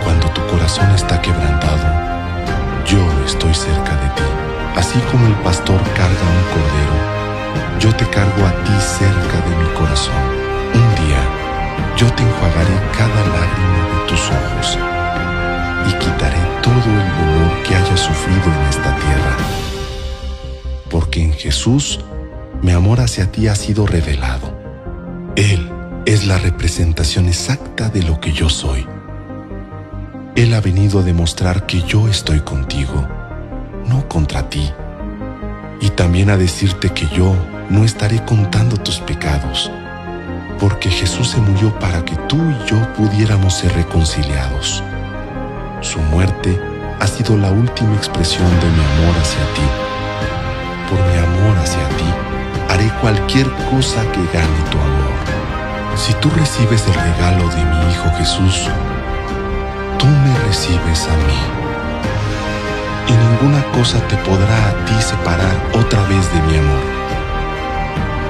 Cuando 0.03 0.27
tu 0.29 0.45
corazón 0.47 0.89
está 0.91 1.21
quebrantado, 1.21 1.88
yo 2.86 2.99
estoy 3.25 3.53
cerca 3.53 3.95
de 3.95 4.09
ti. 4.15 4.23
Así 4.75 4.99
como 5.11 5.27
el 5.27 5.36
pastor 5.43 5.79
carga 5.95 6.25
un 6.36 6.43
cordero, 6.53 7.79
yo 7.79 7.95
te 7.95 8.05
cargo 8.05 8.45
a 8.45 8.51
ti 8.63 8.73
cerca 8.79 9.38
de 9.47 9.55
mi 9.55 9.69
corazón. 9.77 10.15
Un 10.73 11.05
día, 11.05 11.21
yo 11.97 12.11
te 12.13 12.23
Jesús 21.62 21.99
mi 22.64 22.72
amor 22.72 23.01
hacia 23.01 23.32
ti 23.32 23.47
ha 23.47 23.53
sido 23.53 23.86
revelado. 23.86 24.51
Él 25.36 25.70
es 26.07 26.26
la 26.26 26.39
representación 26.39 27.28
exacta 27.28 27.88
de 27.89 28.01
lo 28.01 28.20
que 28.20 28.32
yo 28.32 28.49
soy. 28.49 28.88
Él 30.36 30.55
ha 30.55 30.59
venido 30.59 31.01
a 31.01 31.03
demostrar 31.03 31.68
que 31.68 31.84
yo 31.84 32.07
estoy 32.07 32.39
contigo, 32.39 33.07
no 33.86 34.09
contra 34.09 34.49
ti. 34.49 34.72
Y 35.82 35.91
también 35.91 36.32
a 36.32 36.38
decirte 36.38 36.89
que 36.89 37.07
yo 37.09 37.36
no 37.70 37.84
estaré 37.84 38.26
contando 38.26 38.78
tus 38.78 38.97
pecados, 38.97 39.70
porque 40.59 40.89
Jesús 40.89 41.30
se 41.30 41.38
murió 41.38 41.78
para 41.78 42.03
que 42.03 42.16
tú 42.28 42.38
y 42.38 42.68
yo 42.68 42.91
pudiéramos 42.95 43.53
ser 43.53 43.72
reconciliados. 43.74 44.82
Su 45.82 45.99
muerte 45.99 46.59
ha 46.99 47.05
sido 47.05 47.38
la 47.38 47.51
última 47.51 47.93
expresión 47.93 48.49
de 48.49 48.66
mi 48.66 48.84
amor 48.84 49.16
hacia 49.22 49.53
ti. 49.53 49.91
Por 50.89 50.99
mi 50.99 51.18
amor 51.20 51.40
hacia 51.62 51.88
ti, 51.89 52.09
haré 52.70 52.89
cualquier 53.01 53.47
cosa 53.70 54.01
que 54.12 54.22
gane 54.38 54.62
tu 54.70 54.78
amor. 54.78 55.16
Si 55.95 56.14
tú 56.16 56.30
recibes 56.30 56.86
el 56.88 56.93
regalo 56.93 57.47
de 57.49 57.66
mi 57.66 57.91
Hijo 57.91 58.09
Jesús, 58.18 58.70
tú 59.97 60.07
me 60.07 60.38
recibes 60.47 61.07
a 61.07 61.16
mí. 61.28 61.39
Y 63.07 63.14
ninguna 63.14 63.64
cosa 63.72 63.99
te 64.07 64.16
podrá 64.18 64.70
a 64.70 64.86
ti 64.86 64.93
separar 65.01 65.55
otra 65.74 66.01
vez 66.07 66.34
de 66.34 66.41
mi 66.43 66.57
amor. 66.57 67.01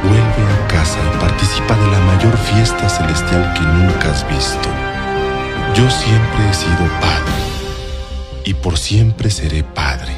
Vuelve 0.04 0.44
a 0.52 0.68
casa 0.68 0.98
y 1.14 1.20
participa 1.20 1.76
de 1.76 1.88
la 1.92 2.00
mayor 2.00 2.36
fiesta 2.38 2.90
celestial 2.90 3.54
que 3.54 3.62
nunca 3.62 4.12
has 4.12 4.28
visto. 4.28 4.70
Yo 5.76 5.90
siempre 5.90 6.50
he 6.50 6.54
sido 6.54 6.88
padre 7.00 7.42
y 8.44 8.54
por 8.56 8.78
siempre 8.78 9.30
seré 9.30 9.64
padre. 9.64 10.14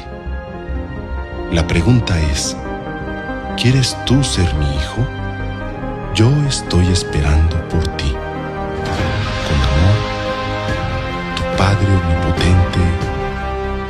La 1.52 1.66
pregunta 1.66 2.18
es, 2.32 2.56
¿quieres 3.56 3.96
tú 4.04 4.22
ser 4.22 4.52
mi 4.54 4.64
hijo? 4.64 5.02
Yo 6.14 6.28
estoy 6.48 6.86
esperando 6.88 7.56
por 7.68 7.82
ti. 7.96 8.10
Con 9.46 9.58
amor, 9.70 9.96
tu 11.36 11.42
Padre 11.56 11.86
Omnipotente, 11.86 12.80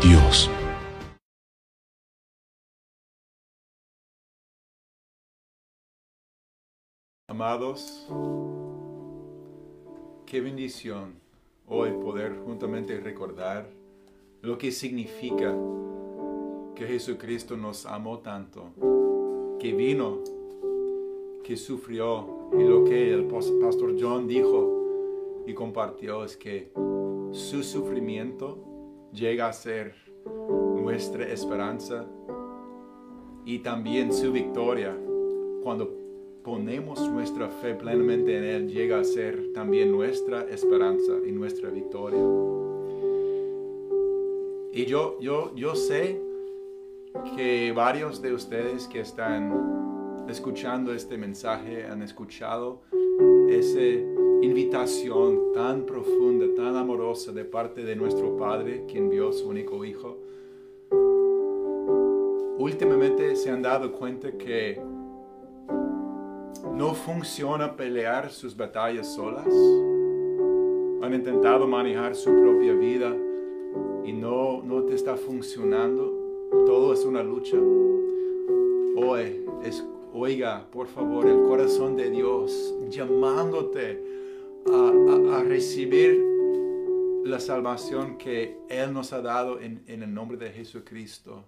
Dios. 0.07 0.51
Amados, 7.29 8.07
qué 10.27 10.41
bendición 10.41 11.15
hoy 11.67 11.91
poder 11.93 12.37
juntamente 12.45 13.01
recordar 13.01 13.69
lo 14.43 14.57
que 14.59 14.71
significa 14.71 15.55
que 16.75 16.87
Jesucristo 16.87 17.57
nos 17.57 17.87
amó 17.87 18.19
tanto, 18.19 18.73
que 19.65 19.73
vino, 19.73 20.19
que 21.43 21.57
sufrió 21.57 22.51
y 22.53 22.63
lo 22.65 22.85
que 22.85 23.15
el 23.15 23.25
pastor 23.25 23.97
John 23.99 24.29
dijo 24.29 25.43
y 25.47 25.55
compartió 25.55 26.23
es 26.23 26.37
que 26.37 26.71
su 27.31 27.63
sufrimiento 27.63 28.59
llega 29.11 29.49
a 29.49 29.55
ser 29.55 29.95
nuestra 30.27 31.27
esperanza 31.33 32.07
y 33.47 33.61
también 33.61 34.13
su 34.13 34.33
victoria 34.33 34.95
cuando 35.63 35.91
ponemos 36.43 37.01
nuestra 37.09 37.49
fe 37.49 37.75
plenamente 37.75 38.37
en 38.37 38.45
Él 38.45 38.69
llega 38.69 39.01
a 39.01 39.05
ser 39.05 39.55
también 39.55 39.91
nuestra 39.91 40.43
esperanza 40.43 41.15
y 41.27 41.33
nuestra 41.33 41.71
victoria. 41.71 42.21
Y 44.75 44.85
yo, 44.85 45.19
yo, 45.21 45.55
yo 45.55 45.75
sé 45.75 46.21
que 47.37 47.73
varios 47.73 48.21
de 48.21 48.35
ustedes 48.35 48.89
que 48.89 49.01
están 49.01 50.25
escuchando 50.29 50.93
este 50.93 51.17
mensaje 51.17 51.87
han 51.87 52.03
escuchado 52.03 52.83
esa 53.49 53.81
invitación 54.43 55.53
tan 55.53 55.87
profunda, 55.87 56.47
tan 56.57 56.77
amorosa 56.77 57.33
de 57.33 57.45
parte 57.45 57.85
de 57.85 57.95
nuestro 57.95 58.37
Padre, 58.37 58.85
quien 58.89 59.09
vio 59.09 59.33
su 59.33 59.49
único 59.49 59.85
Hijo. 59.85 60.19
Últimamente 62.59 63.37
se 63.37 63.51
han 63.51 63.63
dado 63.63 63.93
cuenta 63.93 64.33
que 64.33 64.81
no 66.73 66.95
funciona 66.95 67.77
pelear 67.77 68.31
sus 68.31 68.57
batallas 68.57 69.15
solas. 69.15 69.47
Han 69.47 71.15
intentado 71.15 71.67
manejar 71.69 72.15
su 72.17 72.31
propia 72.31 72.73
vida 72.75 73.15
y 74.05 74.13
no, 74.13 74.63
no 74.63 74.83
te 74.85 74.95
está 74.95 75.17
funcionando, 75.17 76.24
todo 76.67 76.93
es 76.93 77.05
una 77.05 77.23
lucha. 77.23 77.57
Hoy, 78.97 79.45
es, 79.65 79.85
oiga, 80.13 80.67
por 80.71 80.87
favor, 80.87 81.27
el 81.27 81.43
corazón 81.43 81.97
de 81.97 82.11
Dios 82.11 82.75
llamándote 82.89 84.03
a, 84.67 85.43
recibir 85.43 86.25
la 87.25 87.39
salvación 87.39 88.17
que 88.17 88.57
Él 88.69 88.93
nos 88.93 89.13
ha 89.13 89.21
dado 89.21 89.61
en, 89.61 89.83
el 89.87 90.13
nombre 90.13 90.37
de 90.37 90.51
Jesucristo, 90.51 91.45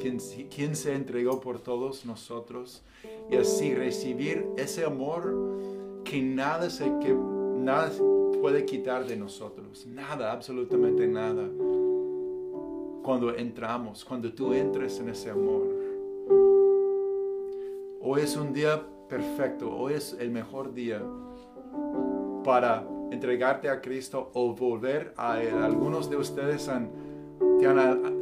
quien, 0.00 0.18
quien 0.48 0.76
se 0.76 0.94
entregó 0.94 1.40
por 1.40 1.60
todos 1.60 2.06
nosotros, 2.06 2.82
y 3.30 3.36
así 3.36 3.74
recibir 3.74 4.46
ese 4.56 4.84
amor 4.84 6.02
que 6.04 6.22
nada, 6.22 6.70
se, 6.70 6.84
que 7.00 7.12
nada 7.12 7.92
puede 8.40 8.64
quitar 8.64 9.06
de 9.06 9.16
nosotros, 9.16 9.86
nada, 9.86 10.32
absolutamente 10.32 11.06
nada 11.06 11.48
cuando 13.04 13.36
entramos, 13.36 14.02
cuando 14.02 14.32
tú 14.32 14.54
entres 14.54 14.98
en 14.98 15.10
ese 15.10 15.30
amor. 15.30 15.62
Hoy 18.00 18.22
es 18.22 18.34
un 18.34 18.54
día 18.54 18.82
perfecto, 19.08 19.70
hoy 19.76 19.92
es 19.92 20.16
el 20.18 20.30
mejor 20.30 20.72
día 20.72 21.02
para 22.42 22.88
entregarte 23.10 23.68
a 23.68 23.82
Cristo 23.82 24.30
o 24.32 24.54
volver 24.54 25.12
a 25.18 25.42
Él. 25.42 25.54
Algunos 25.54 26.08
de 26.08 26.16
ustedes 26.16 26.66
han, 26.70 26.90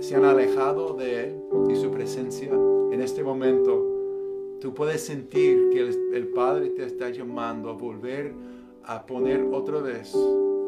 se 0.01 0.17
han 0.17 0.25
alejado 0.25 0.95
de 0.95 1.25
Él 1.25 1.43
y 1.71 1.77
su 1.77 1.93
presencia. 1.93 2.51
En 2.51 3.01
este 3.01 3.23
momento, 3.23 4.59
tú 4.61 4.75
puedes 4.75 5.07
sentir 5.07 5.71
que 5.71 5.81
el, 5.81 6.13
el 6.13 6.27
Padre 6.29 6.71
te 6.71 6.85
está 6.85 7.09
llamando 7.11 7.71
a 7.71 7.75
volver 7.75 8.35
a 8.85 9.07
poner 9.07 9.45
otra 9.53 9.81
vez 9.81 10.11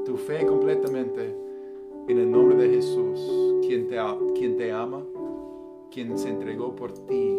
tu 0.04 0.16
fe 0.16 0.46
completamente 0.46 1.43
en 2.06 2.18
el 2.18 2.30
nombre 2.30 2.56
de 2.56 2.74
Jesús, 2.74 3.20
quien 3.66 3.88
te, 3.88 3.98
ama, 4.70 5.02
quien 5.90 6.18
se 6.18 6.28
entregó 6.28 6.76
por 6.76 6.92
ti. 6.92 7.38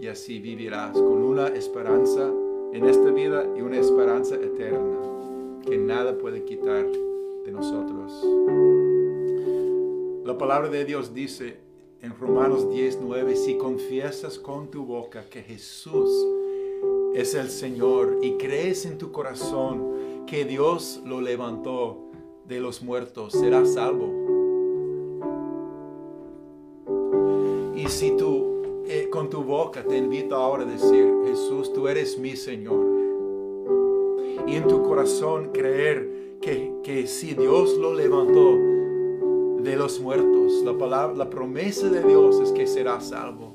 Y 0.00 0.06
así 0.06 0.38
vivirás 0.38 0.92
con 0.92 1.22
una 1.22 1.48
esperanza 1.48 2.30
en 2.72 2.84
esta 2.84 3.10
vida 3.10 3.44
y 3.56 3.60
una 3.60 3.78
esperanza 3.78 4.36
eterna 4.36 4.98
que 5.64 5.78
nada 5.78 6.16
puede 6.16 6.44
quitar 6.44 6.86
de 7.44 7.52
nosotros. 7.52 8.24
La 10.24 10.38
palabra 10.38 10.68
de 10.68 10.84
Dios 10.84 11.12
dice 11.12 11.56
en 12.00 12.16
Romanos 12.16 12.68
10:9, 12.68 13.34
si 13.36 13.56
confiesas 13.58 14.38
con 14.38 14.70
tu 14.70 14.84
boca 14.84 15.24
que 15.28 15.42
Jesús 15.42 16.10
es 17.14 17.34
el 17.34 17.48
Señor 17.48 18.18
y 18.22 18.36
crees 18.38 18.86
en 18.86 18.98
tu 18.98 19.12
corazón 19.12 20.24
que 20.26 20.44
Dios 20.44 21.02
lo 21.04 21.20
levantó 21.20 22.01
de 22.46 22.60
los 22.60 22.82
muertos, 22.82 23.32
serás 23.32 23.74
salvo. 23.74 24.08
Y 27.74 27.88
si 27.88 28.16
tú 28.16 28.52
eh, 28.86 29.08
con 29.10 29.30
tu 29.30 29.42
boca 29.42 29.84
te 29.84 29.96
invito 29.96 30.36
ahora 30.36 30.64
a 30.64 30.66
decir, 30.66 31.14
Jesús, 31.24 31.72
tú 31.72 31.88
eres 31.88 32.18
mi 32.18 32.36
Señor. 32.36 32.84
Y 34.46 34.56
en 34.56 34.68
tu 34.68 34.82
corazón 34.82 35.50
creer 35.52 36.38
que, 36.40 36.74
que 36.82 37.06
si 37.06 37.34
Dios 37.34 37.76
lo 37.78 37.94
levantó 37.94 38.56
de 39.62 39.76
los 39.76 40.00
muertos, 40.00 40.62
la 40.64 40.76
palabra, 40.76 41.16
la 41.16 41.30
promesa 41.30 41.88
de 41.88 42.02
Dios 42.02 42.40
es 42.40 42.52
que 42.52 42.66
serás 42.66 43.08
salvo. 43.08 43.52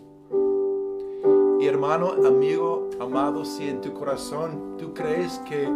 Y 1.60 1.66
hermano, 1.66 2.14
amigo, 2.26 2.90
amado, 3.00 3.44
si 3.44 3.68
en 3.68 3.82
tu 3.82 3.94
corazón 3.94 4.78
tú 4.78 4.94
crees 4.94 5.40
que 5.40 5.68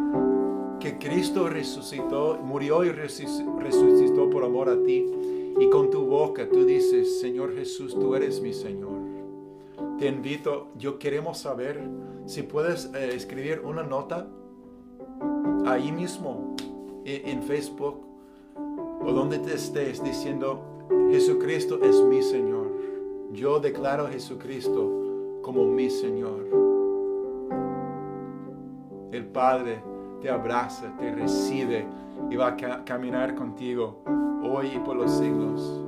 que 0.82 0.98
Cristo 0.98 1.48
resucitó, 1.48 2.40
murió 2.42 2.84
y 2.84 2.90
resucitó 2.90 4.30
por 4.30 4.44
amor 4.44 4.68
a 4.68 4.84
ti. 4.84 5.06
Y 5.60 5.70
con 5.70 5.92
tu 5.92 6.06
boca 6.06 6.50
tú 6.50 6.66
dices, 6.66 7.22
Señor 7.22 7.54
Jesús, 7.54 7.94
tú 7.94 8.16
eres 8.16 8.42
mi 8.42 8.52
Señor. 8.52 9.00
Te 10.00 10.08
invito, 10.08 10.70
yo 10.78 10.98
queremos 10.98 11.38
saber 11.38 11.80
si 12.26 12.42
puedes 12.42 12.92
eh, 12.96 13.12
escribir 13.14 13.62
una 13.64 13.84
nota 13.84 14.28
ahí 15.66 15.92
mismo 15.92 16.56
en, 17.06 17.44
Facebook 17.44 18.02
o 19.04 19.12
donde 19.12 19.38
te 19.40 19.54
estés 19.54 20.04
diciendo, 20.04 20.88
Jesucristo 21.12 21.80
es 21.84 22.02
mi 22.02 22.24
Señor. 22.24 22.72
Yo 23.32 23.60
declaro 23.60 24.08
a 24.08 24.10
Jesucristo 24.10 25.40
como 25.44 25.66
mi 25.66 25.90
Señor. 25.90 26.48
El 29.12 29.26
Padre 29.28 29.91
te 30.22 30.30
abraza, 30.30 30.96
te 30.98 31.12
recibe 31.12 31.86
y 32.30 32.36
va 32.36 32.48
a 32.48 32.86
caminar 32.86 33.36
contigo 33.36 33.98
hoy 34.44 34.74
y 34.76 34.80
por 34.80 34.96
los 34.96 35.12
siglos. 35.12 35.82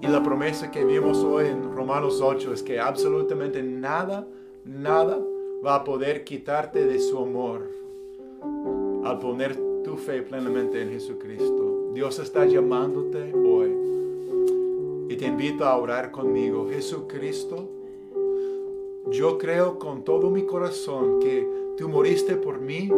Y 0.00 0.06
la 0.08 0.22
promesa 0.22 0.70
que 0.70 0.84
vimos 0.84 1.18
hoy 1.18 1.46
en 1.46 1.74
Romanos 1.74 2.20
8 2.20 2.52
es 2.52 2.62
que 2.62 2.80
absolutamente 2.80 3.62
nada, 3.62 4.26
nada 4.64 5.18
va 5.64 5.76
a 5.76 5.84
poder 5.84 6.24
quitarte 6.24 6.84
de 6.84 6.98
su 6.98 7.18
amor 7.18 7.70
al 9.04 9.18
poner 9.20 9.56
tu 9.84 9.96
fe 9.96 10.22
plenamente 10.22 10.82
en 10.82 10.90
Jesucristo. 10.90 11.90
Dios 11.94 12.18
está 12.18 12.46
llamándote 12.46 13.32
hoy 13.32 13.70
y 15.08 15.16
te 15.16 15.26
invito 15.26 15.64
a 15.64 15.76
orar 15.76 16.10
conmigo. 16.10 16.68
Jesucristo, 16.68 17.68
yo 19.10 19.38
creo 19.38 19.78
con 19.78 20.02
todo 20.02 20.30
mi 20.30 20.46
corazón 20.46 21.20
que 21.20 21.46
tú 21.82 21.88
moriste 21.88 22.36
por 22.36 22.60
mí 22.60 22.88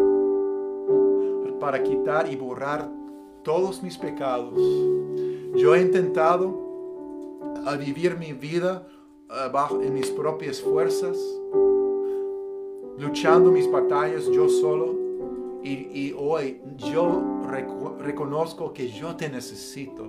para 1.59 1.83
quitar 1.83 2.31
y 2.31 2.37
borrar 2.37 2.87
todos 3.43 3.83
mis 3.83 3.97
pecados. 3.97 4.53
Yo 5.55 5.75
he 5.75 5.81
intentado 5.81 6.55
a 7.65 7.77
vivir 7.77 8.19
mi 8.19 8.35
vida 8.35 8.87
bajo, 9.51 9.81
en 9.81 9.95
mis 9.95 10.11
propias 10.11 10.61
fuerzas, 10.61 11.17
luchando 12.99 13.51
mis 13.51 13.73
batallas 13.73 14.27
yo 14.27 14.51
solo. 14.51 14.95
Y, 15.63 16.15
hoy 16.19 16.61
yo 16.77 17.23
reconozco 18.01 18.75
que 18.75 18.89
yo 18.89 19.17
te 19.17 19.31
necesito. 19.31 20.05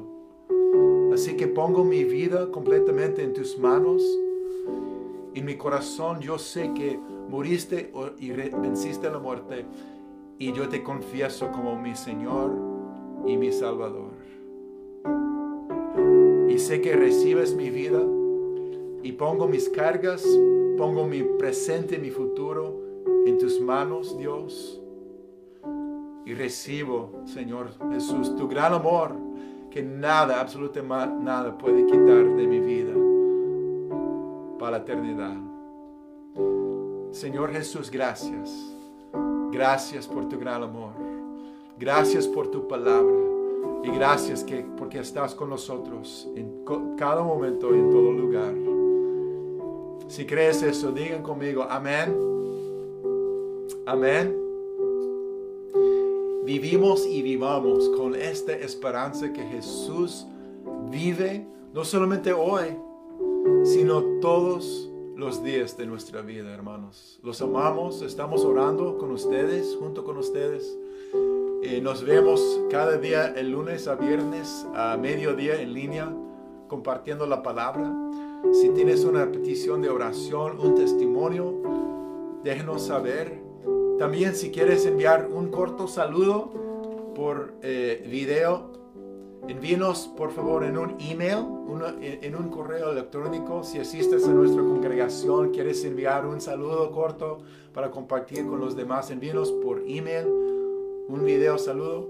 Así 1.13 1.37
que 1.37 1.47
pongo 1.47 1.85
mi 1.85 2.03
vida 2.03 2.51
completamente 2.51 3.23
en 3.23 3.31
tus 3.31 3.57
manos. 3.57 4.03
En 5.33 5.45
mi 5.45 5.55
corazón 5.55 6.19
yo 6.19 6.37
sé 6.37 6.73
que 6.73 6.99
moriste 7.29 7.91
y 8.19 8.31
venciste 8.31 9.09
la 9.09 9.19
muerte. 9.19 9.65
Y 10.37 10.51
yo 10.53 10.67
te 10.67 10.83
confieso 10.83 11.51
como 11.51 11.75
mi 11.79 11.95
Señor 11.95 12.51
y 13.25 13.37
mi 13.37 13.51
Salvador. 13.51 14.11
Y 16.49 16.59
sé 16.59 16.81
que 16.81 16.95
recibes 16.95 17.55
mi 17.55 17.69
vida 17.69 18.01
y 19.03 19.11
pongo 19.13 19.47
mis 19.47 19.69
cargas, 19.69 20.25
pongo 20.77 21.05
mi 21.05 21.23
presente 21.23 21.95
y 21.95 21.99
mi 21.99 22.11
futuro 22.11 22.81
en 23.25 23.37
tus 23.37 23.59
manos, 23.59 24.17
Dios. 24.17 24.81
Y 26.25 26.33
recibo, 26.33 27.21
Señor 27.25 27.69
Jesús, 27.91 28.35
tu 28.35 28.47
gran 28.47 28.73
amor 28.73 29.15
que 29.75 29.83
nada, 29.83 30.39
absolutamente 30.39 31.21
nada 31.21 31.57
puede 31.57 31.85
quitar 31.85 32.35
de 32.35 32.47
mi 32.47 32.61
vida 32.61 32.93
para 34.57 34.77
la 34.77 34.83
eternidad. 34.83 35.54
Señor 37.15 37.49
Jesús, 37.53 37.89
gracias. 37.89 38.51
Gracias 39.49 40.05
por 40.05 40.27
tu 40.27 40.37
gran 40.37 40.61
amor. 40.63 40.91
Gracias 41.79 42.27
por 42.27 42.51
tu 42.51 42.67
palabra. 42.67 43.15
Y 43.85 43.89
gracias 43.89 44.43
que, 44.43 44.65
porque 44.77 44.99
estás 44.99 45.33
con 45.33 45.49
nosotros 45.49 46.27
en 46.35 46.65
cada 46.97 47.23
momento 47.23 47.73
y 47.73 47.79
en 47.79 47.89
todo 47.89 48.11
lugar. 48.11 48.53
Si 50.09 50.25
crees 50.25 50.61
eso, 50.61 50.91
digan 50.91 51.23
conmigo, 51.23 51.65
amén. 51.69 52.13
Amén. 53.85 54.35
Vivimos 56.43 57.07
y 57.07 57.21
vivamos 57.21 57.87
con 57.95 58.13
esta 58.13 58.51
esperanza 58.51 59.31
que 59.31 59.41
Jesús 59.41 60.27
vive, 60.91 61.47
no 61.73 61.85
solamente 61.85 62.33
hoy, 62.33 62.75
sino 63.63 64.03
todos 64.19 64.91
los 65.15 65.43
días 65.43 65.77
de 65.77 65.85
nuestra 65.85 66.21
vida, 66.21 66.53
hermanos. 66.53 67.19
Los 67.23 67.41
amamos, 67.41 68.01
estamos 68.01 68.43
orando 68.43 68.97
con 68.97 69.11
ustedes, 69.11 69.75
junto 69.79 70.03
con 70.03 70.17
ustedes. 70.17 70.77
Eh, 71.63 71.79
nos 71.81 72.03
vemos 72.03 72.41
cada 72.69 72.97
día, 72.97 73.33
el 73.35 73.51
lunes 73.51 73.87
a 73.87 73.95
viernes, 73.95 74.67
a 74.75 74.97
mediodía 74.97 75.61
en 75.61 75.73
línea, 75.73 76.13
compartiendo 76.67 77.25
la 77.25 77.41
palabra. 77.41 77.93
Si 78.53 78.69
tienes 78.69 79.05
una 79.05 79.31
petición 79.31 79.81
de 79.81 79.89
oración, 79.89 80.59
un 80.59 80.75
testimonio, 80.75 81.61
déjenos 82.43 82.87
saber. 82.87 83.41
También 83.97 84.35
si 84.35 84.51
quieres 84.51 84.85
enviar 84.85 85.29
un 85.31 85.49
corto 85.49 85.87
saludo 85.87 86.51
por 87.15 87.53
eh, 87.61 88.05
video, 88.11 88.74
envíenos 89.47 90.07
por 90.17 90.31
favor 90.31 90.63
en 90.63 90.77
un 90.77 90.95
email, 90.99 91.45
en 91.99 92.35
un 92.35 92.49
correo 92.49 92.91
electrónico. 92.91 93.63
Si 93.63 93.79
asistes 93.79 94.27
a 94.27 94.31
nuestra 94.31 94.61
congregación, 94.61 95.51
quieres 95.51 95.83
enviar 95.85 96.25
un 96.25 96.41
saludo 96.41 96.91
corto 96.91 97.39
para 97.73 97.91
compartir 97.91 98.45
con 98.45 98.59
los 98.59 98.75
demás, 98.75 99.11
envíenos 99.11 99.51
por 99.51 99.83
email 99.87 100.25
un 101.07 101.23
video 101.23 101.57
saludo. 101.57 102.09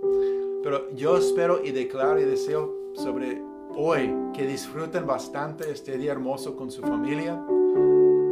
Pero 0.63 0.89
yo 0.95 1.17
espero 1.17 1.63
y 1.63 1.71
declaro 1.71 2.19
y 2.19 2.23
deseo 2.23 2.73
sobre 2.95 3.41
hoy 3.75 4.13
que 4.33 4.47
disfruten 4.47 5.05
bastante 5.05 5.69
este 5.69 5.97
día 5.97 6.13
hermoso 6.13 6.55
con 6.55 6.71
su 6.71 6.81
familia, 6.81 7.39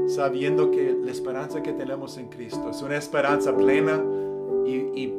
sabiendo 0.07 0.71
que 0.71 0.97
la 0.99 1.11
esperanza 1.11 1.61
que 1.61 1.73
tenemos 1.73 2.17
en 2.17 2.29
Cristo 2.29 2.69
es 2.69 2.81
una 2.81 2.97
esperanza 2.97 3.55
plena 3.55 4.03
y, 4.65 4.71
y, 4.71 5.13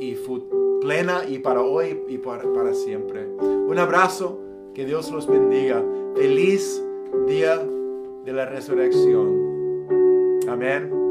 y, 0.00 0.14
plena 0.82 1.22
y 1.28 1.38
para 1.38 1.62
hoy 1.62 2.02
y 2.08 2.18
para, 2.18 2.42
para 2.52 2.74
siempre. 2.74 3.26
Un 3.38 3.78
abrazo, 3.78 4.40
que 4.74 4.84
Dios 4.84 5.10
los 5.10 5.26
bendiga. 5.26 5.82
Feliz 6.16 6.82
día 7.26 7.58
de 8.24 8.32
la 8.32 8.46
resurrección. 8.46 9.88
Amén. 10.48 11.01